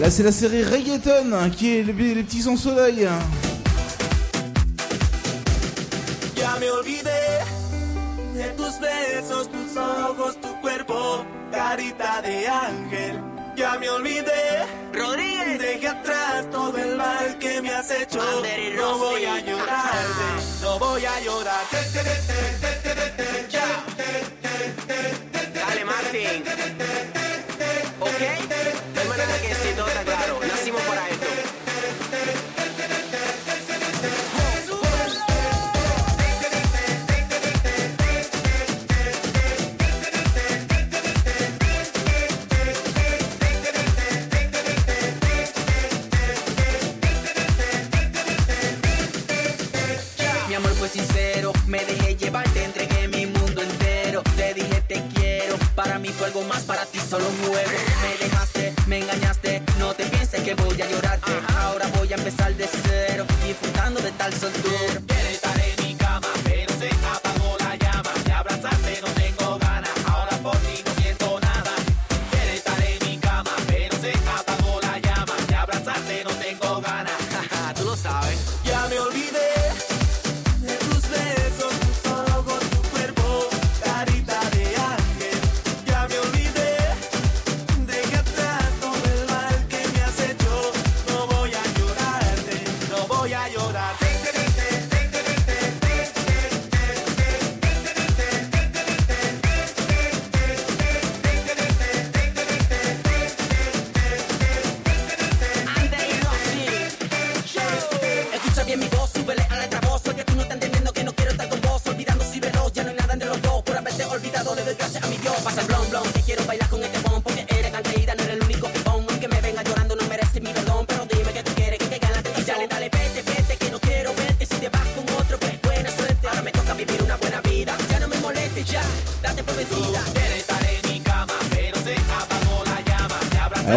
Là, 0.00 0.10
c'est 0.10 0.22
la 0.22 0.30
série 0.30 0.62
reggaeton 0.62 1.32
hein, 1.32 1.50
qui 1.50 1.76
est 1.76 1.82
les, 1.82 1.92
petits 1.92 2.42
sons 2.42 2.56
soleil. 2.56 3.08
Carita 11.50 12.20
de 12.22 12.46
ángel. 12.46 13.20
Ya 13.56 13.78
me. 13.78 13.88
Rodríguez. 14.92 15.34
Atrás 15.86 16.50
todo 16.50 16.78
el 16.78 16.96
mal 16.96 17.38
que 17.38 17.53
no 18.76 18.98
voy 18.98 19.24
a 19.24 19.40
llorarte, 19.40 20.62
no 20.62 20.78
voy 20.78 21.04
a 21.04 21.20
llorar. 21.20 21.64
Dale, 25.54 25.84
Martín. 25.84 26.44
¿Ok? 28.00 28.20
De 28.94 29.04
manera 29.04 29.38
que 29.40 29.54
si 29.54 29.74
no 29.74 29.86
está 29.86 30.04
claro. 30.04 30.33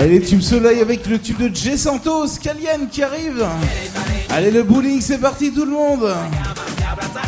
Allez, 0.07 0.19
les 0.19 0.25
tubes 0.25 0.39
soleil 0.39 0.79
avec 0.79 1.05
le 1.07 1.19
tube 1.19 1.37
de 1.37 1.53
Jay 1.53 1.75
Santos, 1.75 2.27
Calienne 2.41 2.87
qui 2.89 3.03
arrive. 3.03 3.45
Allez, 4.29 4.51
le 4.51 4.63
bowling, 4.63 5.01
c'est 5.01 5.17
parti 5.17 5.51
tout 5.51 5.65
le 5.65 5.71
monde. 5.71 6.15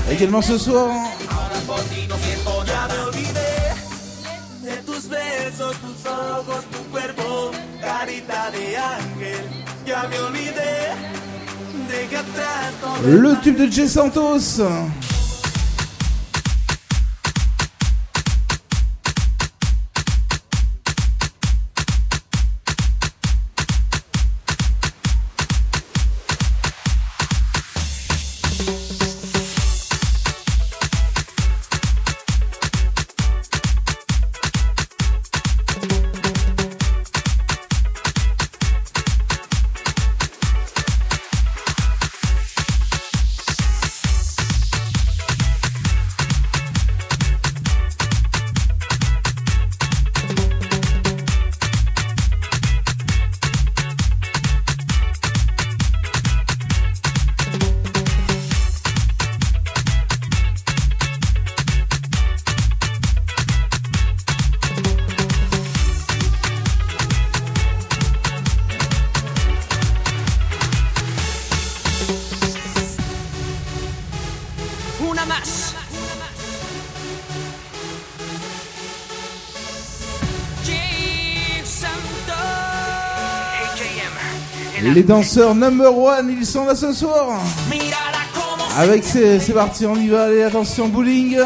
Également 0.09 0.41
ce 0.41 0.57
soir. 0.57 0.87
Hein. 0.89 1.09
Le 13.05 13.41
tube 13.41 13.57
de 13.57 13.69
Jay 13.69 13.87
Santos. 13.89 14.61
danseurs 85.09 85.55
number 85.55 85.97
one, 85.97 86.29
ils 86.39 86.45
sont 86.45 86.65
là 86.65 86.75
ce 86.75 86.93
soir. 86.93 87.41
Avec 88.77 89.03
c'est 89.03 89.53
parti, 89.53 89.87
on 89.87 89.95
y 89.95 90.07
va, 90.07 90.25
allez, 90.25 90.43
attention, 90.43 90.87
bowling. 90.87 91.39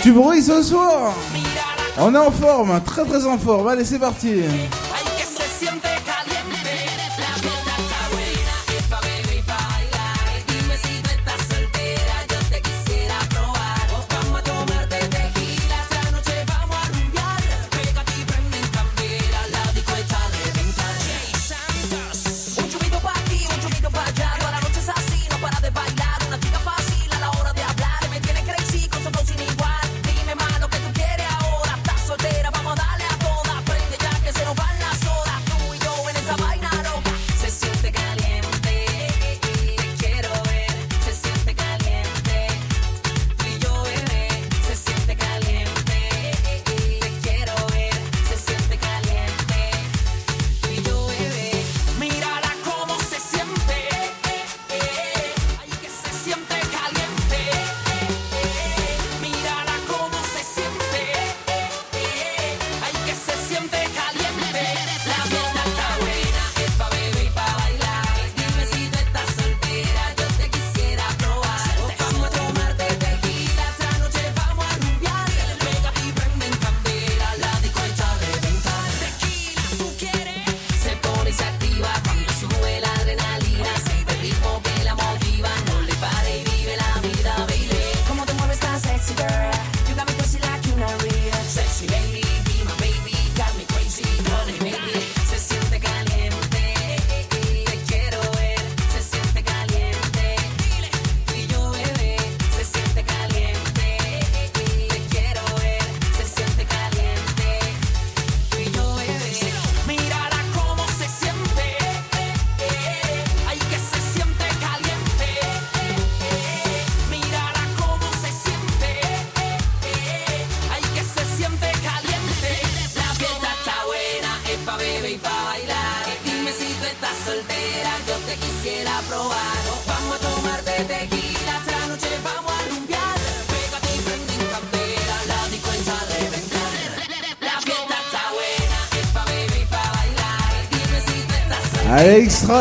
Tu 0.00 0.12
bruit 0.12 0.42
ce 0.42 0.62
soir. 0.62 1.12
On 1.98 2.14
est 2.14 2.18
en 2.18 2.30
forme, 2.30 2.80
très 2.86 3.04
très 3.04 3.26
en 3.26 3.36
forme, 3.36 3.66
allez, 3.66 3.84
c'est 3.84 3.98
parti. 3.98 4.42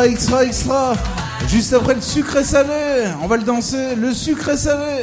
extra, 0.05 0.45
extra. 0.45 0.93
Juste 1.47 1.73
après 1.73 1.95
le 1.95 2.01
sucre 2.01 2.27
sucré 2.29 2.43
salé, 2.43 3.11
on 3.23 3.27
va 3.27 3.37
le 3.37 3.43
danser, 3.43 3.95
le 3.95 4.13
sucre 4.13 4.39
sucré 4.41 4.57
salé. 4.57 4.98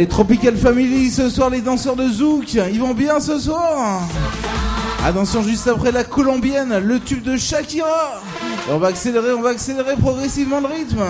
Allez, 0.00 0.08
Tropical 0.08 0.56
Family, 0.56 1.10
ce 1.10 1.28
soir 1.28 1.50
les 1.50 1.60
danseurs 1.60 1.94
de 1.94 2.08
Zouk, 2.08 2.54
ils 2.54 2.80
vont 2.80 2.94
bien 2.94 3.20
ce 3.20 3.38
soir 3.38 4.00
Attention, 5.04 5.42
juste 5.42 5.68
après 5.68 5.92
la 5.92 6.04
colombienne, 6.04 6.78
le 6.78 6.98
tube 7.00 7.22
de 7.22 7.36
Shakira. 7.36 8.22
On 8.70 8.78
va 8.78 8.88
accélérer, 8.88 9.34
on 9.34 9.42
va 9.42 9.50
accélérer 9.50 9.96
progressivement 9.96 10.60
le 10.60 10.68
rythme. 10.68 11.04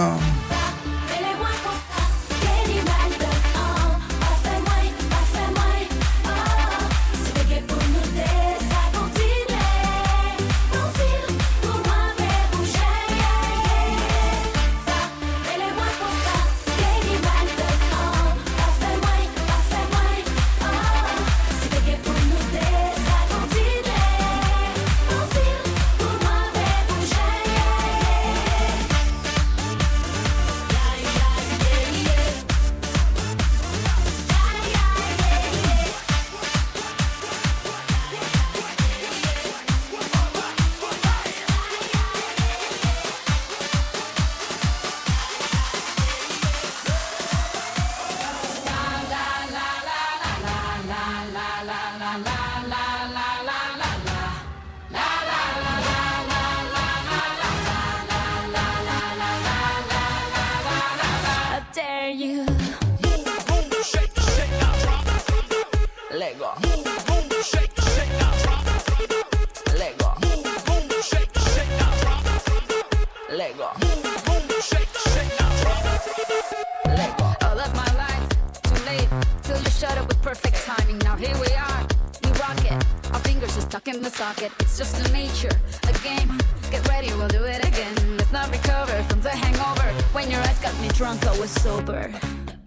With 80.07 80.21
perfect 80.23 80.57
timing. 80.65 80.99
Now 80.99 81.17
here 81.17 81.35
we 81.41 81.53
are, 81.55 81.87
we 82.23 82.31
rock 82.39 82.61
it. 82.65 82.85
Our 83.13 83.21
fingers 83.21 83.57
are 83.57 83.63
stuck 83.63 83.89
in 83.89 84.03
the 84.03 84.11
socket. 84.11 84.53
It's 84.61 84.79
just 84.79 84.95
a 85.07 85.13
nature, 85.13 85.51
a 85.89 85.93
game. 86.09 86.31
Get 86.71 86.87
ready, 86.89 87.09
we'll 87.15 87.29
do 87.29 87.43
it 87.45 87.65
again. 87.67 87.95
Let's 88.17 88.33
not 88.33 88.51
recover 88.51 89.03
from 89.05 89.21
the 89.21 89.31
hangover. 89.31 89.89
When 90.13 90.31
your 90.31 90.41
eyes 90.41 90.59
got 90.61 90.79
me 90.81 90.89
drunk, 90.89 91.27
I 91.27 91.39
was 91.39 91.51
sober. 91.51 92.13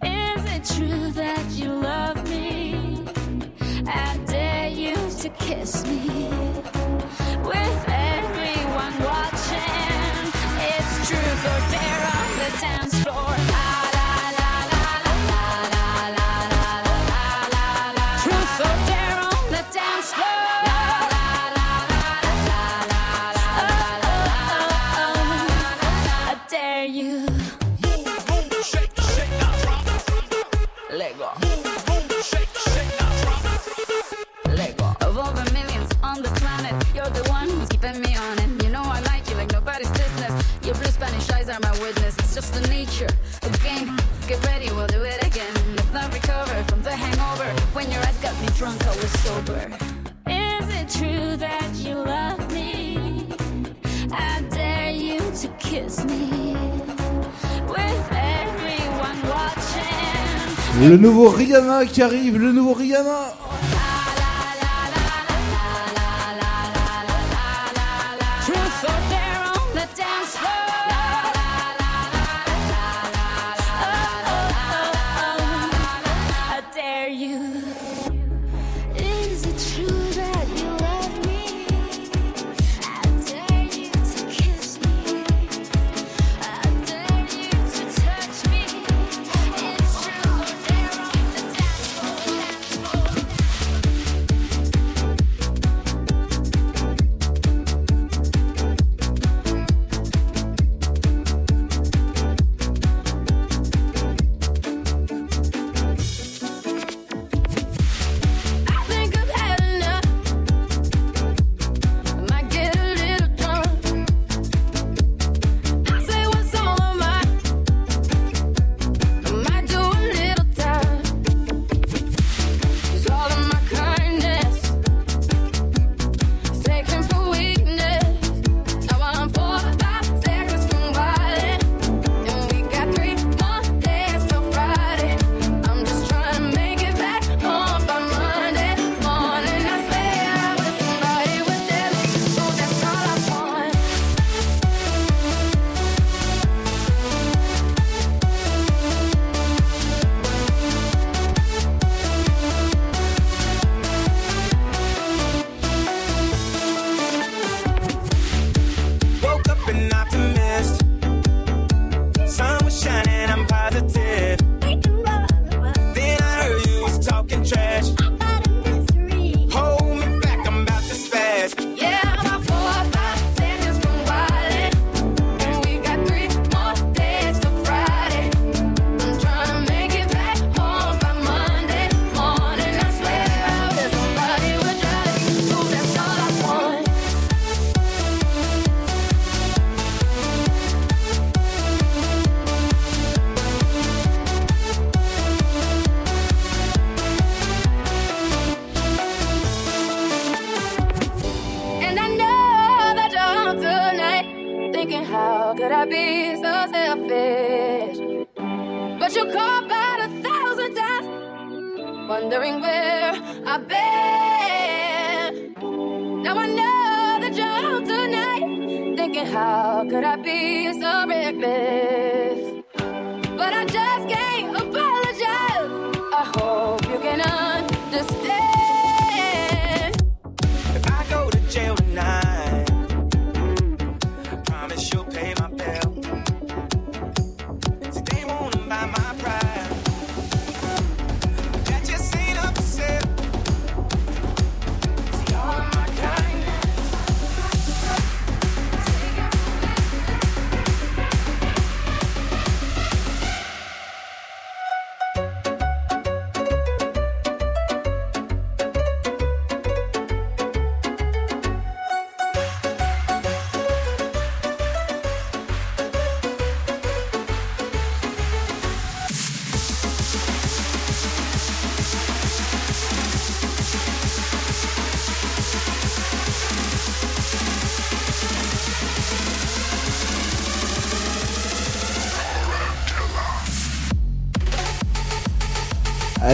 Is 0.02 0.44
it 0.54 0.64
true 0.76 1.10
that 1.12 1.50
you 1.50 1.70
love 1.72 2.28
me? 2.28 3.06
I 3.86 4.18
dare 4.26 4.68
you 4.68 4.94
to 4.94 5.28
kiss 5.30 5.84
me 5.86 6.28
with 7.42 7.84
everyone 7.88 8.94
watching. 9.02 10.32
It's 10.68 11.08
truth 11.08 11.42
or 11.52 11.60
dare 11.72 12.04
on 12.18 12.30
the 12.40 12.50
dance 12.60 12.83
sober. 49.46 49.70
Is 50.26 50.68
it 50.80 50.88
true 50.88 51.36
that 51.36 51.70
you 51.74 51.94
love 51.94 52.52
me? 52.52 53.28
I 54.12 54.42
dare 54.50 54.90
you 54.90 55.18
to 55.18 55.48
kiss 55.58 56.04
me? 56.04 56.54
Le 60.80 60.96
nouveau 60.96 61.28
Rihanna 61.30 61.86
qui 61.86 62.02
arrive, 62.02 62.36
le 62.36 62.52
nouveau 62.52 62.74
Rihanna. 62.74 63.53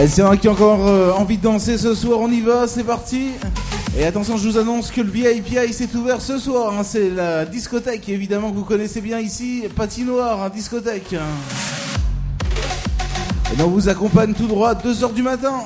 Allez, 0.01 0.09
c'est 0.09 0.23
un 0.23 0.35
qui 0.35 0.47
a 0.47 0.51
encore 0.51 0.87
euh, 0.87 1.11
envie 1.11 1.37
de 1.37 1.43
danser 1.43 1.77
ce 1.77 1.93
soir, 1.93 2.17
on 2.21 2.31
y 2.31 2.41
va, 2.41 2.67
c'est 2.67 2.83
parti. 2.83 3.33
Et 3.95 4.03
attention, 4.03 4.35
je 4.35 4.49
vous 4.49 4.57
annonce 4.57 4.89
que 4.89 4.99
le 4.99 5.11
VIPI 5.11 5.71
s'est 5.71 5.95
ouvert 5.95 6.21
ce 6.21 6.39
soir. 6.39 6.73
Hein. 6.73 6.81
C'est 6.83 7.11
la 7.11 7.45
discothèque, 7.45 8.09
évidemment, 8.09 8.49
que 8.49 8.55
vous 8.55 8.65
connaissez 8.65 8.99
bien 8.99 9.19
ici, 9.19 9.61
patinoire, 9.75 10.41
hein, 10.41 10.49
discothèque. 10.49 11.13
Et 11.13 11.19
on 13.61 13.67
vous 13.67 13.89
accompagne 13.89 14.33
tout 14.33 14.47
droit, 14.47 14.73
2h 14.73 15.13
du 15.13 15.21
matin. 15.21 15.65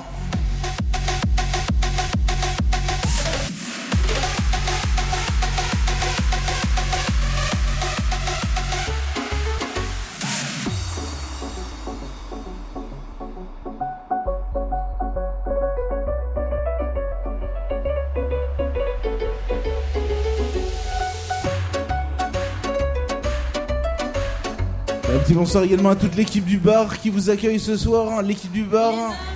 également 25.63 25.89
à 25.89 25.95
toute 25.95 26.15
l'équipe 26.15 26.45
du 26.45 26.57
bar 26.57 26.99
qui 26.99 27.09
vous 27.09 27.29
accueille 27.29 27.59
ce 27.59 27.77
soir, 27.77 28.11
hein, 28.11 28.21
l'équipe 28.21 28.51
du 28.51 28.63
bar. 28.63 28.93
Hein. 28.93 29.34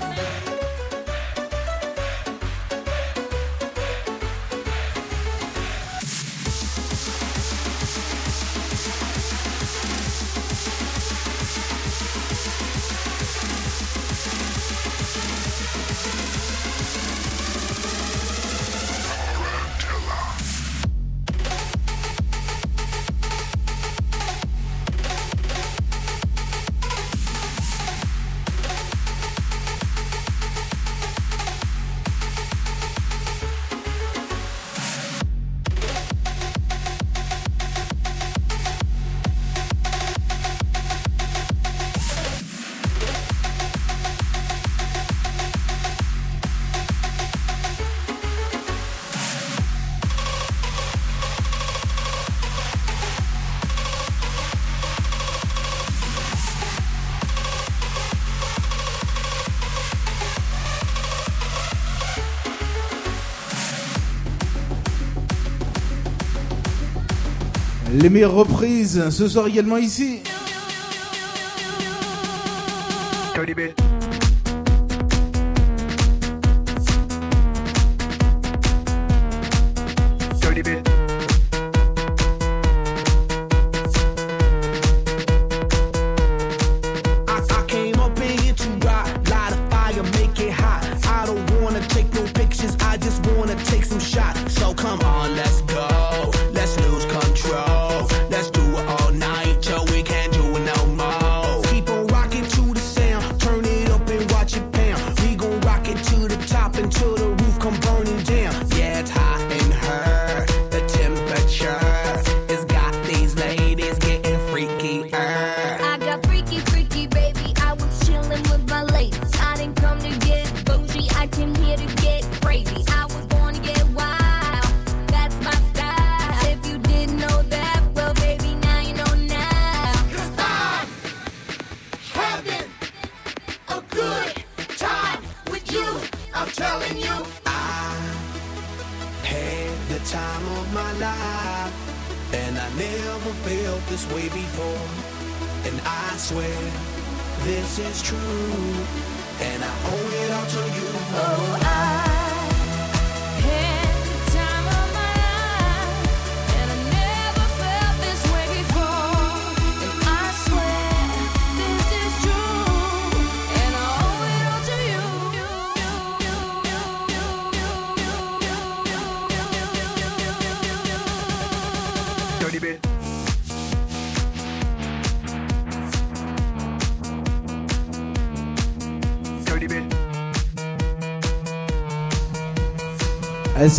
Les 68.01 68.09
meilleures 68.09 68.33
reprises 68.33 69.09
ce 69.09 69.27
soir 69.27 69.47
également 69.47 69.75
ici. 69.75 70.21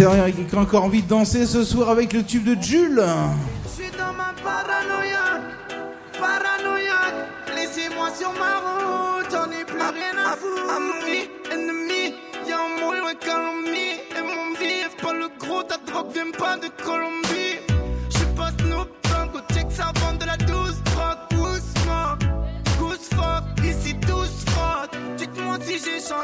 C'est 0.01 0.07
vrai, 0.07 0.33
qui 0.33 0.57
a 0.57 0.59
encore 0.59 0.85
envie 0.85 1.03
de 1.03 1.09
danser 1.09 1.45
ce 1.45 1.63
soir 1.63 1.91
avec 1.91 2.15
le 2.15 2.23
tube 2.23 2.45
de 2.45 2.57
Jules. 2.63 3.05
Je 3.65 3.83
suis 3.83 3.91
dans 3.99 4.15
ma 4.15 4.33
paranoïa, 4.43 5.43
paranoïaque. 6.19 7.29
Laissez-moi 7.55 8.09
sur 8.19 8.33
ma 8.33 8.61
route, 8.65 9.27
j'en 9.31 9.51
ai 9.51 9.63
plus 9.63 9.77
rien 9.77 10.17
à 10.25 10.37
foutre. 10.37 10.73
Ami, 10.75 11.29
ennemi, 11.53 12.15
y'a 12.49 12.57
un 12.57 12.81
mot 12.81 12.95
loin 12.99 13.13
calomnie. 13.15 14.01
Et 14.17 14.23
mon 14.23 14.59
vif, 14.59 14.97
pas 15.03 15.13
le 15.13 15.29
gros, 15.39 15.63
ta 15.65 15.77
drogue 15.77 16.13
vient 16.15 16.31
pas 16.31 16.57
de 16.57 16.69
Colombie. 16.83 17.50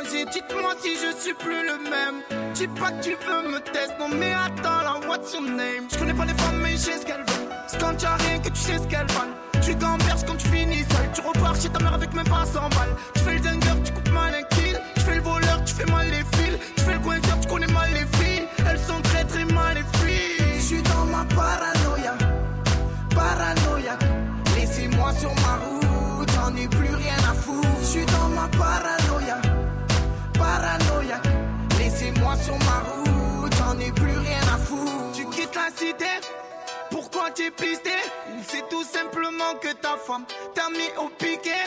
Dites-moi 0.04 0.74
si 0.82 0.94
je 0.94 1.16
suis 1.20 1.34
plus 1.34 1.62
le 1.66 1.78
même. 1.90 2.22
Dis 2.54 2.68
pas 2.68 2.90
que 2.92 3.02
tu 3.02 3.10
veux 3.10 3.50
me 3.50 3.60
tester, 3.60 3.94
non 3.98 4.08
mais 4.08 4.32
attends 4.32 4.82
là, 4.82 5.00
what's 5.08 5.32
your 5.32 5.42
name? 5.42 5.88
Je 5.90 5.98
connais 5.98 6.14
pas 6.14 6.24
les 6.24 6.34
femmes, 6.34 6.60
mais 6.62 6.72
je 6.72 6.76
sais 6.76 6.98
ce 6.98 7.06
qu'elles 7.06 7.24
veulent. 7.26 7.48
C'est 7.68 7.80
quand 7.80 7.96
t'as 7.96 8.16
rien 8.16 8.38
que 8.38 8.48
tu 8.48 8.56
sais 8.56 8.78
ce 8.78 8.86
qu'elles 8.86 9.06
valent. 9.06 9.34
Tu 9.62 9.74
gamberges 9.74 10.24
quand 10.26 10.36
tu 10.36 10.48
finis 10.48 10.84
seul. 10.90 11.10
Tu 11.14 11.20
repars 11.20 11.56
chez 11.56 11.68
ta 11.68 11.78
mère 11.80 11.94
avec 11.94 12.12
même 12.14 12.28
pas 12.28 12.44
100 12.44 12.60
balles. 12.60 12.96
Tu 13.14 13.20
fais 13.20 13.34
le 13.34 13.40
dingueur, 13.40 13.76
tu 13.84 13.92
coupes 13.92 14.10
mal 14.10 14.34
un 14.34 14.42
kill. 14.54 14.80
Tu 14.94 15.00
fais 15.00 15.14
le 15.16 15.22
voleur, 15.22 15.64
tu 15.64 15.74
fais 15.74 15.90
mal 15.90 16.06
les 16.08 16.24
fils. 16.36 16.58
Tu 16.76 16.82
fais 16.82 16.94
le 16.94 17.00
coinceur, 17.00 17.40
tu 17.40 17.48
connais 17.48 17.66
mal 17.66 17.90
les 17.92 18.06
filles. 18.18 18.46
Elles 18.68 18.80
sont 18.80 19.00
très 19.02 19.24
très 19.24 19.44
mal 19.44 19.74
les 19.74 19.98
filles. 19.98 20.44
Je 20.56 20.60
suis 20.60 20.82
dans 20.82 21.04
ma 21.06 21.24
paranoïa, 21.24 22.14
paranoïa. 23.14 23.98
Laissez-moi 24.56 25.12
sur 25.14 25.34
ma 25.36 25.56
route, 25.64 26.30
j'en 26.34 26.54
ai 26.56 26.68
plus 26.68 26.94
rien 26.94 27.16
à 27.30 27.34
foutre. 27.34 27.68
Je 27.80 27.86
suis 27.86 28.06
dans 28.06 28.28
ma 28.28 28.48
paranoïa. 28.48 28.95
C'est 38.48 38.68
tout 38.68 38.82
simplement 38.82 39.54
que 39.60 39.72
ta 39.74 39.96
femme 39.96 40.24
t'a 40.54 40.68
mis 40.70 40.90
au 40.98 41.08
piquet 41.08 41.66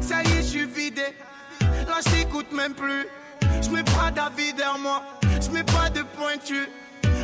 Ça 0.00 0.22
y 0.22 0.26
est, 0.26 0.42
je 0.42 0.48
suis 0.48 0.66
vidé, 0.66 1.14
là 1.60 2.00
je 2.04 2.10
t'écoute 2.10 2.52
même 2.52 2.74
plus. 2.74 3.06
Je 3.62 3.70
mets 3.70 3.82
pas 3.82 4.10
d'avis 4.10 4.52
derrière 4.52 4.78
moi, 4.78 5.02
je 5.40 5.50
mets 5.50 5.64
pas 5.64 5.88
de 5.90 6.02
pointure. 6.02 6.66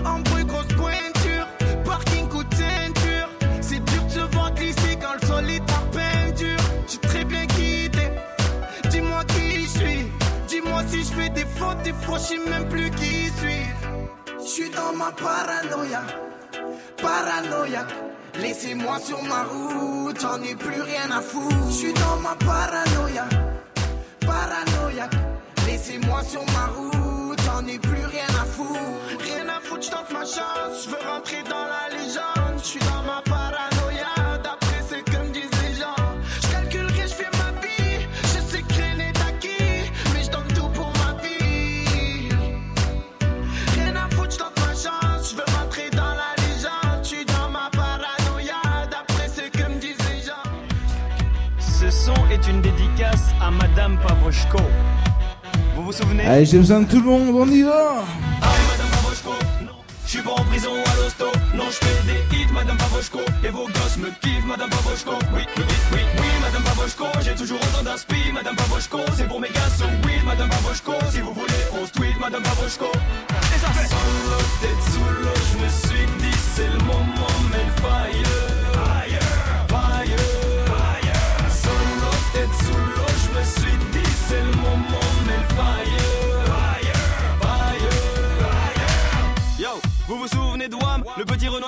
En 0.07 0.21
bruit, 0.21 0.45
grosse 0.45 0.69
pointure, 0.69 1.47
parking 1.85 2.29
coup 2.29 2.45
de 2.45 2.55
ceinture. 2.55 3.29
C'est 3.61 3.85
dur 3.85 4.05
de 4.05 4.11
se 4.11 4.21
voir 4.35 4.53
glisser 4.55 4.99
quand 5.01 5.15
le 5.21 5.27
sol 5.27 5.51
est 5.51 5.61
en 5.61 5.85
peinture. 5.93 6.65
J'ai 6.89 6.99
très 6.99 7.25
bien 7.25 7.47
quitté, 7.47 8.11
dis-moi 8.89 9.25
qui 9.25 9.65
je 9.65 9.69
suis. 9.69 10.13
Dis-moi 10.49 10.83
si 10.89 11.05
je 11.05 11.13
fais 11.13 11.29
des 11.29 11.45
fautes, 11.45 11.83
des 11.83 11.93
fois 11.93 12.19
je 12.19 12.25
sais 12.25 12.39
même 12.39 12.69
plus 12.69 12.91
qui 12.91 13.27
suis. 13.39 13.67
Je 14.41 14.49
suis 14.49 14.71
dans 14.71 14.93
ma 14.95 15.13
paranoïa, 15.13 16.03
paranoïa. 17.01 17.87
Laissez-moi 18.41 18.99
sur 18.99 19.23
ma 19.23 19.43
route, 19.45 20.21
j'en 20.21 20.43
ai 20.43 20.55
plus 20.55 20.81
rien 20.81 21.11
à 21.11 21.21
foutre. 21.21 21.55
Je 21.69 21.73
suis 21.73 21.93
dans 21.93 22.17
ma 22.17 22.35
paranoïa, 22.35 23.27
paranoïa. 24.21 25.09
Laissez-moi 25.67 26.23
sur 26.25 26.45
ma 26.47 26.67
route, 26.67 27.41
j'en 27.45 27.67
ai 27.67 27.79
plus 27.79 28.05
rien 28.07 28.29
à 28.41 28.45
foutre. 28.45 28.79
Rien 29.21 29.49
à 29.49 29.61
foutre, 29.61 29.83
je 29.85 29.91
tente 29.91 30.11
ma 30.13 30.25
chance, 30.25 30.85
je 30.85 30.91
veux 30.91 31.11
rentrer 31.11 31.43
dans 31.49 31.67
la 31.75 31.89
légende. 31.97 32.59
Je 32.59 32.65
suis 32.65 32.81
dans 32.81 33.03
ma 33.03 33.23
paranoïa, 33.23 33.72
Madame 53.75 53.97
Pavoshko. 54.07 54.59
Vous 55.75 55.85
vous 55.85 55.93
souvenez? 55.93 56.27
Allez, 56.27 56.45
j'ai 56.45 56.59
besoin 56.59 56.83
de 56.83 56.91
tout 56.91 57.01
le 57.01 57.07
monde, 57.07 57.35
on 57.35 57.49
y 57.51 57.63
va. 57.63 58.05
Je 60.05 60.19
suis 60.19 60.21
pas 60.21 60.33
en 60.33 60.45
prison 60.45 60.73
à 60.75 60.97
l'hosto, 60.97 61.25
non 61.55 61.65
je 61.71 61.77
fais 61.77 62.03
des 62.05 62.37
hits, 62.37 62.53
Madame 62.53 62.77
Pavoshko 62.77 63.21
Et 63.43 63.49
vos 63.49 63.65
gosses 63.65 63.97
me 63.97 64.11
kiffent, 64.21 64.45
Madame 64.45 64.69
Pavoshko 64.69 65.13
Oui, 65.33 65.41
oui, 65.57 65.65
oui, 65.91 66.01
oui, 66.19 66.27
Madame 66.43 66.63
Pavoshko 66.65 67.07
J'ai 67.23 67.35
toujours 67.35 67.59
autant 67.63 67.83
d'inspi, 67.83 68.31
Madame 68.35 68.55
Pavoshko 68.55 68.99
C'est 69.17 69.27
pour 69.27 69.41
mes 69.41 69.49
gars, 69.49 69.73
so 69.75 69.87
oui, 70.05 70.13
Madame 70.27 70.51
Pavoshko 70.51 70.93
Si 71.11 71.21
vous 71.23 71.33
voulez, 71.33 71.65
on 71.81 71.87
se 71.87 71.93
tweet, 71.93 72.21
Madame 72.21 72.43
Pavoshko 72.43 72.93
Et 72.93 73.59
ça 73.59 73.69
fait 73.69 73.89
Solo, 73.89 74.37
tête 74.61 74.83
sous 74.93 75.01
l'eau, 75.01 75.41
je 75.51 75.65
me 75.65 75.69
suis 75.71 76.07
dit 76.19 76.39
c'est 76.55 76.69
le 76.69 76.85
moment, 76.85 77.33
mais 77.51 77.65
le 77.65 77.81
fire 77.81 78.52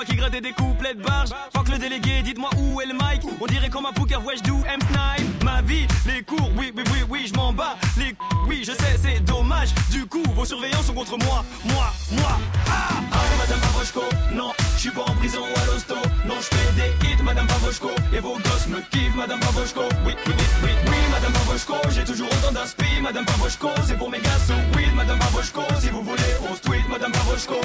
Qui 0.03 0.17
grattait 0.17 0.41
des 0.41 0.51
couplets 0.51 0.93
de 0.93 1.01
barge. 1.01 1.29
Fuck 1.55 1.69
le 1.69 1.77
délégué, 1.77 2.21
dites-moi 2.21 2.49
où 2.57 2.81
est 2.81 2.85
le 2.85 2.93
mic. 2.93 3.21
On 3.39 3.45
dirait 3.45 3.69
comme 3.69 3.85
un 3.85 3.93
poker, 3.93 4.23
ouais 4.25 4.35
do 4.43 4.57
M 4.67 4.79
snipe. 4.81 5.43
Ma 5.43 5.61
vie, 5.61 5.87
les 6.05 6.21
cours, 6.21 6.51
oui, 6.57 6.73
oui, 6.75 6.83
oui, 6.91 6.99
oui, 7.09 7.25
je 7.27 7.33
m'en 7.33 7.53
bats 7.53 7.77
Les 7.97 8.13
oui, 8.47 8.63
je 8.65 8.73
sais, 8.73 8.99
c'est 9.01 9.23
dommage. 9.23 9.69
Du 9.91 10.05
coup, 10.05 10.23
vos 10.35 10.43
surveillants 10.43 10.83
sont 10.83 10.93
contre 10.93 11.17
moi. 11.17 11.45
Moi, 11.63 11.93
moi, 12.11 12.37
ah 12.69 12.89
Allez 13.13 13.37
Madame 13.39 13.59
Pavoshko, 13.61 14.01
non, 14.33 14.51
je 14.75 14.79
suis 14.81 14.89
pas 14.91 15.03
en 15.03 15.15
prison 15.15 15.39
ou 15.39 15.59
à 15.59 15.65
l'hosto. 15.65 15.95
Non, 16.25 16.35
je 16.39 16.55
fais 16.55 16.73
des 16.73 17.07
hits 17.07 17.23
Madame 17.23 17.47
Pavoshko. 17.47 17.89
Et 18.13 18.19
vos 18.19 18.35
gosses 18.35 18.67
me 18.67 18.81
kiffent 18.91 19.15
Madame 19.15 19.39
Pavoshko. 19.39 19.81
Oui, 20.05 20.13
oui, 20.27 20.33
oui, 20.37 20.43
oui, 20.63 20.69
oui 20.87 20.97
Madame 21.09 21.31
Pavoshko. 21.31 21.75
J'ai 21.89 22.03
toujours 22.03 22.27
autant 22.27 22.51
d'inspi 22.51 23.01
Madame 23.01 23.25
Pavoshko. 23.25 23.69
C'est 23.87 23.97
pour 23.97 24.09
mes 24.09 24.19
gars, 24.19 24.39
so 24.45 24.53
oui 24.75 24.85
Madame 24.93 25.19
Pavoshko. 25.19 25.61
Si 25.79 25.89
vous 25.89 26.03
voulez, 26.03 26.33
on 26.49 26.53
se 26.53 26.61
tweet 26.61 26.87
Madame 26.89 27.13
Pavoshko. 27.13 27.55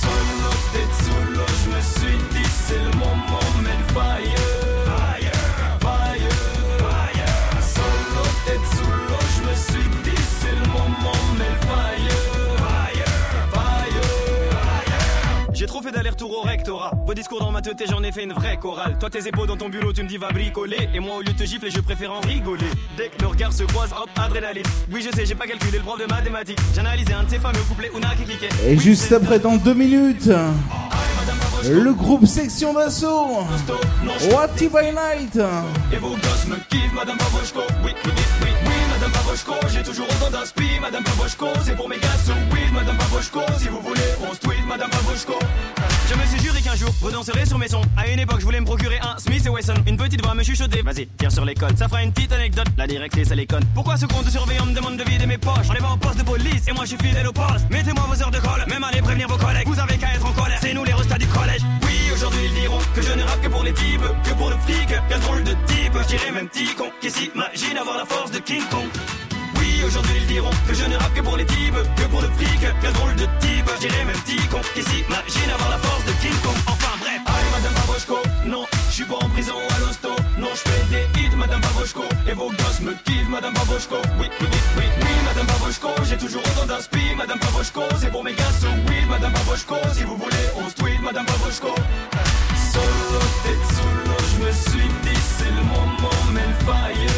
Solo, 0.00 0.50
c'est 2.68 2.78
le 2.78 2.90
moment, 2.98 3.48
le 3.62 3.94
fire 3.94 4.44
Fire, 4.84 5.38
fire, 5.80 6.34
fire. 6.78 7.62
Solo, 7.62 8.24
tête 8.44 8.66
sous 8.76 8.90
l'eau, 8.90 9.24
je 9.36 9.42
me 9.48 9.54
suis 9.54 9.88
dit 10.04 10.22
c'est 10.40 10.54
le 10.54 10.66
moment, 10.72 11.22
mais 11.38 11.48
le 11.48 11.60
fire. 11.66 12.18
Fire, 12.58 13.10
fire, 13.52 14.02
fire 14.84 15.54
J'ai 15.54 15.66
trop 15.66 15.80
fait 15.80 15.92
d'aller-retour 15.92 16.30
au 16.38 16.42
rectorat. 16.42 16.92
Vos 17.06 17.14
discours 17.14 17.40
dans 17.40 17.50
ma 17.50 17.62
tête 17.62 17.82
j'en 17.88 18.02
ai 18.02 18.12
fait 18.12 18.24
une 18.24 18.34
vraie 18.34 18.58
chorale. 18.58 18.98
Toi 19.00 19.08
tes 19.08 19.26
épaules 19.26 19.48
dans 19.48 19.56
ton 19.56 19.70
bulot 19.70 19.94
tu 19.94 20.02
me 20.02 20.08
dis 20.08 20.18
va 20.18 20.30
bricoler. 20.30 20.90
Et 20.92 21.00
moi 21.00 21.16
au 21.16 21.20
lieu 21.22 21.32
de 21.32 21.38
te 21.38 21.44
gifler 21.44 21.70
je 21.70 21.80
préfère 21.80 22.12
en 22.12 22.20
rigoler. 22.20 22.66
Dès 22.98 23.08
que 23.08 23.22
nos 23.22 23.30
regards 23.30 23.54
se 23.54 23.62
croisent 23.64 23.94
hop 23.98 24.10
adrénaline. 24.16 24.64
Oui 24.92 25.00
je 25.02 25.16
sais 25.16 25.24
j'ai 25.24 25.34
pas 25.34 25.46
calculé 25.46 25.78
le 25.78 25.84
prof 25.84 25.98
de 25.98 26.04
mathématiques. 26.04 26.58
J'ai 26.74 26.80
analysé 26.80 27.14
un 27.14 27.24
de 27.24 27.30
ces 27.30 27.38
fameux 27.38 27.62
couplets 27.66 27.90
Una 27.96 28.14
qui 28.14 28.24
cliquait 28.24 28.50
Et 28.66 28.76
juste 28.76 29.10
après, 29.10 29.38
dans 29.38 29.56
deux 29.56 29.74
minutes, 29.74 30.28
le 31.66 31.92
groupe 31.92 32.26
Section 32.26 32.74
d'Assaut. 32.74 33.44
What 34.30 34.48
by 34.68 34.92
Night. 34.92 35.38
Madame 39.08 39.22
Pavoshko 39.22 39.54
J'ai 39.72 39.82
toujours 39.82 40.06
autant 40.06 40.30
d'inspi, 40.30 40.80
Madame 40.80 41.02
Pavoshko 41.02 41.46
C'est 41.64 41.74
pour 41.74 41.88
mes 41.88 41.98
gars, 41.98 42.16
so 42.24 42.32
oui, 42.52 42.60
Madame 42.72 42.96
Pavoshko 42.98 43.40
Si 43.58 43.68
vous 43.68 43.80
voulez, 43.80 44.00
on 44.28 44.34
se 44.34 44.40
tweet, 44.40 44.66
Madame 44.66 44.90
Pavoshko 44.90 45.38
Je 46.10 46.14
me 46.14 46.26
suis 46.26 46.40
juré 46.40 46.60
qu'un 46.60 46.74
jour 46.74 46.90
vous 47.00 47.10
danserez 47.10 47.46
sur 47.46 47.58
mes 47.58 47.68
sons. 47.68 47.82
À 47.96 48.08
une 48.08 48.18
époque 48.18 48.40
je 48.40 48.44
voulais 48.44 48.60
me 48.60 48.66
procurer 48.66 48.98
un 49.00 49.18
Smith 49.18 49.44
et 49.46 49.48
Wesson. 49.48 49.74
Une 49.86 49.96
petite 49.96 50.22
voix 50.22 50.34
me 50.34 50.42
chuchoter 50.42 50.82
Vas-y 50.82 51.06
tire 51.06 51.32
sur 51.32 51.44
les 51.44 51.54
codes. 51.54 51.76
Ça 51.78 51.88
fera 51.88 52.02
une 52.02 52.12
petite 52.12 52.32
anecdote. 52.32 52.66
La 52.76 52.86
directrice 52.86 53.30
elle 53.30 53.40
est 53.40 53.46
conne. 53.46 53.64
Pourquoi 53.74 53.96
ce 53.96 54.06
compte 54.06 54.24
de 54.24 54.30
surveillant 54.30 54.66
me 54.66 54.74
demande 54.74 54.96
de 54.96 55.04
vider 55.04 55.26
mes 55.26 55.38
poches? 55.38 55.68
On 55.70 55.74
est 55.74 55.78
pas 55.78 55.88
en 55.88 55.98
poste 55.98 56.18
de 56.18 56.24
police 56.24 56.66
Et 56.66 56.72
moi 56.72 56.84
je 56.84 56.96
suis 56.96 56.98
fidèle 56.98 57.28
au 57.28 57.32
poste. 57.32 57.70
Mettez-moi 57.70 58.04
vos 58.08 58.22
heures 58.22 58.30
de 58.30 58.38
colle. 58.38 58.64
Même 58.68 58.84
allez 58.84 59.00
prévenir 59.00 59.28
vos 59.28 59.38
collègues. 59.38 59.66
Vous 59.66 59.78
avez 59.78 59.96
qu'à 59.96 60.14
être 60.14 60.26
en 60.26 60.32
colère. 60.32 60.58
C'est 60.60 60.74
nous 60.74 60.84
les 60.84 60.92
restats 60.92 61.18
du 61.18 61.26
collège. 61.28 61.62
Oui, 61.82 62.10
aujourd'hui 62.12 62.40
ils 62.44 62.60
diront 62.60 62.80
que 62.94 63.02
je 63.02 63.12
ne 63.12 63.22
rappe 63.22 63.40
que 63.40 63.48
pour 63.48 63.62
les 63.62 63.72
types 63.72 64.02
Que 64.24 64.34
pour 64.34 64.50
le 64.50 64.56
flic, 64.66 64.88
quel 65.08 65.20
drôle 65.20 65.44
de 65.44 65.52
type. 65.66 65.96
Je 66.02 66.08
dirais 66.08 66.32
même 66.32 66.48
petit 66.48 66.74
con 66.74 66.90
qui 67.00 67.10
s'imagine 67.10 67.78
avoir 67.78 67.96
la 67.96 68.04
force 68.04 68.30
de 68.30 68.38
King 68.38 68.62
Kong? 68.70 68.88
Oui, 69.58 69.82
aujourd'hui 69.86 70.16
ils 70.20 70.26
diront 70.26 70.50
que 70.66 70.74
je 70.74 70.84
ne 70.84 70.96
rappe 70.96 71.14
que 71.14 71.20
pour 71.20 71.36
les 71.36 71.46
types, 71.46 71.74
que 71.96 72.04
pour 72.04 72.20
le 72.20 72.28
fric, 72.36 72.60
quel 72.80 72.92
drôle 72.92 73.14
de 73.16 73.26
type, 73.40 73.68
je 73.76 73.86
dirais 73.86 74.04
même 74.04 74.16
petit 74.22 74.46
con. 74.48 74.60
Qui 74.74 74.82
s'imagine 74.82 75.50
avoir 75.52 75.70
la 75.70 75.78
force 75.78 76.04
de 76.04 76.12
King 76.22 76.38
Kong. 76.42 76.56
Enfin 76.66 76.94
bref, 77.00 77.20
allez 77.26 77.50
Madame 77.52 77.74
Pavoshko, 77.74 78.18
non, 78.46 78.64
je 78.88 78.94
suis 78.94 79.04
pas 79.04 79.16
en 79.16 79.28
prison 79.30 79.54
à 79.74 79.78
l'hosto, 79.80 80.10
non, 80.38 80.48
je 80.54 80.70
fais 80.70 80.84
des 80.90 81.20
hits 81.20 81.36
Madame 81.36 81.60
Pavoshko, 81.60 82.04
et 82.28 82.32
vos 82.32 82.50
gosses 82.50 82.80
me 82.80 82.92
kiffent 83.04 83.28
Madame 83.28 83.54
Pavoshko, 83.54 83.96
oui, 84.20 84.28
oui, 84.40 84.46
oui, 84.76 84.84
oui, 85.00 85.12
Madame 85.26 85.46
Pavoshko, 85.46 85.88
j'ai 86.08 86.16
toujours 86.16 86.42
autant 86.42 86.66
d'inspi, 86.66 87.14
Madame 87.16 87.38
Pavoshko, 87.38 87.82
c'est 88.00 88.10
pour 88.10 88.24
mes 88.24 88.34
gars, 88.34 88.44
oui, 88.88 88.96
Madame 89.08 89.32
Pavoshko, 89.32 89.76
si 89.92 90.04
vous 90.04 90.16
voulez, 90.16 90.46
on 90.56 90.68
se 90.68 90.74
tweet, 90.74 91.00
Madame 91.02 91.26
Pavoshko. 91.26 91.74
Solo, 92.72 93.20
tête 93.44 93.68
l'eau, 94.06 94.22
je 94.32 94.44
me 94.44 94.52
suis 94.52 94.88
dit, 95.02 95.20
c'est 95.38 95.50
le 95.50 95.62
moment, 95.64 96.20
mais 96.32 96.46
le 96.46 97.17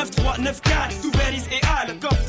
9-1, 0.00 0.06
9-2, 0.06 0.10
9-3, 0.10 0.40
9-4 0.40 1.02
Tout 1.02 1.10
Berries 1.12 1.42
et 1.52 1.60
Al, 1.66 1.98
Compton 1.98 2.19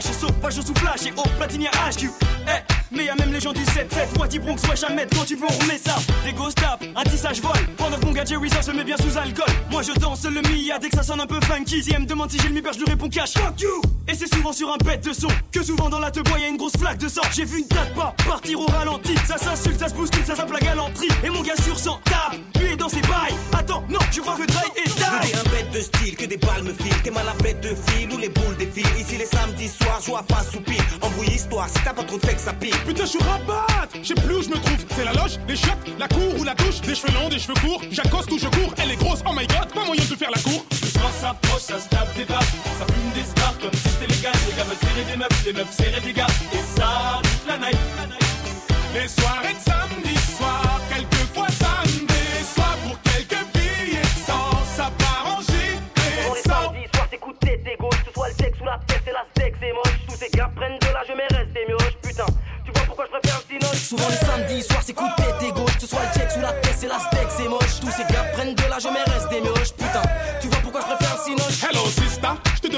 sous 0.00 0.12
H 0.12 0.20
Sauvage 0.20 0.60
sous 0.60 0.74
flash 0.74 1.06
et 1.06 1.12
au 1.16 1.22
platinier 1.38 1.68
HQ 1.68 2.10
Eh, 2.46 2.94
mais 2.94 3.04
y'a 3.04 3.14
même 3.14 3.32
les 3.32 3.40
gens 3.40 3.52
du 3.52 3.62
7-7 3.62 4.18
Wadi 4.18 4.38
Bronx, 4.38 4.56
wesh 4.68 4.84
Ahmed, 4.84 5.08
quand 5.14 5.24
tu 5.24 5.36
veux 5.36 5.46
on 5.46 5.78
ça. 5.88 5.96
Des 6.24 6.32
ghost 6.32 6.56
tap, 6.60 6.82
un 6.96 7.02
tissage 7.04 7.40
vol. 7.40 7.52
Pendant 7.76 7.98
que 7.98 8.06
mon 8.06 8.12
gars 8.12 8.24
Jerry 8.24 8.50
ça 8.50 8.62
se 8.62 8.70
met 8.70 8.84
bien 8.84 8.96
sous 8.96 9.16
alcool. 9.16 9.52
Moi 9.70 9.82
je 9.82 9.92
danse 9.92 10.24
le 10.24 10.40
Mia 10.42 10.78
dès 10.78 10.88
que 10.88 10.96
ça 10.96 11.02
sonne 11.02 11.20
un 11.20 11.26
peu 11.26 11.40
funky. 11.42 11.82
Si 11.82 11.92
elle 11.92 12.00
me 12.00 12.06
demande 12.06 12.30
si 12.30 12.38
j'ai 12.38 12.48
le 12.48 12.54
mi 12.54 12.62
je 12.72 12.78
lui 12.78 12.86
réponds 12.86 13.08
cash. 13.08 13.32
Fuck 13.34 13.60
you! 13.60 13.80
Et 14.08 14.14
c'est 14.14 14.32
souvent 14.32 14.52
sur 14.52 14.72
un 14.72 14.76
bête 14.78 15.04
de 15.04 15.12
son. 15.12 15.28
Que 15.52 15.62
souvent 15.62 15.88
dans 15.88 15.98
la 16.00 16.10
te 16.10 16.20
bois 16.20 16.38
y'a 16.38 16.48
une 16.48 16.56
grosse 16.56 16.76
flaque 16.78 16.98
de 16.98 17.08
sang. 17.08 17.22
J'ai 17.32 17.44
vu 17.44 17.60
une 17.60 17.68
date 17.68 17.94
pas 17.94 18.14
partir 18.26 18.60
au 18.60 18.66
ralenti. 18.66 19.14
Ça 19.26 19.38
s'insulte, 19.38 19.78
ça 19.78 19.88
se 19.88 19.94
bouscule, 19.94 20.24
ça 20.24 20.34
s'appelle 20.34 20.54
la 20.60 20.66
galanterie. 20.66 21.08
Et 21.24 21.30
mon 21.30 21.42
gars 21.42 21.56
sur 21.62 21.78
100 21.78 22.00
tape, 22.04 22.38
lui 22.58 22.72
est 22.72 22.76
dans 22.76 22.88
ses 22.88 23.02
bails. 23.02 23.34
Attends, 23.56 23.84
non, 23.88 24.00
je 24.10 24.20
crois 24.20 24.36
que 24.36 24.46
Dry 24.46 24.64
est 24.76 24.88
die 24.96 25.34
un 25.34 25.50
bête 25.50 25.70
de 25.72 25.80
style, 25.80 26.16
que 26.16 26.24
des 26.24 26.36
balles 26.36 26.62
me 26.62 26.72
filent. 26.72 27.02
T'es 27.02 27.10
mal 27.10 27.28
à 27.28 27.42
bête 27.42 27.60
de 27.60 27.74
fil 27.90 28.12
ou 28.12 28.18
les 28.18 28.28
boules 28.28 28.56
défilent. 28.56 28.86
Ici 28.98 29.16
les 29.16 29.26
samedis 29.26 29.68
soirs, 29.68 29.89
joie 29.98 30.22
pas 30.22 30.42
soupir. 30.42 30.82
Embrouille 31.00 31.34
histoire, 31.34 31.68
si 31.68 31.82
t'as 31.82 31.92
pas 31.92 32.04
trop 32.04 32.18
de 32.18 32.24
fait 32.24 32.34
que 32.34 32.40
ça 32.40 32.52
pique. 32.52 32.76
Putain, 32.84 33.04
je 33.04 33.10
suis 33.10 33.22
rabat 33.22 33.66
Je 34.02 34.08
sais 34.08 34.14
plus 34.14 34.36
où 34.36 34.42
je 34.42 34.48
me 34.48 34.56
trouve. 34.56 34.84
C'est 34.94 35.04
la 35.04 35.12
loge, 35.12 35.38
les 35.48 35.56
chiottes, 35.56 35.78
la 35.98 36.08
cour 36.08 36.38
ou 36.38 36.44
la 36.44 36.54
douche. 36.54 36.80
Des 36.82 36.94
cheveux 36.94 37.12
longs, 37.12 37.28
des 37.28 37.38
cheveux 37.38 37.54
courts. 37.54 37.82
J'accoste 37.90 38.30
ou 38.32 38.38
je 38.38 38.46
cours. 38.46 38.74
Elle 38.78 38.92
est 38.92 38.96
grosse, 38.96 39.20
oh 39.26 39.32
my 39.32 39.46
god, 39.46 39.72
pas 39.74 39.84
moyen 39.84 40.04
de 40.04 40.16
faire 40.16 40.30
la 40.30 40.40
cour. 40.40 40.64
Le 40.70 40.86
soir 40.86 41.10
s'approche, 41.20 41.62
ça 41.62 41.80
se 41.80 41.88
tape 41.88 42.14
des 42.16 42.24
barres, 42.24 42.42
ça 42.78 42.86
fume 42.86 43.12
des 43.14 43.28
stars 43.28 43.58
comme 43.60 43.72
si 43.72 43.88
c'était 43.88 44.12
légal. 44.12 44.32
Les 44.48 44.56
gars 44.56 44.64
veulent 44.64 44.76
serrer 44.80 45.04
des 45.10 45.16
meufs, 45.16 45.44
les 45.46 45.52
meufs 45.52 45.74
serrer 45.74 46.00
des 46.00 46.12
gars. 46.12 46.26
Et 46.52 46.78
ça 46.78 47.20
toute 47.22 47.48
la 47.48 47.58
night. 47.58 47.78
Les 48.94 49.08
soirées 49.08 49.54
de 49.54 49.70
samedi 49.70 50.16
soir, 50.36 50.69
la 59.20 59.72
moche. 59.74 60.00
Tous 60.08 60.16
ces 60.16 60.30
gars 60.30 60.50
prennent 60.54 60.78
de 60.78 60.86
l'âge, 60.86 61.12
mais 61.16 61.36
restent 61.36 61.52
des 61.52 61.66
mioches. 61.66 61.96
Putain, 62.02 62.26
tu 62.64 62.72
vois 62.72 62.82
pourquoi 62.86 63.04
je 63.06 63.18
préfère 63.18 63.40
le 63.40 63.60
cinoche 63.60 63.82
Souvent 63.82 64.08
les 64.08 64.16
samedis 64.16 64.62
soirs 64.62 64.82
c'est 64.82 64.92
coup 64.92 65.06
de 65.08 65.22
tête 65.22 65.42
et 65.42 65.52
gauche 65.52 65.74
Que 65.74 65.80
ce 65.80 65.86
soit 65.86 66.00
le 66.00 66.18
check 66.18 66.30
sous 66.30 66.40
la 66.40 66.52
tête 66.52 66.74
c'est 66.76 66.86
la 66.88 66.98
steak 66.98 67.28
c'est 67.28 67.48
moche 67.48 67.80
Tous 67.80 67.90
ces 67.90 68.04
gars 68.12 68.24
prennent 68.32 68.54
de 68.54 68.62
l'âge 68.68 68.86
mais 68.92 69.12
restent 69.12 69.30
des 69.30 69.40
mioches 69.40 69.59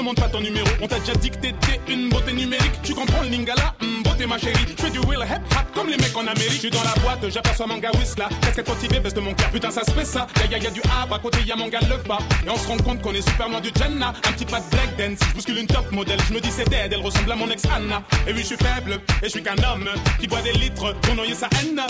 demande 0.03 0.17
pas 0.17 0.27
ton 0.27 0.41
numéro. 0.41 0.67
On 0.81 0.87
t'a 0.87 0.99
déjà 0.99 1.13
dit 1.13 1.29
que 1.29 1.37
t'étais 1.37 1.79
une 1.87 2.09
beauté 2.09 2.33
numérique. 2.33 2.73
Tu 2.83 2.93
comprends 2.93 3.21
le 3.23 3.29
lingala, 3.29 3.73
Hum, 3.81 4.03
beauté 4.03 4.25
ma 4.25 4.37
chérie. 4.37 4.65
Je 4.77 4.83
fais 4.83 4.89
du 4.89 4.99
real 4.99 5.21
hip 5.21 5.41
hop 5.55 5.65
comme 5.73 5.87
les 5.87 5.95
mecs 5.97 6.15
en 6.15 6.27
Amérique. 6.27 6.51
Je 6.51 6.59
suis 6.59 6.69
dans 6.69 6.83
la 6.83 6.93
boîte, 7.01 7.29
j'aperçois 7.29 7.67
mon 7.67 7.77
gars 7.77 7.91
Whistla. 7.97 8.27
Casquette 8.41 8.67
motivée, 8.67 8.99
veste 8.99 9.15
de 9.15 9.21
mon 9.21 9.33
cœur? 9.33 9.49
Putain, 9.51 9.71
ça 9.71 9.83
se 9.85 9.91
fait 9.91 10.03
ça. 10.05 10.27
Y'a 10.41 10.57
y'a 10.57 10.63
y'a 10.65 10.71
du 10.71 10.81
A, 10.81 11.13
à 11.13 11.19
côté 11.19 11.39
y'a 11.45 11.55
mon 11.55 11.69
gars 11.69 11.79
le 11.89 11.97
bas. 12.05 12.19
Et 12.45 12.49
on 12.49 12.57
se 12.57 12.67
rend 12.67 12.77
compte 12.77 13.01
qu'on 13.01 13.13
est 13.13 13.27
super 13.27 13.47
loin 13.47 13.61
du 13.61 13.69
Jenna. 13.77 14.13
Un 14.27 14.31
petit 14.33 14.45
pas 14.45 14.59
de 14.59 14.69
black 14.71 14.97
dance. 14.97 15.19
Je 15.29 15.33
bouscule 15.35 15.57
une 15.57 15.67
top 15.67 15.89
modèle. 15.93 16.19
Je 16.27 16.33
me 16.33 16.41
dis 16.41 16.51
c'est 16.51 16.69
dead, 16.69 16.91
elle 16.91 17.01
ressemble 17.01 17.31
à 17.31 17.35
mon 17.35 17.49
ex 17.49 17.63
Anna. 17.73 18.03
Et 18.27 18.33
oui, 18.33 18.39
je 18.39 18.47
suis 18.47 18.57
faible, 18.57 18.99
et 19.21 19.25
je 19.25 19.29
suis 19.29 19.41
qu'un 19.41 19.57
homme 19.63 19.87
qui 20.19 20.27
boit 20.27 20.41
des 20.41 20.53
litres 20.53 20.93
pour 21.01 21.15
noyer 21.15 21.33
sa 21.33 21.47
haine. 21.61 21.81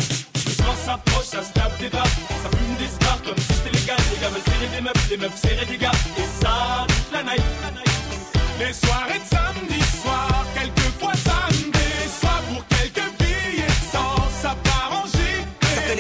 Le 0.46 0.52
soir 0.52 0.76
s'approche, 0.86 1.26
ça 1.26 1.42
se 1.42 1.52
tape 1.54 1.80
des 1.80 1.90
barres, 1.90 2.06
ça 2.06 2.50
fume 2.50 2.76
des 2.78 2.92
stars 2.94 3.22
comme 3.24 3.38
si 3.38 3.54
c'était 3.54 3.76
légal. 3.76 3.98
Les 4.14 4.22
gars 4.22 4.30
veulent 4.30 4.42
serrer 4.46 4.76
des 4.76 4.82
meufs, 4.82 5.10
les 5.10 5.18
meufs 5.18 5.36
serrer 5.42 5.66
des 5.66 5.78
gars. 5.78 5.92
Et 6.20 6.44
ça 6.44 6.86
la 7.12 7.24
night. 7.24 7.93
Les 8.60 8.74
soirées 8.74 9.20
de 9.20 9.36
samedi 9.36 9.82
soir, 10.02 10.46
quelquefois 10.54 11.14
samedi 11.14 11.80
soir 12.20 12.42
pour 12.50 12.66
quelques 12.68 13.10
billets 13.20 13.66
de 13.66 13.92
sang, 13.92 14.16
ça 14.42 14.56
part 14.64 15.04
en 15.04 15.08
gilet 15.08 15.96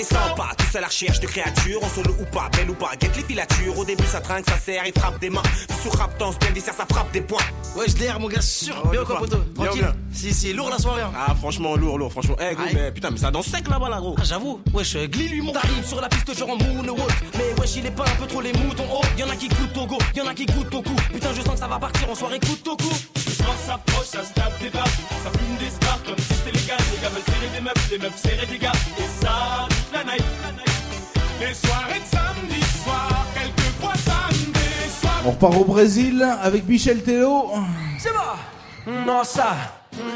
Ça 0.73 0.79
fait 0.79 0.81
les 0.81 0.81
100 0.81 0.81
pas, 0.81 0.81
tous 0.81 0.81
à 0.81 0.81
la 0.81 0.87
recherche 0.87 1.19
de 1.19 1.27
créatures, 1.27 1.83
en 1.83 1.89
solo 1.89 2.15
ou 2.19 2.25
pas, 2.25 2.49
belle 2.55 2.69
ou 2.69 2.73
pas, 2.73 2.91
guette 2.99 3.15
les 3.15 3.23
filatures. 3.23 3.77
Au 3.77 3.85
début 3.85 4.05
ça 4.05 4.21
trinque, 4.21 4.45
ça 4.49 4.57
serre, 4.57 4.83
il 4.85 4.99
frappe 4.99 5.19
des 5.19 5.29
mains. 5.29 5.43
Sur 5.81 5.93
Raptance, 5.93 6.39
bien 6.39 6.51
viscère, 6.51 6.73
ça 6.73 6.85
frappe 6.89 7.11
des 7.11 7.21
points. 7.21 7.41
Wesh 7.75 7.95
DR 7.95 8.19
mon 8.19 8.27
gars 8.27 8.41
sûr 8.41 8.75
Oh, 8.83 8.89
Bien 8.89 9.03
quoi 9.03 9.21
Tranquille. 9.55 9.93
Si 10.11 10.33
si 10.33 10.53
lourd 10.53 10.69
la 10.69 10.77
soirée 10.77 11.01
hein. 11.01 11.11
Ah, 11.15 11.35
franchement, 11.35 11.75
lourd, 11.75 11.97
lourd, 11.97 12.11
franchement. 12.11 12.35
Eh, 12.39 12.55
gros, 12.55 12.65
Aïe. 12.65 12.75
mais 12.75 12.91
putain, 12.91 13.11
mais 13.11 13.17
ça 13.17 13.31
danse 13.31 13.47
sec 13.47 13.67
là-bas, 13.67 13.89
là, 13.89 13.99
gros. 13.99 14.15
Ah, 14.17 14.23
j'avoue, 14.23 14.61
wesh, 14.73 14.95
Glee 14.95 15.27
lui 15.27 15.41
monte. 15.41 15.55
T'arrives 15.55 15.85
sur 15.85 16.01
la 16.01 16.09
piste, 16.09 16.37
genre 16.37 16.51
en 16.51 16.57
moonwalk. 16.57 17.13
Mais 17.35 17.59
wesh, 17.59 17.75
il 17.77 17.85
est 17.85 17.91
pas 17.91 18.05
un 18.05 18.15
peu 18.15 18.27
trop 18.27 18.41
les 18.41 18.53
moutons 18.53 18.85
haut. 18.91 19.01
Y'en 19.17 19.29
a 19.29 19.35
qui 19.35 19.47
goûtent 19.49 19.77
au 19.77 19.85
go, 19.85 19.97
y'en 20.15 20.27
a 20.27 20.33
qui 20.33 20.45
goûtent 20.45 20.73
au 20.73 20.81
cou. 20.81 20.95
Putain, 21.13 21.33
je 21.33 21.41
sens 21.41 21.53
que 21.53 21.59
ça 21.59 21.67
va 21.67 21.79
partir 21.79 22.09
en 22.09 22.15
soirée 22.15 22.39
coup 22.39 22.57
au 22.69 22.75
cou. 22.77 22.93
Le 23.15 23.31
soir 23.31 23.55
s'approche, 23.65 24.05
ça 24.05 24.23
se 24.23 24.33
tape 24.33 24.59
des 24.61 24.69
barres, 24.69 24.85
ça 24.85 25.31
fume 25.31 25.57
des 25.57 25.73
comme 26.05 26.17
si 26.17 26.33
c'était. 26.33 26.51
Les 26.51 26.65
gars 26.67 27.09
veulent 27.09 27.21
serrer 27.25 27.49
des 27.53 27.61
meufs, 27.61 27.91
les 27.91 27.97
meufs 27.97 28.21
serrer 28.21 28.45
des 28.45 28.57
gars. 28.57 28.71
Et 28.99 29.23
ça 29.23 29.67
la 29.93 30.03
night. 30.03 30.42
On 35.25 35.29
repart 35.31 35.55
au 35.55 35.63
Brésil 35.63 36.21
avec 36.41 36.67
Michel 36.67 37.01
Tello. 37.01 37.51
Nossa, 39.05 39.71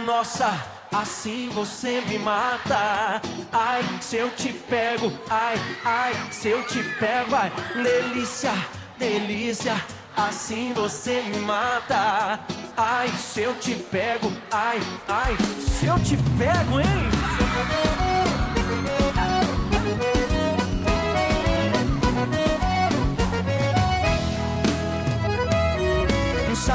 nossa, 0.06 0.52
assim 0.94 1.50
você 1.54 2.02
me 2.10 2.20
mata. 2.20 3.22
Ai, 3.54 3.84
se 4.02 4.18
eu 4.18 4.30
te 4.32 4.50
pego, 4.50 5.12
ai, 5.30 5.56
ai, 5.86 6.14
se 6.30 6.50
eu 6.50 6.62
te 6.64 6.84
pego, 7.00 7.36
ai, 7.36 7.52
delícia, 7.74 8.52
delícia. 9.00 9.76
Assim 10.18 10.74
você 10.74 11.22
me 11.22 11.40
mata. 11.40 12.40
Ai, 12.76 13.10
se 13.18 13.42
eu 13.44 13.56
te 13.56 13.76
pego, 13.76 14.30
ai, 14.52 14.82
ai, 15.08 15.38
se 15.62 15.86
eu 15.86 15.98
te 16.00 16.18
pego, 16.38 16.82
hein? 16.82 18.07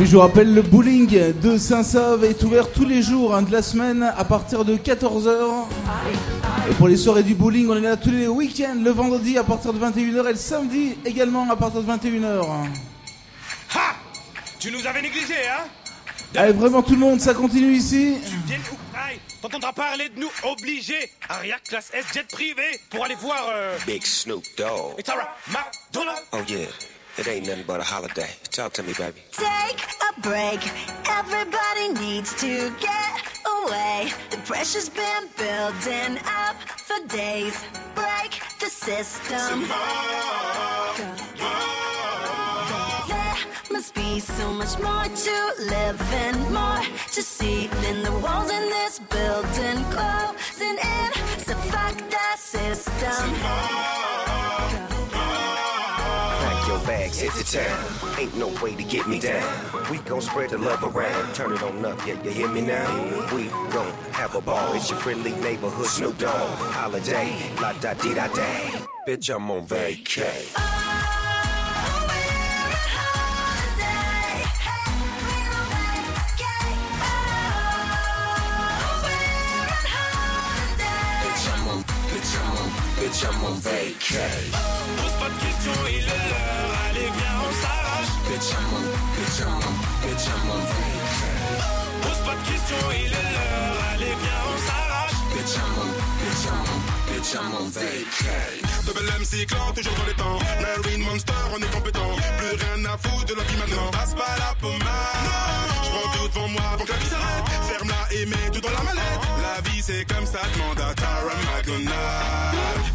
je 0.00 0.12
vous 0.12 0.20
rappelle, 0.20 0.54
le 0.54 0.62
bowling 0.62 1.32
de 1.42 1.58
Saint-Save 1.58 2.24
est 2.24 2.42
ouvert 2.42 2.70
tous 2.70 2.84
les 2.84 3.02
jours 3.02 3.34
hein, 3.34 3.42
de 3.42 3.50
la 3.50 3.62
semaine 3.62 4.02
à 4.02 4.24
partir 4.24 4.64
de 4.64 4.76
14h. 4.76 5.30
Et 6.70 6.74
pour 6.74 6.88
les 6.88 6.96
soirées 6.96 7.22
du 7.22 7.34
bowling, 7.34 7.68
on 7.68 7.76
est 7.76 7.80
là 7.80 7.96
tous 7.96 8.10
les 8.10 8.28
week-ends, 8.28 8.76
le 8.82 8.90
vendredi 8.90 9.38
à 9.38 9.44
partir 9.44 9.72
de 9.72 9.78
21h 9.78 10.26
et 10.28 10.32
le 10.32 10.36
samedi 10.36 10.96
également 11.04 11.50
à 11.50 11.56
partir 11.56 11.82
de 11.82 11.90
21h. 11.90 12.40
Ha 13.74 13.96
Tu 14.58 14.70
nous 14.70 14.86
avais 14.86 15.02
négligé, 15.02 15.34
hein? 15.50 15.64
Allez, 16.36 16.52
vraiment 16.52 16.82
tout 16.82 16.92
le 16.92 17.00
monde, 17.00 17.20
ça 17.20 17.34
continue 17.34 17.72
ici. 17.72 18.14
Tu 18.24 18.36
viens 18.46 18.58
T'entendras 19.40 19.72
parler 19.72 20.08
de 20.08 20.18
nous 20.20 20.30
obligés 20.44 21.10
Arrière 21.28 21.62
classe 21.62 21.90
S 21.92 22.06
jet 22.14 22.26
privé 22.28 22.80
pour 22.90 23.04
aller 23.04 23.14
voir 23.16 23.48
euh... 23.50 23.76
Big 23.86 24.04
Snoop 24.04 24.44
Dogg. 24.56 24.98
It's 24.98 25.08
alright, 25.08 25.28
McDonald's 25.48 26.22
Oh 26.32 26.42
yeah, 26.48 26.66
it 27.18 27.28
ain't 27.28 27.46
nothing 27.46 27.64
but 27.66 27.80
a 27.80 27.84
holiday. 27.84 28.28
Talk 28.50 28.72
to 28.74 28.82
me, 28.82 28.92
baby. 28.94 29.20
Take 29.32 29.82
a 30.00 30.20
break. 30.20 30.60
Everybody 31.08 31.92
needs 32.00 32.34
to 32.40 32.70
get 32.80 33.22
away. 33.46 34.08
The 34.30 34.38
pressure's 34.38 34.88
been 34.88 35.28
building 35.36 36.18
up 36.26 36.56
for 36.68 37.06
days. 37.08 37.62
Break 37.94 38.40
the 38.60 38.66
system. 38.66 39.62
There 39.68 41.26
must 43.70 43.94
be 43.94 44.20
so 44.20 44.52
much 44.52 44.78
more 44.78 45.04
to 45.04 45.52
live 45.66 46.00
and 46.12 46.38
more 46.52 46.82
to 47.12 47.22
see 47.22 47.66
than 47.82 48.02
the 48.02 48.12
walls 48.12 48.50
in 48.50 48.68
this 48.68 48.98
building 48.98 49.82
closing 49.90 50.76
in. 50.76 51.12
So 51.38 51.54
fuck 51.72 51.96
the 51.96 52.36
system. 52.36 53.34
Pack 56.42 56.68
your 56.68 56.78
bags, 56.86 57.18
hit 57.18 57.32
the 57.32 57.44
town. 57.44 58.18
Ain't 58.18 58.36
no 58.36 58.48
way 58.62 58.74
to 58.74 58.82
get 58.82 59.08
me 59.08 59.18
down. 59.18 59.46
We 59.90 59.98
gon' 59.98 60.20
spread 60.20 60.50
the 60.50 60.58
love 60.58 60.82
around. 60.84 61.34
Turn 61.34 61.52
it 61.52 61.62
on 61.62 61.84
up, 61.84 61.98
yeah, 62.06 62.22
you 62.22 62.30
hear 62.30 62.48
me 62.48 62.60
now? 62.60 62.86
We 63.34 63.44
gon' 63.72 63.92
have 64.12 64.34
a 64.34 64.40
ball. 64.40 64.74
It's 64.74 64.90
your 64.90 64.98
friendly 64.98 65.32
neighborhood 65.36 65.86
Snoop 65.86 66.18
Dogg. 66.18 66.58
Holiday, 66.72 67.34
la 67.60 67.72
da 67.74 67.94
di 67.94 68.14
da 68.14 68.28
day. 68.28 68.70
Bitch, 69.06 69.34
I'm 69.34 69.50
on 69.50 69.66
vacay. 69.66 70.52
Oh. 70.56 71.15
Bitch, 83.06 83.24
I'm 83.24 83.44
on 83.44 83.54
vacay. 83.60 84.50
Pose 84.98 85.16
pas 85.20 85.30
de 85.30 85.38
questions, 85.44 85.80
il 85.88 86.04
est 86.04 86.22
l'heure 86.28 86.70
Allez 86.88 87.10
viens 87.16 87.36
on 87.46 87.52
s'arrache 87.62 88.12
Bitch, 88.26 88.50
I'm 88.52 88.74
on, 88.76 88.82
bitch, 89.14 89.40
I'm 89.42 89.62
on, 89.66 89.74
bitch, 90.02 90.26
I'm 90.26 90.50
on 90.50 90.62
vacay. 90.72 91.46
Pose 92.02 92.22
pas 92.26 92.36
de 92.36 92.44
questions, 92.50 92.86
il 92.92 93.12
est 93.12 93.28
l'heure 93.34 93.76
Allez 93.92 94.14
viens 94.22 94.42
on 94.50 94.58
s'arrache 94.66 95.18
Bitch, 95.34 95.54
I'm 95.56 95.78
on, 95.82 95.90
bitch, 96.20 96.46
I'm 96.50 96.66
on, 96.72 96.78
bitch, 97.08 97.32
I'm 97.34 97.54
on 97.54 97.68
vacay. 97.70 98.52
Double 98.86 99.08
MC 99.20 99.46
clan, 99.46 99.72
toujours 99.74 99.94
dans 99.94 100.06
les 100.06 100.14
temps. 100.14 100.38
Marine 100.60 101.02
Monster, 101.02 101.42
on 101.54 101.58
est 101.58 101.72
compétent. 101.74 102.12
Plus 102.38 102.56
rien 102.64 102.84
à 102.86 102.96
foutre 102.98 103.26
de 103.26 103.34
la 103.34 103.42
vie 103.42 103.56
maintenant. 103.56 103.90
Passe 103.90 104.14
pas 104.14 104.34
la 104.38 104.54
pommade. 104.60 105.68
Je 105.82 105.90
prends 105.90 106.10
tout 106.12 106.28
devant 106.28 106.48
moi 106.48 106.62
avant 106.74 106.84
que 106.84 106.92
la 106.92 106.98
vie 106.98 107.10
s'arrête. 107.10 107.64
Ferme-la 107.68 108.16
et 108.16 108.26
mets 108.26 108.50
tout 108.52 108.60
dans 108.60 108.70
la 108.70 108.82
mallette. 108.84 109.25
C'est 109.82 110.04
comme 110.06 110.24
ça, 110.26 110.40
demande 110.54 110.80
à 110.80 110.94
Tara 110.94 111.34
McDonald. 111.54 111.92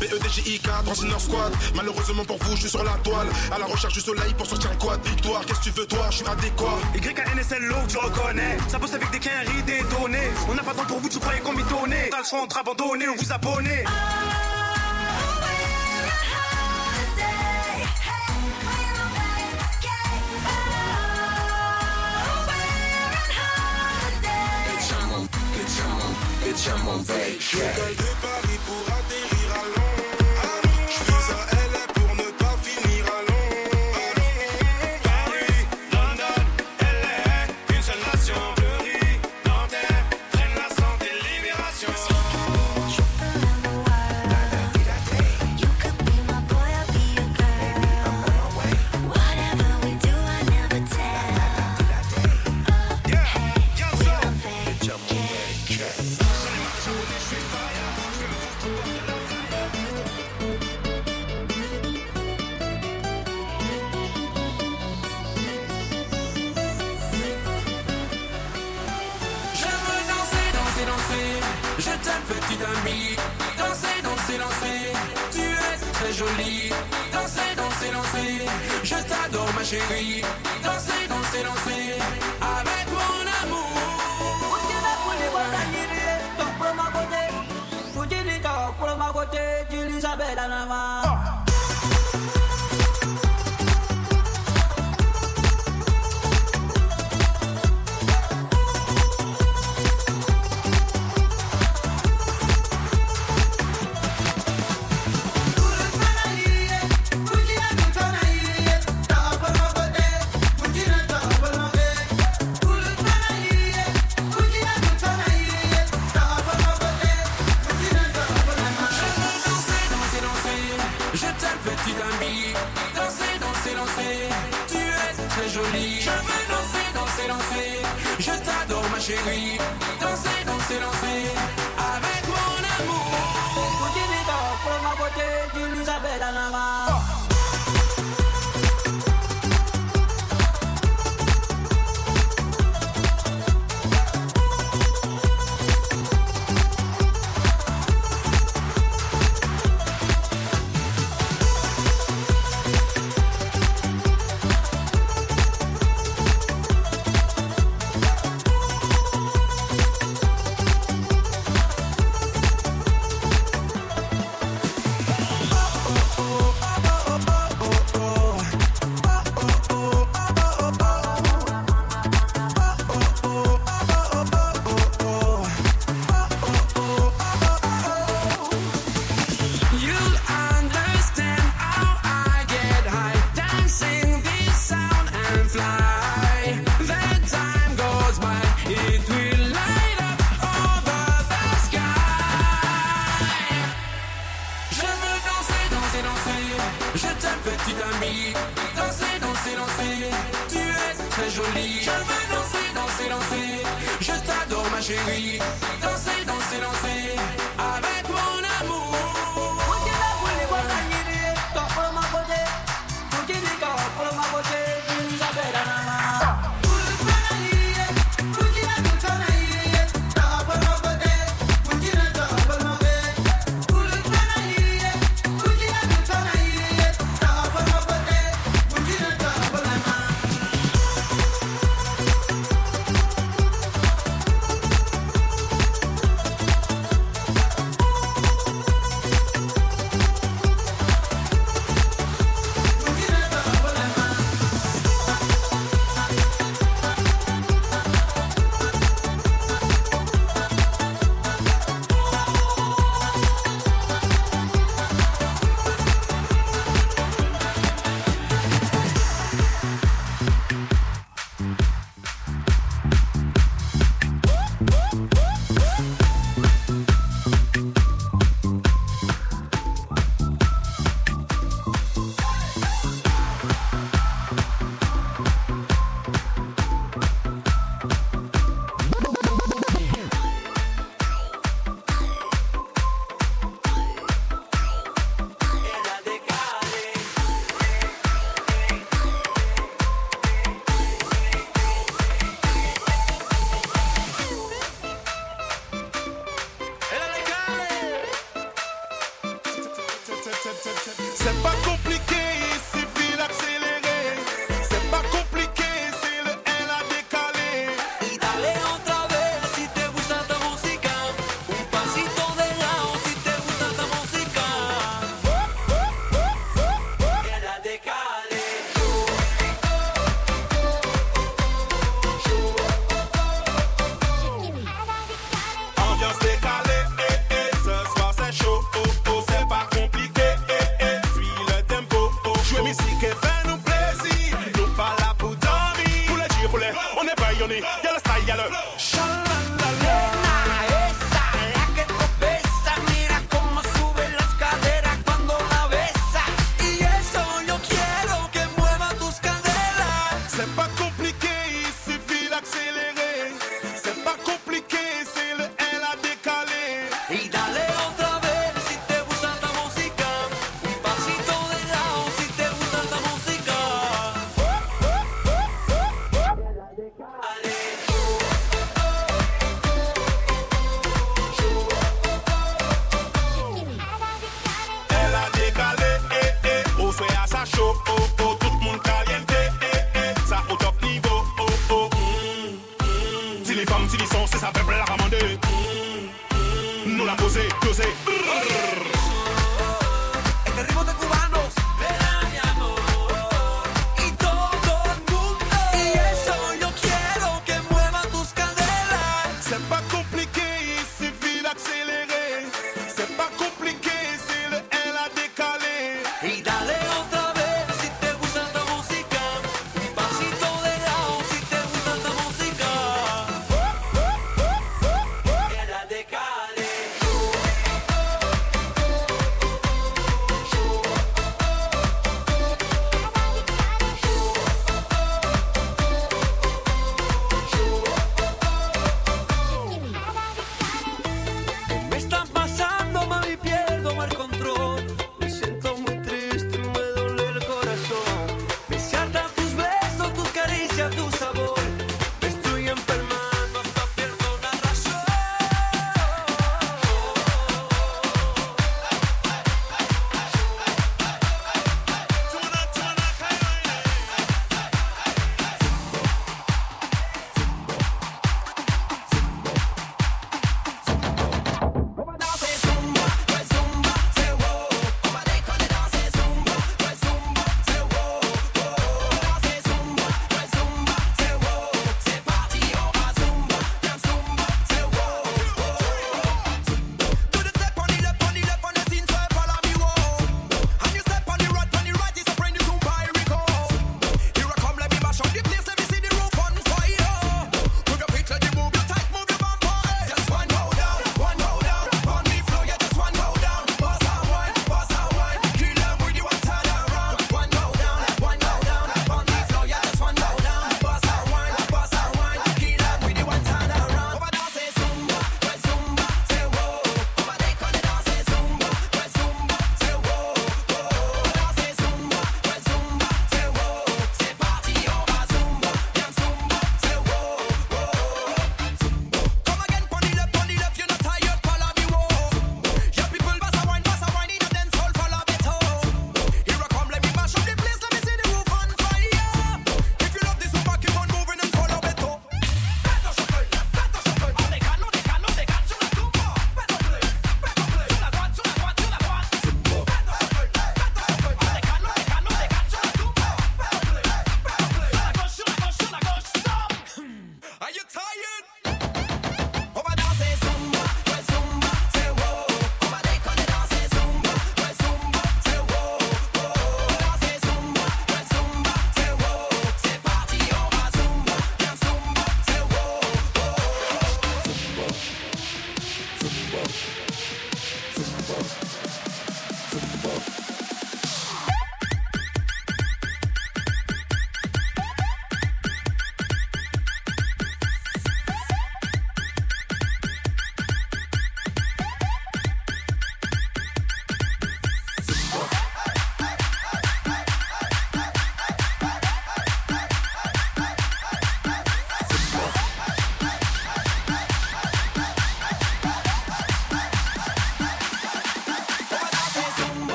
BEDJIK, 0.00 0.62
Transineur 0.84 1.20
Squad. 1.20 1.52
Malheureusement 1.74 2.24
pour 2.24 2.38
vous, 2.44 2.54
je 2.54 2.60
suis 2.62 2.70
sur 2.70 2.84
la 2.84 2.92
toile. 3.04 3.26
À 3.50 3.58
la 3.58 3.66
recherche 3.66 3.94
du 3.94 4.00
soleil 4.00 4.32
pour 4.36 4.46
sortir 4.46 4.70
un 4.70 4.76
quad. 4.76 5.00
Victoire, 5.04 5.44
qu'est-ce 5.44 5.58
que 5.58 5.64
tu 5.64 5.70
veux, 5.70 5.86
toi, 5.86 6.06
je 6.10 6.18
suis 6.18 6.26
adéquat. 6.26 6.78
YKNSLO, 6.94 7.76
tu 7.88 7.98
reconnais 7.98 8.56
Ça 8.68 8.78
bosse 8.78 8.94
avec 8.94 9.10
des 9.10 9.18
quinries, 9.18 9.62
des 9.64 9.80
données 9.96 10.30
On 10.48 10.54
n'a 10.54 10.62
pas 10.62 10.72
de 10.72 10.78
temps 10.78 10.84
pour 10.84 11.00
vous, 11.00 11.08
tu 11.08 11.18
croyais 11.18 11.40
qu'on 11.40 11.52
m'y 11.52 11.64
donnait 11.64 12.08
T'as 12.10 12.18
le 12.18 12.24
choix 12.24 12.42
entre 12.42 12.58
abandonner 12.58 13.08
ou 13.08 13.16
vous 13.16 13.32
abonner 13.32 13.84
bitch, 26.48 26.72
I'm 26.72 26.88
on 26.88 27.00
vacay. 27.04 28.47
Chérie. 79.68 80.22
Danser, 80.62 81.06
danser, 81.08 81.42
danser. 81.44 81.98
Avec 82.40 82.86
mon 82.90 83.24
amour. 83.42 83.68
Danser, 90.36 91.27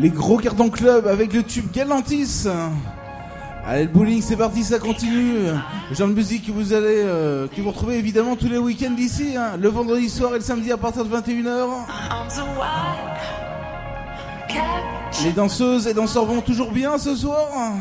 Les 0.00 0.08
gros 0.08 0.38
cartons 0.38 0.70
club 0.70 1.06
avec 1.06 1.34
le 1.34 1.42
tube 1.42 1.70
Galantis. 1.72 2.46
Allez, 3.66 3.82
le 3.84 3.90
bowling, 3.90 4.22
c'est 4.22 4.36
parti, 4.36 4.64
ça 4.64 4.78
continue. 4.78 5.40
Le 5.90 5.94
genre 5.94 6.08
de 6.08 6.14
musique 6.14 6.46
que 6.46 6.52
vous 6.52 6.72
allez, 6.72 7.02
euh, 7.04 7.46
que 7.54 7.60
vous 7.60 7.68
retrouvez 7.68 7.98
évidemment 7.98 8.34
tous 8.34 8.48
les 8.48 8.56
week-ends 8.56 8.92
d'ici, 8.92 9.36
hein. 9.36 9.58
le 9.60 9.68
vendredi 9.68 10.08
soir 10.08 10.30
et 10.32 10.38
le 10.38 10.40
samedi 10.40 10.72
à 10.72 10.78
partir 10.78 11.04
de 11.04 11.14
21h. 11.14 11.66
Les 15.22 15.32
danseuses 15.32 15.86
et 15.86 15.92
danseurs 15.92 16.24
vont 16.24 16.40
toujours 16.40 16.72
bien 16.72 16.96
ce 16.96 17.14
soir. 17.14 17.46
Hein. 17.54 17.72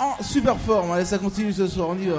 En 0.00 0.20
super 0.24 0.56
forme, 0.56 0.90
allez, 0.90 1.04
ça 1.04 1.18
continue 1.18 1.52
ce 1.52 1.68
soir, 1.68 1.90
on 1.90 1.96
y 1.96 2.06
va. 2.06 2.16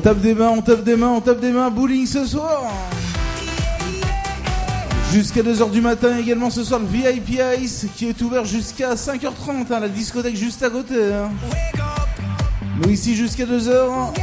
On 0.00 0.02
tape 0.02 0.20
des 0.22 0.32
mains, 0.32 0.48
on 0.48 0.62
tape 0.62 0.82
des 0.82 0.96
mains, 0.96 1.10
on 1.10 1.20
tape 1.20 1.40
des 1.40 1.50
mains. 1.50 1.68
Bowling 1.68 2.06
ce 2.06 2.24
soir. 2.24 2.72
Jusqu'à 5.12 5.42
2h 5.42 5.70
du 5.70 5.82
matin 5.82 6.16
également 6.16 6.48
ce 6.48 6.64
soir 6.64 6.80
le 6.80 6.86
VIP 6.86 7.38
Ice 7.60 7.84
qui 7.94 8.06
est 8.08 8.22
ouvert 8.22 8.46
jusqu'à 8.46 8.94
5h30, 8.94 9.70
hein, 9.70 9.78
la 9.78 9.90
discothèque 9.90 10.36
juste 10.36 10.62
à 10.62 10.70
côté. 10.70 10.94
Hein. 11.12 11.28
Nous 12.80 12.88
ici 12.88 13.14
jusqu'à 13.14 13.44
2h. 13.44 14.14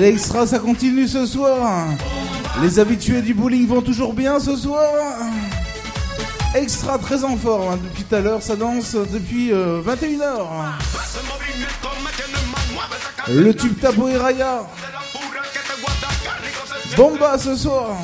L'extra, 0.00 0.46
ça 0.46 0.58
continue 0.58 1.08
ce 1.08 1.24
soir. 1.24 1.86
Les 2.62 2.78
habitués 2.78 3.22
du 3.22 3.32
bowling 3.32 3.66
vont 3.66 3.80
toujours 3.80 4.12
bien 4.12 4.38
ce 4.38 4.54
soir. 4.54 4.90
Extra 6.54 6.98
très 6.98 7.24
en 7.24 7.36
forme 7.36 7.72
hein. 7.72 7.78
depuis 7.82 8.04
tout 8.04 8.14
à 8.14 8.20
l'heure, 8.20 8.42
ça 8.42 8.56
danse 8.56 8.94
depuis 8.94 9.52
euh, 9.52 9.80
21h. 9.82 10.46
Le 13.28 13.54
tube 13.54 13.78
Tabo 13.80 14.08
et 14.08 14.16
Raya. 14.16 14.66
Bomba 16.96 17.38
ce 17.38 17.56
soir. 17.56 17.96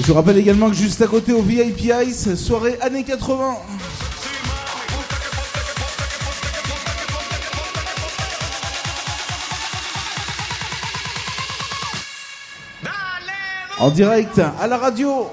Je 0.00 0.06
vous 0.06 0.14
rappelle 0.14 0.38
également 0.38 0.70
que 0.70 0.76
juste 0.76 1.02
à 1.02 1.06
côté 1.06 1.34
au 1.34 1.42
VIP 1.42 1.92
Ice, 2.06 2.34
soirée 2.34 2.78
années 2.80 3.04
80. 3.04 3.56
En 13.78 13.90
direct 13.90 14.38
à 14.38 14.66
la 14.66 14.78
radio. 14.78 15.28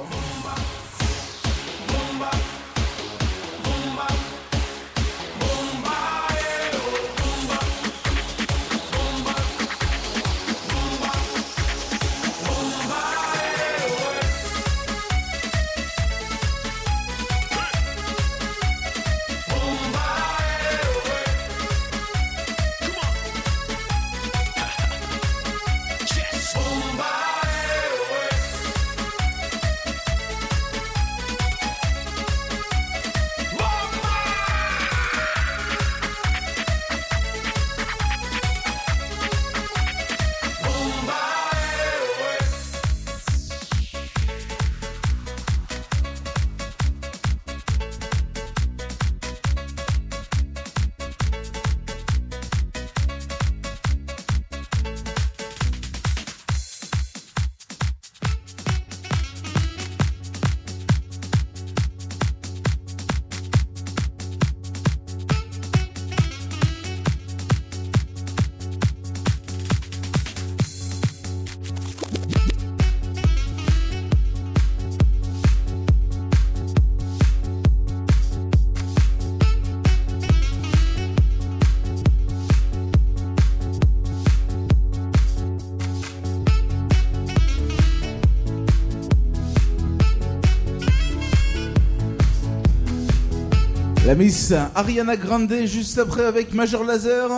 La 94.08 94.16
Miss 94.16 94.54
Ariana 94.74 95.18
Grande 95.18 95.54
juste 95.66 95.98
après 95.98 96.24
avec 96.24 96.54
Major 96.54 96.86
Laser. 96.86 97.30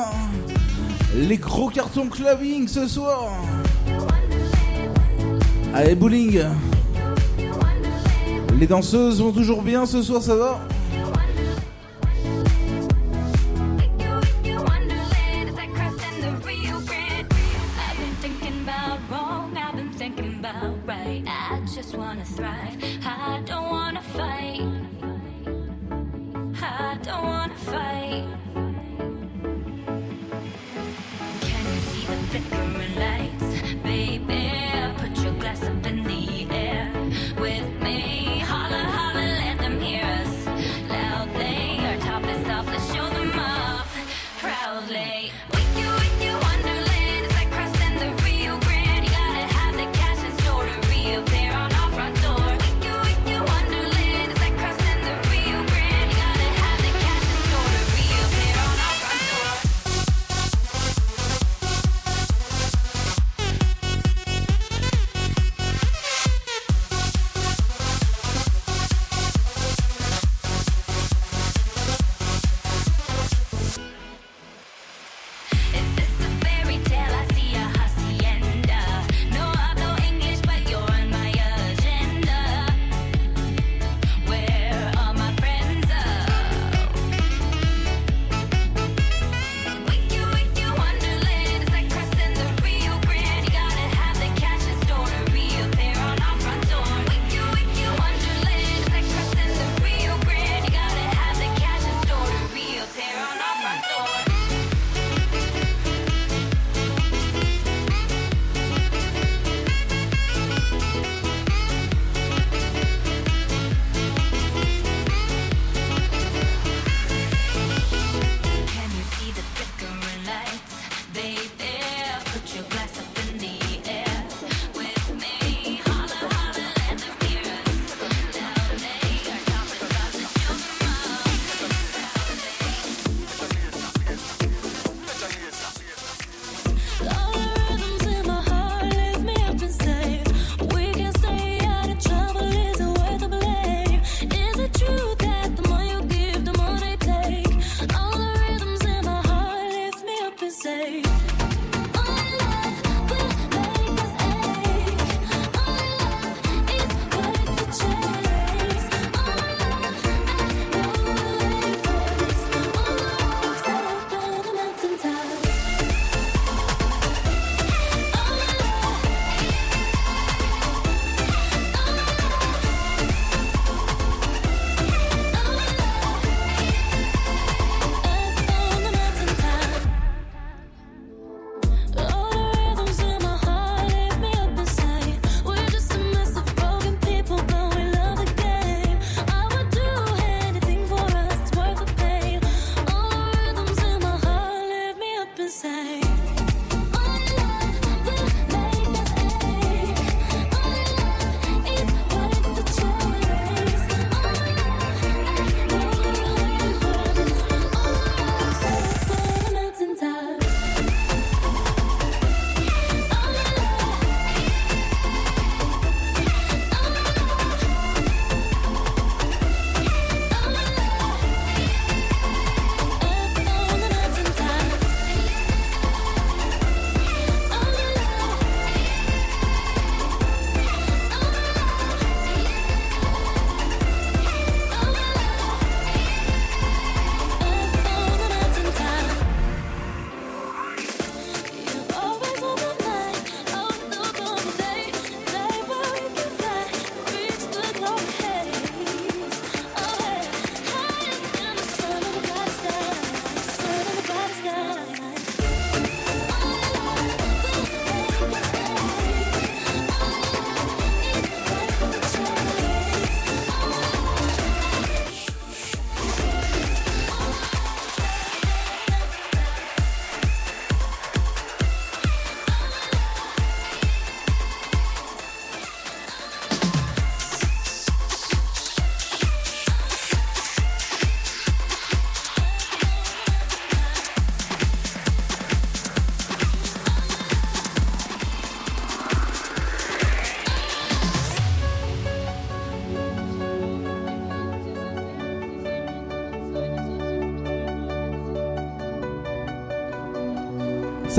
Les 1.16 1.38
gros 1.38 1.68
cartons 1.68 2.06
clubbing 2.06 2.68
ce 2.68 2.88
soir. 2.88 3.32
Allez 5.74 5.96
bowling. 5.96 6.44
Les 8.60 8.68
danseuses 8.68 9.20
vont 9.20 9.32
toujours 9.32 9.64
bien 9.64 9.88
ce 9.88 10.04
soir, 10.04 10.22
ça 10.22 10.36
va? 10.36 10.60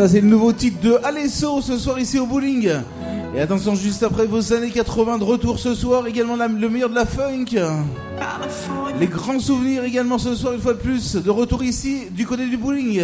C'est 0.08 0.22
le 0.22 0.28
nouveau 0.28 0.52
titre 0.52 0.80
de 0.80 0.98
Alesso 1.04 1.60
ce 1.60 1.76
soir 1.76 1.98
ici 1.98 2.18
au 2.18 2.24
bowling. 2.24 2.70
Et 3.34 3.40
attention, 3.40 3.74
juste 3.74 4.02
après 4.02 4.24
vos 4.24 4.52
années 4.54 4.70
80 4.70 5.18
de 5.18 5.24
retour 5.24 5.58
ce 5.58 5.74
soir, 5.74 6.06
également 6.06 6.36
le 6.36 6.68
meilleur 6.70 6.88
de 6.88 6.94
la 6.94 7.04
funk. 7.04 7.44
Les 8.98 9.06
grands 9.06 9.38
souvenirs 9.38 9.84
également 9.84 10.16
ce 10.16 10.34
soir, 10.34 10.54
une 10.54 10.60
fois 10.60 10.72
de 10.72 10.78
plus, 10.78 11.16
de 11.16 11.30
retour 11.30 11.62
ici 11.62 12.06
du 12.12 12.26
côté 12.26 12.46
du 12.46 12.56
bowling. 12.56 13.02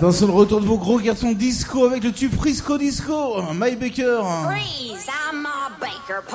Attention, 0.00 0.28
le 0.28 0.32
retour 0.32 0.62
de 0.62 0.64
vos 0.64 0.78
gros 0.78 0.98
garçons 0.98 1.32
disco 1.32 1.84
avec 1.84 2.02
le 2.02 2.10
tube 2.10 2.34
Frisco 2.34 2.78
Disco, 2.78 3.42
My 3.52 3.76
Baker. 3.76 4.22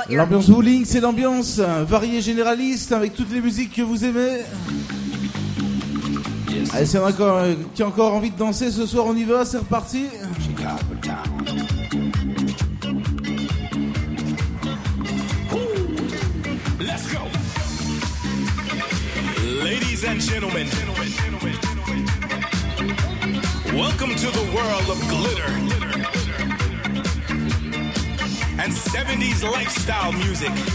L'ambiance 0.08 0.52
bowling, 0.52 0.86
c'est 0.86 1.00
l'ambiance 1.00 1.58
hein, 1.58 1.84
variée 1.84 2.22
généraliste 2.22 2.92
avec 2.92 3.16
toutes 3.16 3.32
les 3.32 3.42
musiques 3.42 3.74
que 3.74 3.82
vous 3.82 4.06
aimez. 4.06 4.42
Allez, 6.74 6.86
si 6.86 6.96
y 6.96 7.00
en 7.00 7.08
a 7.08 7.12
euh, 7.20 7.56
qui 7.74 7.82
a 7.82 7.88
encore 7.88 8.14
envie 8.14 8.30
de 8.30 8.38
danser 8.38 8.70
ce 8.70 8.86
soir, 8.86 9.06
on 9.08 9.16
y 9.16 9.24
va, 9.24 9.46
c'est 9.46 9.58
reparti. 9.58 10.10
music. 30.50 30.75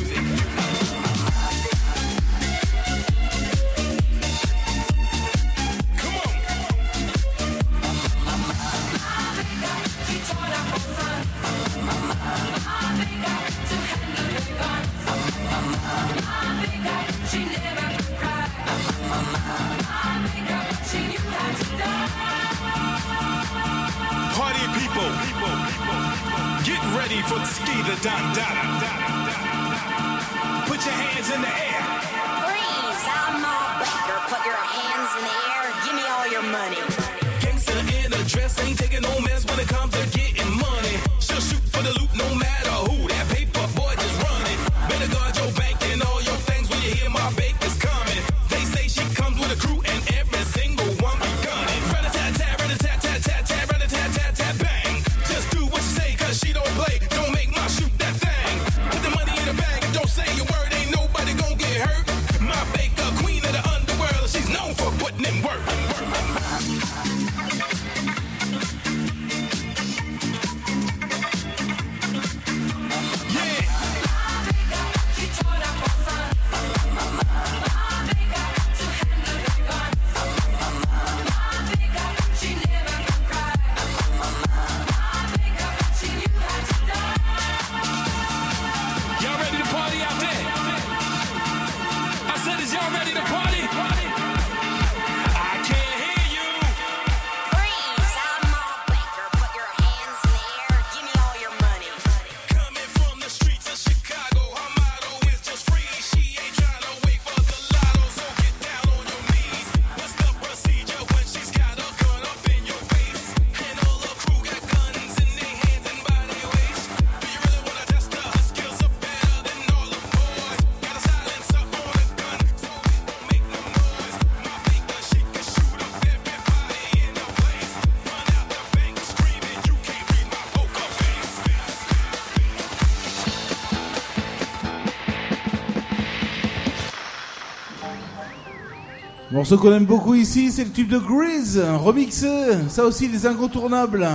Morceau 139.40 139.56
qu'on 139.56 139.72
aime 139.72 139.86
beaucoup 139.86 140.14
ici, 140.14 140.52
c'est 140.52 140.64
le 140.64 140.70
tube 140.70 140.90
de 140.90 140.98
Grease, 140.98 141.58
remixé, 141.78 142.28
ça 142.68 142.84
aussi 142.84 143.08
les 143.08 143.24
incontournables. 143.24 144.06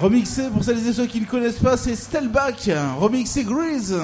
Remixé, 0.00 0.44
pour 0.48 0.64
celles 0.64 0.78
et 0.88 0.94
ceux 0.94 1.04
qui 1.04 1.20
ne 1.20 1.26
connaissent 1.26 1.58
pas, 1.58 1.76
c'est 1.76 1.94
Stelbach, 1.94 2.70
remixé 2.98 3.44
Grease. 3.44 4.00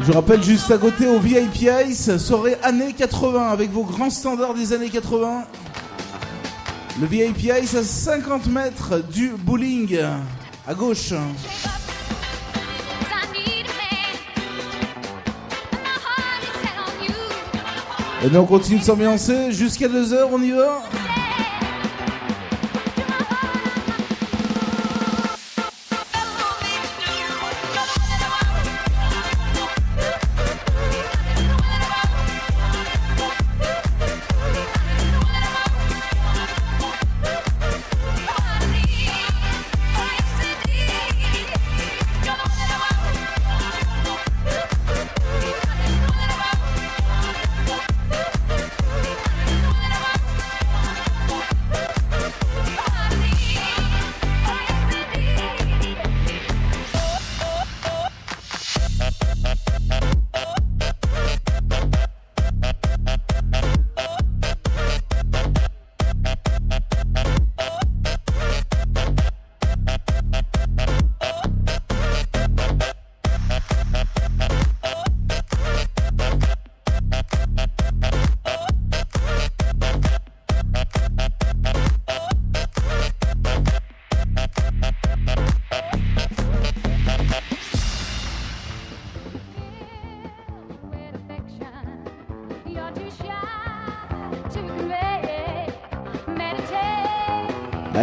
Je 0.00 0.12
rappelle 0.12 0.42
juste 0.42 0.70
à 0.70 0.78
côté 0.78 1.06
au 1.06 1.20
VIP 1.20 1.68
Ice, 1.86 2.16
soirée 2.16 2.56
années 2.62 2.94
80 2.94 3.50
avec 3.50 3.70
vos 3.70 3.84
grands 3.84 4.08
standards 4.08 4.54
des 4.54 4.72
années 4.72 4.88
80. 4.88 5.44
Le 6.98 7.06
VIP 7.06 7.50
Ice 7.62 7.74
à 7.74 7.84
50 7.84 8.46
mètres 8.46 9.02
du 9.12 9.32
bowling 9.36 9.98
à 10.66 10.72
gauche. 10.72 11.12
Et 18.24 18.28
bien 18.28 18.40
on 18.40 18.46
continue 18.46 18.78
de 18.78 18.84
s'ambiancer. 18.84 19.52
Jusqu'à 19.52 19.88
2h, 19.88 20.28
on 20.32 20.42
y 20.42 20.50
va 20.50 20.82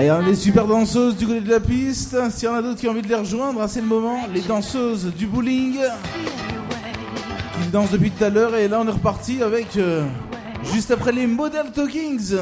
Allez, 0.03 0.11
on 0.11 0.21
des 0.21 0.35
super 0.35 0.67
danseuses 0.67 1.15
du 1.15 1.25
côté 1.25 1.39
de 1.39 1.49
la 1.49 1.61
piste. 1.61 2.17
S'il 2.29 2.49
y 2.49 2.51
en 2.51 2.55
a 2.55 2.61
d'autres 2.61 2.77
qui 2.77 2.89
ont 2.89 2.91
envie 2.91 3.01
de 3.01 3.07
les 3.07 3.15
rejoindre, 3.15 3.61
hein, 3.61 3.69
c'est 3.69 3.79
le 3.79 3.87
moment. 3.87 4.27
Les 4.33 4.41
danseuses 4.41 5.13
du 5.15 5.27
bowling 5.27 5.77
qui 7.53 7.69
dansent 7.69 7.91
depuis 7.91 8.11
tout 8.11 8.21
à 8.21 8.29
l'heure. 8.29 8.53
Et 8.57 8.67
là, 8.67 8.81
on 8.81 8.87
est 8.87 8.91
reparti 8.91 9.41
avec 9.41 9.77
euh, 9.77 10.03
juste 10.73 10.91
après 10.91 11.13
les 11.13 11.25
Model 11.25 11.71
Talkings. 11.71 12.35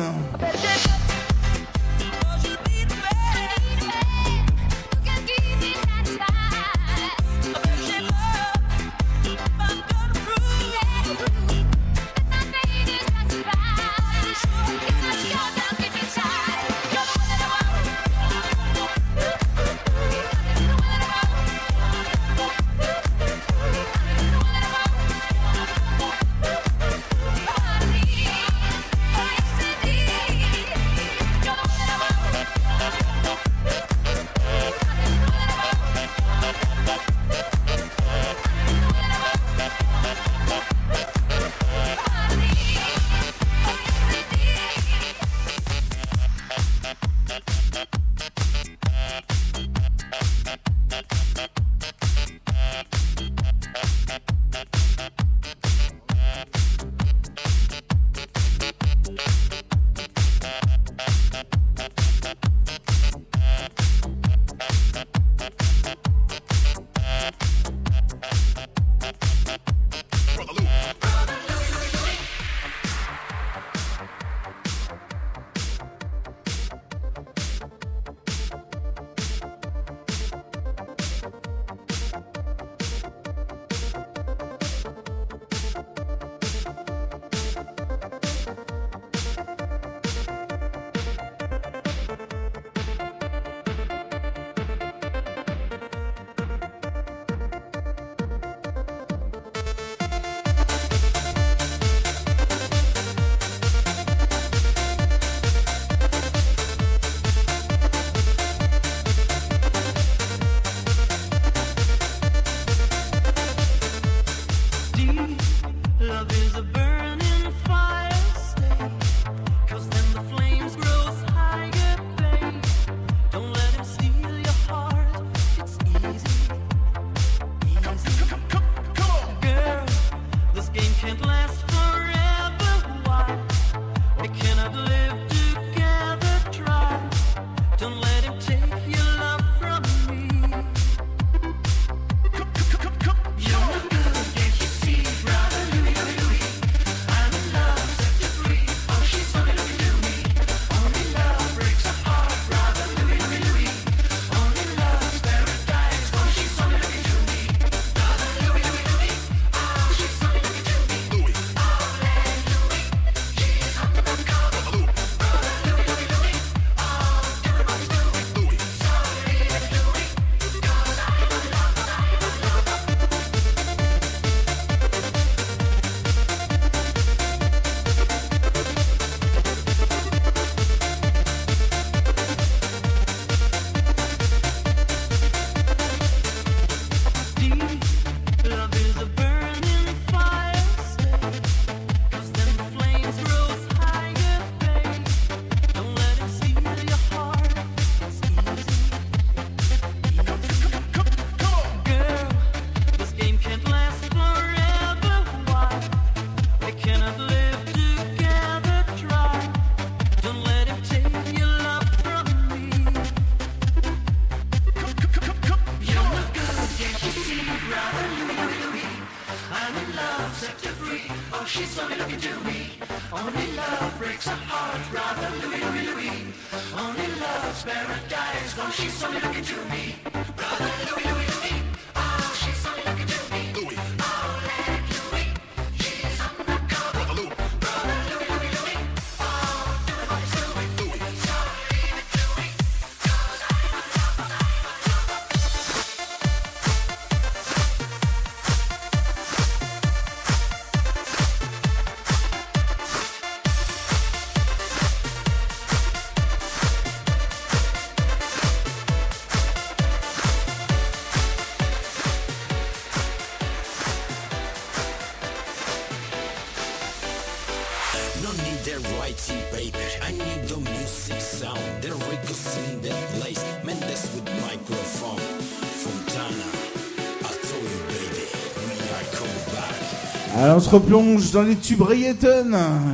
Se 280.62 280.70
replonge 280.70 281.32
dans 281.32 281.42
les 281.42 281.56
tubes. 281.56 281.82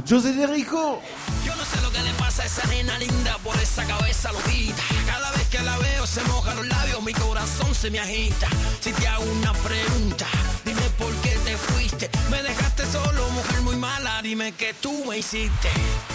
José 0.10 0.34
Derico. 0.34 1.02
Yo 1.46 1.54
no 1.56 1.64
sé 1.66 1.82
lo 1.82 1.92
que 1.92 2.02
le 2.02 2.14
pasa 2.14 2.44
a 2.44 2.46
esa 2.46 2.66
nena 2.68 2.98
linda 2.98 3.38
por 3.44 3.56
esa 3.60 3.84
cabeza 3.86 4.32
loquita. 4.32 4.82
Cada 5.06 5.32
vez 5.32 5.48
que 5.50 5.60
la 5.62 5.78
veo 5.78 6.06
se 6.08 6.24
moja 6.24 6.54
los 6.56 6.66
labios, 6.68 7.04
mi 7.04 7.14
corazón 7.14 7.74
se 7.76 7.92
me 7.92 8.00
agita. 8.00 8.48
Si 8.80 8.92
te 8.94 9.08
hago 9.08 9.26
una 9.40 9.54
pregunta, 9.54 10.26
dime 10.64 10.82
por 10.98 11.14
qué 11.24 11.38
te 11.46 11.58
fuiste. 11.58 12.10
Me 12.32 12.42
dejaste 12.42 12.84
solo, 12.86 13.30
mujer 13.32 13.62
muy 13.62 13.76
mala, 13.76 14.22
dime 14.22 14.54
que 14.54 14.74
tú 14.76 15.04
me 15.08 15.18
hiciste. 15.18 15.70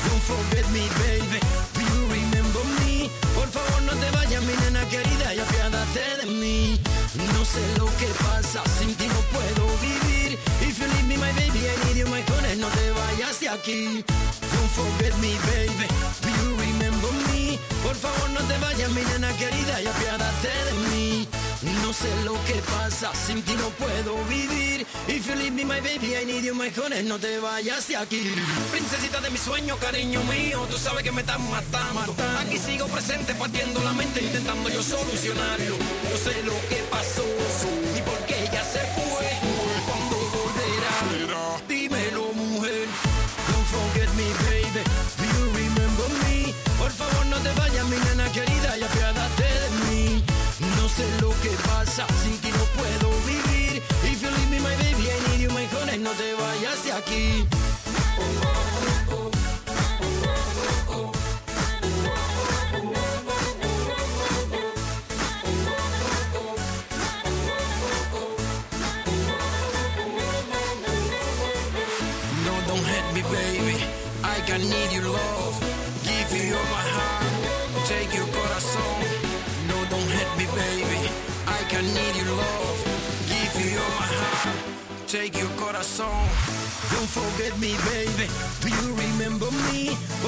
Don't 0.08 0.22
forget 0.22 0.66
me, 0.70 0.84
baby. 1.02 1.40
Do 1.74 1.80
you 1.80 2.08
remember 2.08 2.64
me? 2.80 3.10
Por 3.34 3.48
favor 3.48 3.82
no 3.82 3.92
te 3.92 4.10
vayas, 4.16 4.42
mi 4.42 4.54
nena 4.64 4.88
querida, 4.88 5.34
y 5.34 5.40
apiádate 5.40 6.02
de 6.20 6.26
mí. 6.26 6.80
No 7.34 7.44
sé 7.44 7.62
lo 7.78 7.86
que 7.98 8.08
pasa, 8.24 8.62
sin 8.78 8.94
ti 8.94 9.06
no 9.06 9.20
puedo 9.36 9.66
vivir. 9.80 10.21
My 11.22 11.32
baby, 11.38 11.60
I 11.70 11.74
need 11.84 11.96
you, 12.00 12.06
my 12.06 12.22
honey, 12.30 12.54
no 12.58 12.68
te 12.68 12.86
vayas 12.98 13.38
de 13.40 13.48
aquí. 13.48 14.04
Don't 14.52 14.70
forget 14.78 15.14
me, 15.22 15.32
baby. 15.50 15.86
Do 16.22 16.28
you 16.38 16.48
remember 16.66 17.12
me? 17.28 17.58
Por 17.86 17.94
favor, 17.94 18.28
no 18.30 18.40
te 18.50 18.56
vayas, 18.58 18.90
mi 18.90 19.02
nena 19.10 19.30
querida, 19.38 19.74
y 19.80 19.86
apiádate 19.86 20.52
de 20.68 20.74
mí. 20.90 21.28
No 21.82 21.92
sé 21.92 22.10
lo 22.24 22.34
que 22.46 22.58
pasa, 22.74 23.12
sin 23.14 23.40
ti 23.42 23.54
no 23.54 23.68
puedo 23.82 24.12
vivir. 24.28 24.84
If 25.06 25.26
you 25.28 25.34
leave 25.36 25.54
me, 25.54 25.64
my 25.64 25.80
baby, 25.80 26.16
I 26.20 26.24
need 26.24 26.44
you, 26.44 26.54
my 26.54 26.70
honey, 26.70 27.02
no 27.04 27.18
te 27.18 27.38
vayas 27.38 27.86
de 27.86 27.96
aquí. 27.96 28.22
Princesita 28.72 29.20
de 29.20 29.30
mi 29.30 29.38
sueño, 29.38 29.76
cariño 29.76 30.20
mío, 30.24 30.66
tú 30.70 30.76
sabes 30.76 31.04
que 31.04 31.12
me 31.12 31.20
estás 31.20 31.38
matando. 31.38 32.14
Aquí 32.40 32.58
sigo 32.58 32.86
presente, 32.86 33.34
partiendo 33.34 33.80
la 33.84 33.92
mente, 33.92 34.22
intentando 34.22 34.68
yo 34.70 34.82
solucionarlo. 34.82 35.76
Yo 36.10 36.16
sé 36.24 36.42
lo 36.42 36.56
que 36.68 36.82
pasó 36.90 37.24
aquí. 56.92 57.61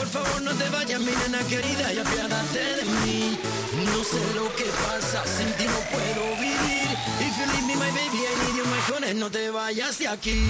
Por 0.05 0.23
favor, 0.23 0.42
no 0.42 0.52
te 0.52 0.68
vayas, 0.68 1.00
mi 1.00 1.12
nena 1.12 1.39
querida, 1.49 1.91
y 1.91 1.99
apiádate 1.99 2.58
de 2.58 2.84
mí. 2.84 3.39
No 3.86 4.05
sé 4.05 4.20
lo 4.34 4.55
que 4.55 4.65
pasa, 4.86 5.24
sin 5.24 5.50
ti 5.55 5.65
no 5.65 5.81
puedo 5.91 6.36
vivir. 6.36 6.89
If 7.20 7.39
you 7.39 7.47
leave 7.47 7.66
me, 7.66 7.74
my 7.74 7.91
baby, 7.91 8.18
I 8.18 8.44
need 8.44 8.57
you, 8.58 8.65
my 8.66 8.81
honey, 8.92 9.15
no 9.15 9.31
te 9.31 9.49
vayas 9.49 9.99
de 9.99 10.08
aquí. 10.08 10.44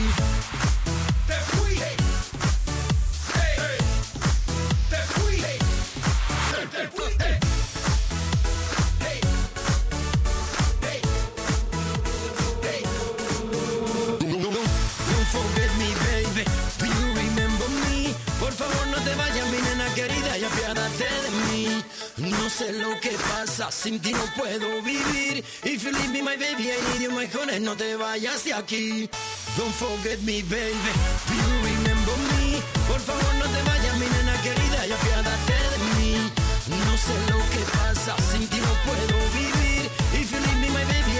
Sé 22.64 22.72
lo 22.72 22.98
que 23.00 23.10
pasa, 23.30 23.70
sin 23.70 24.00
ti 24.00 24.12
no 24.12 24.24
puedo 24.36 24.82
vivir. 24.82 25.44
If 25.64 25.84
you 25.84 25.92
leave 25.92 26.12
me, 26.12 26.22
my 26.22 26.36
baby, 26.36 26.70
I 26.72 26.78
need 26.92 27.02
you, 27.02 27.10
my 27.10 27.26
honey, 27.26 27.60
no 27.60 27.74
te 27.76 27.96
vayas 27.96 28.44
de 28.44 28.52
aquí. 28.52 29.08
Don't 29.56 29.74
forget 29.74 30.20
me, 30.22 30.42
baby. 30.42 30.92
Do 31.28 31.34
you 31.34 31.50
remember 31.70 32.16
me? 32.30 32.62
Por 32.88 33.00
favor, 33.00 33.34
no 33.34 33.46
te 33.54 33.60
vayas, 33.68 33.94
mi 33.98 34.06
nena 34.06 34.34
querida, 34.42 34.86
y 34.86 34.92
apiádate 34.92 35.56
de 35.72 35.78
mí. 35.96 36.30
No 36.86 36.96
sé 36.96 37.14
lo 37.30 37.38
que 37.52 37.62
pasa, 37.78 38.16
sin 38.30 38.46
ti 38.48 38.58
no 38.58 38.72
puedo 38.86 39.18
vivir. 39.38 39.90
If 40.20 40.32
you 40.32 40.40
leave 40.40 40.60
me, 40.60 40.68
my 40.68 40.84
baby, 40.84 41.13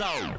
ya 0.00 0.31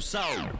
ya 0.00 0.50
tú 0.50 0.55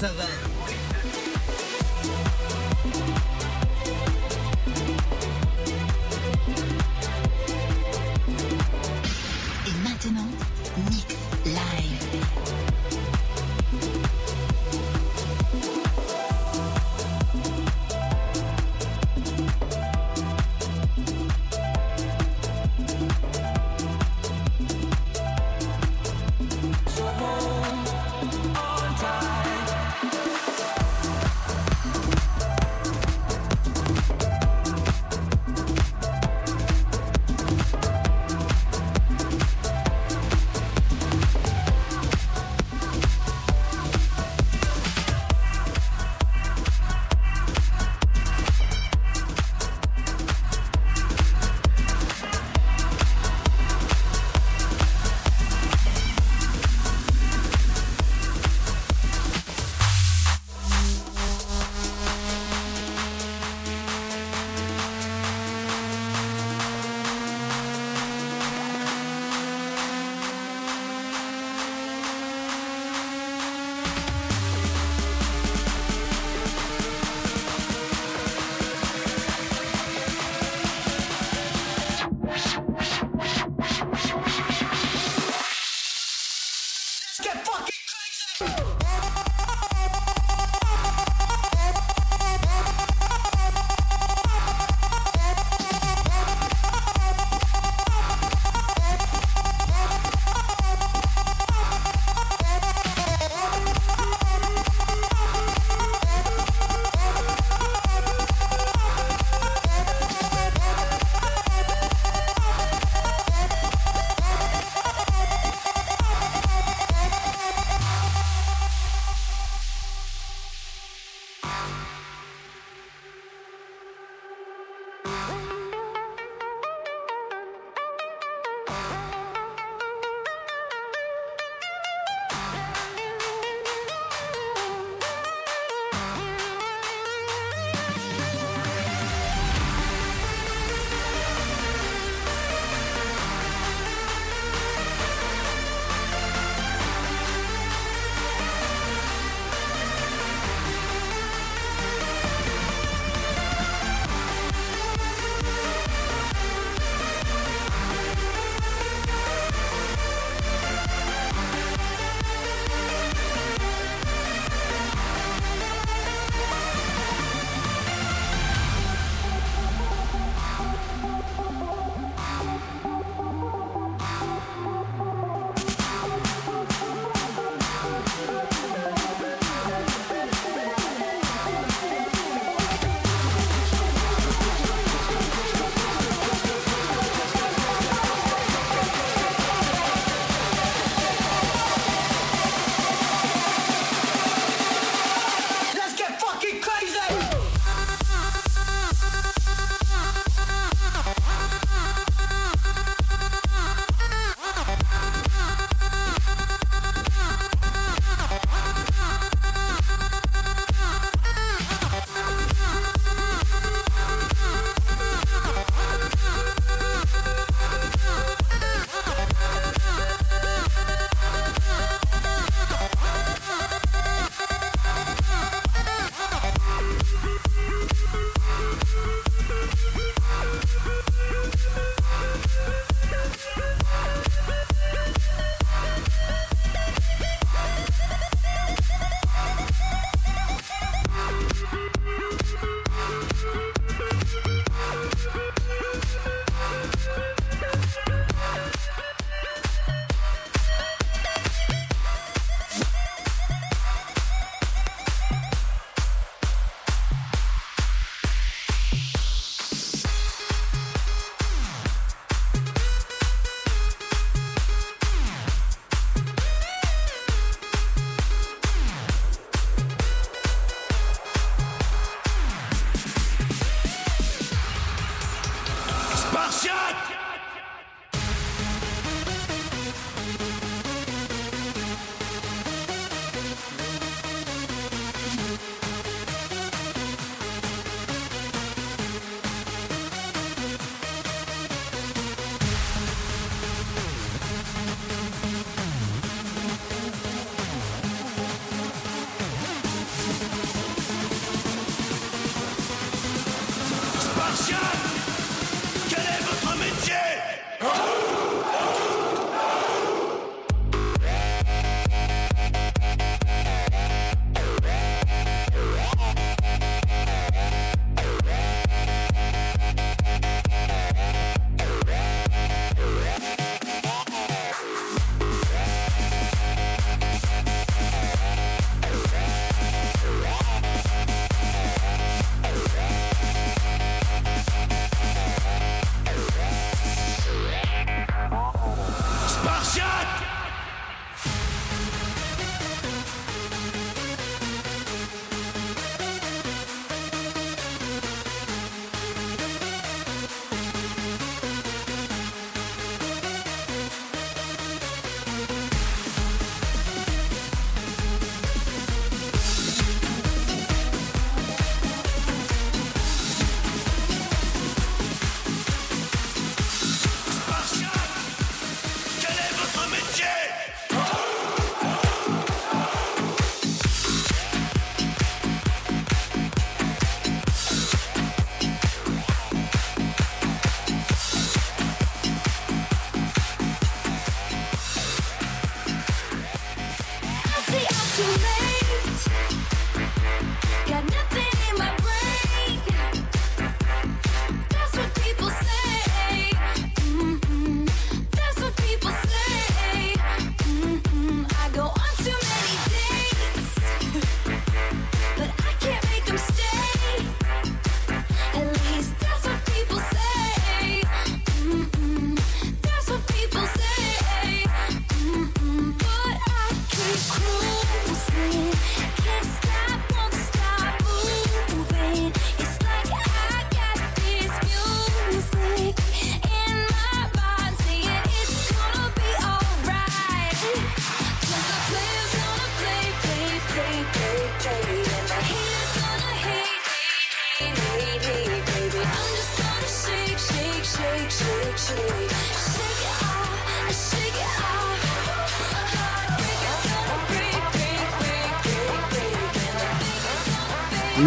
bowling 0.00 0.39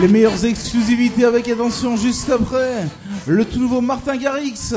Les 0.04 0.10
meilleures 0.10 0.44
exclusivités 0.44 1.24
avec 1.24 1.48
attention 1.48 1.96
juste 1.96 2.30
après. 2.30 2.86
Le 3.26 3.46
tout 3.46 3.58
nouveau 3.58 3.80
Martin 3.80 4.18
Garrix. 4.18 4.74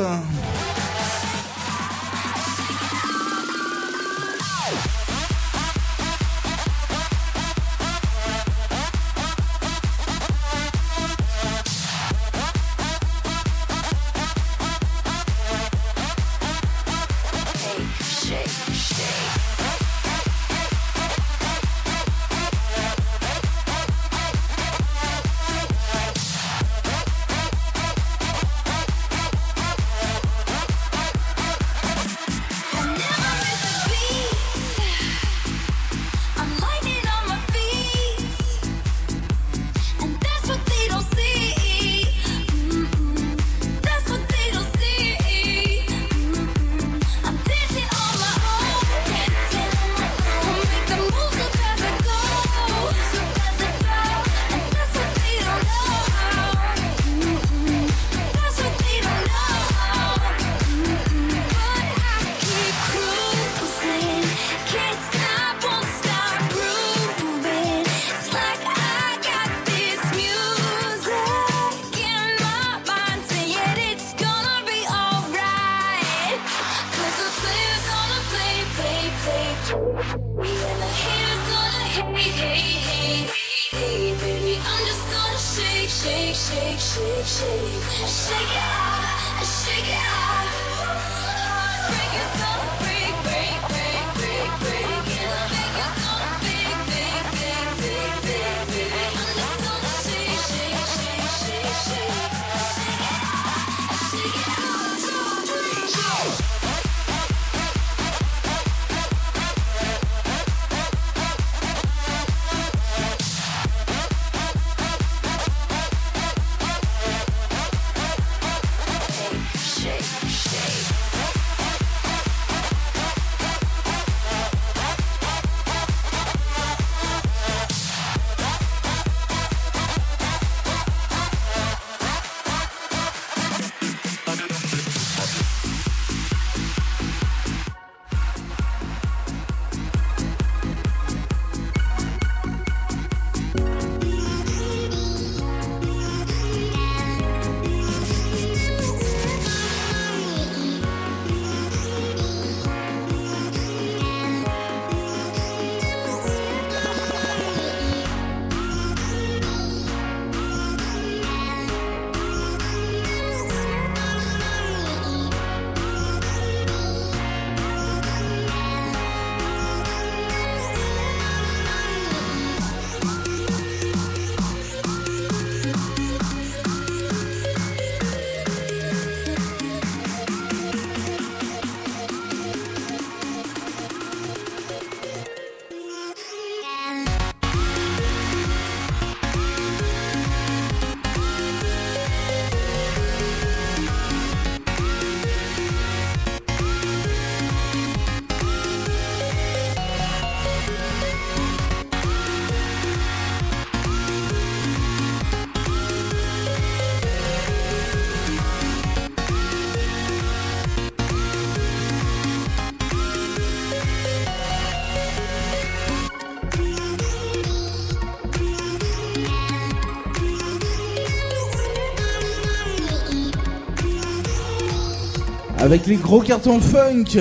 Avec 225.67 225.89
les 225.89 225.97
gros 225.97 226.21
cartons 226.21 226.61
funk, 226.61 227.21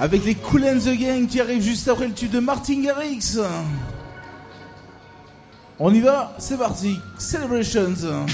avec 0.00 0.24
les 0.24 0.36
Cool 0.36 0.62
and 0.66 0.78
the 0.78 0.96
Gang 0.96 1.26
qui 1.26 1.40
arrivent 1.40 1.64
juste 1.64 1.88
après 1.88 2.06
le 2.06 2.12
tube 2.12 2.30
de 2.30 2.38
Martin 2.38 2.80
Garrix. 2.80 3.40
On 5.80 5.92
y 5.92 5.98
va, 5.98 6.32
c'est 6.38 6.56
parti, 6.56 6.96
Celebrations. 7.18 8.24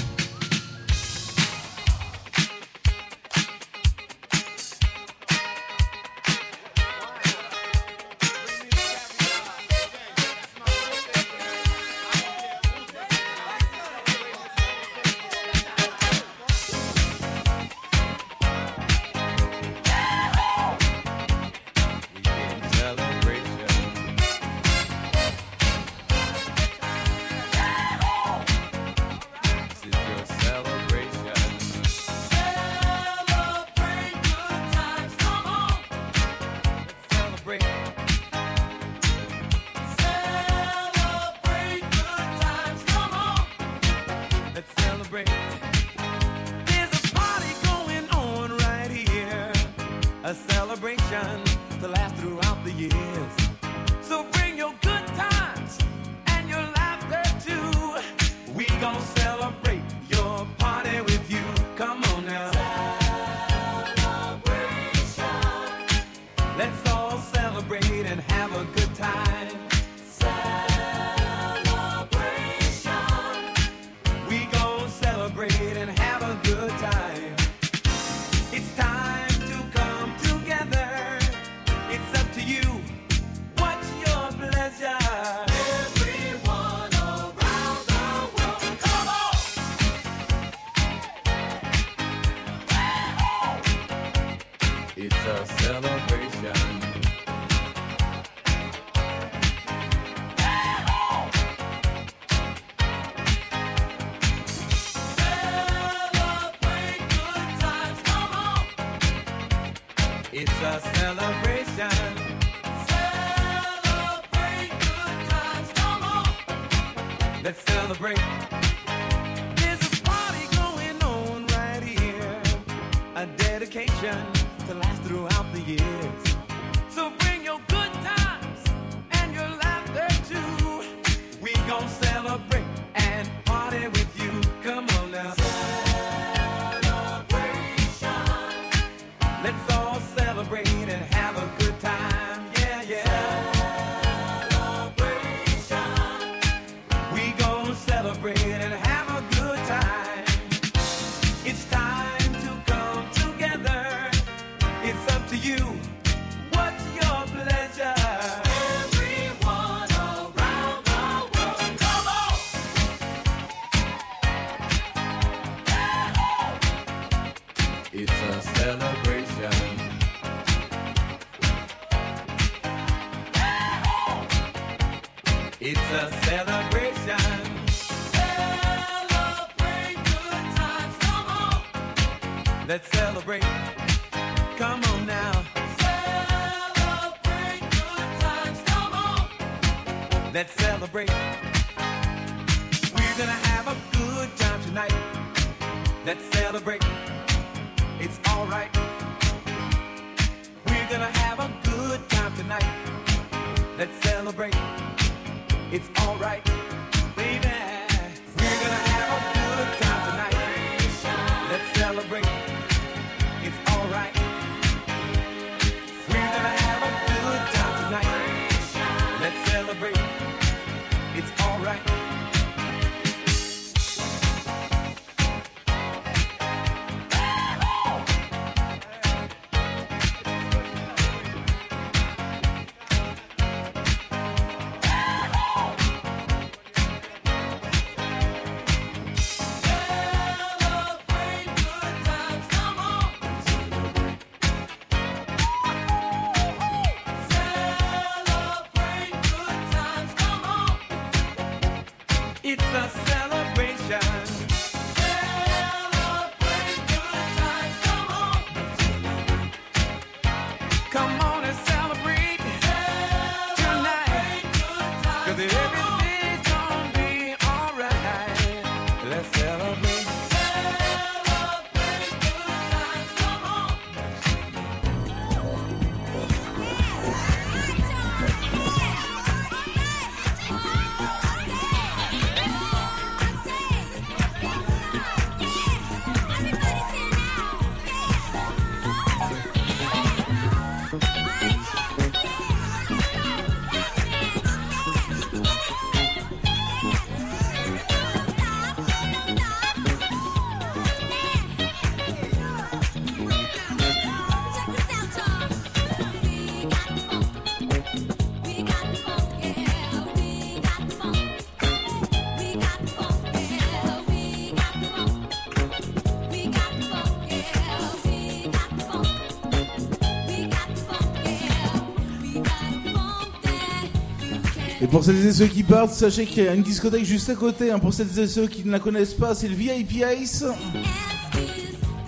Pour 324.99 325.05
celles 325.05 325.25
et 325.27 325.31
ceux 325.31 325.47
qui 325.47 325.63
partent, 325.63 325.93
sachez 325.93 326.25
qu'il 326.25 326.43
y 326.43 326.47
a 326.49 326.53
une 326.53 326.61
discothèque 326.61 327.05
juste 327.05 327.29
à 327.29 327.33
côté. 327.33 327.71
hein. 327.71 327.79
Pour 327.79 327.93
celles 327.93 328.19
et 328.19 328.27
ceux 328.27 328.47
qui 328.47 328.65
ne 328.65 328.71
la 328.73 328.79
connaissent 328.79 329.13
pas, 329.13 329.33
c'est 329.33 329.47
le 329.47 329.55
VIP 329.55 330.03
Ice. 330.21 330.43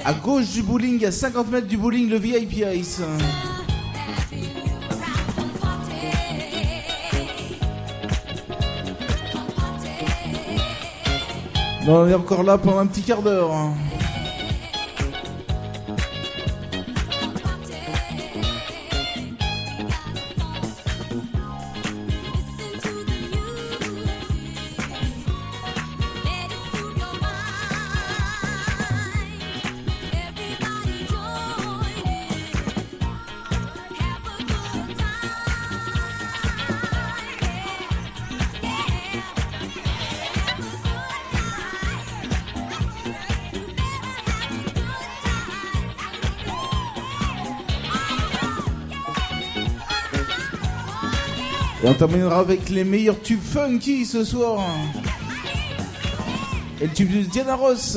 À 0.03 0.11
gauche 0.13 0.49
du 0.51 0.61
bowling, 0.61 1.05
à 1.05 1.11
50 1.13 1.49
mètres 1.49 1.67
du 1.67 1.77
bowling, 1.77 2.09
le 2.09 2.17
VIP 2.19 2.65
Ice. 2.75 2.99
On 11.87 12.07
est 12.09 12.13
encore 12.13 12.43
là 12.43 12.57
pendant 12.57 12.79
un 12.79 12.87
petit 12.87 13.03
quart 13.03 13.21
d'heure. 13.21 13.53
hein. 13.53 13.73
Terminera 52.07 52.39
avec 52.39 52.69
les 52.69 52.83
meilleurs 52.83 53.21
tubes 53.21 53.43
funky 53.43 54.07
ce 54.07 54.23
soir. 54.23 54.59
Et 56.81 56.87
le 56.87 56.93
tube 56.93 57.11
de 57.11 57.21
Diana 57.29 57.53
Ross. 57.53 57.95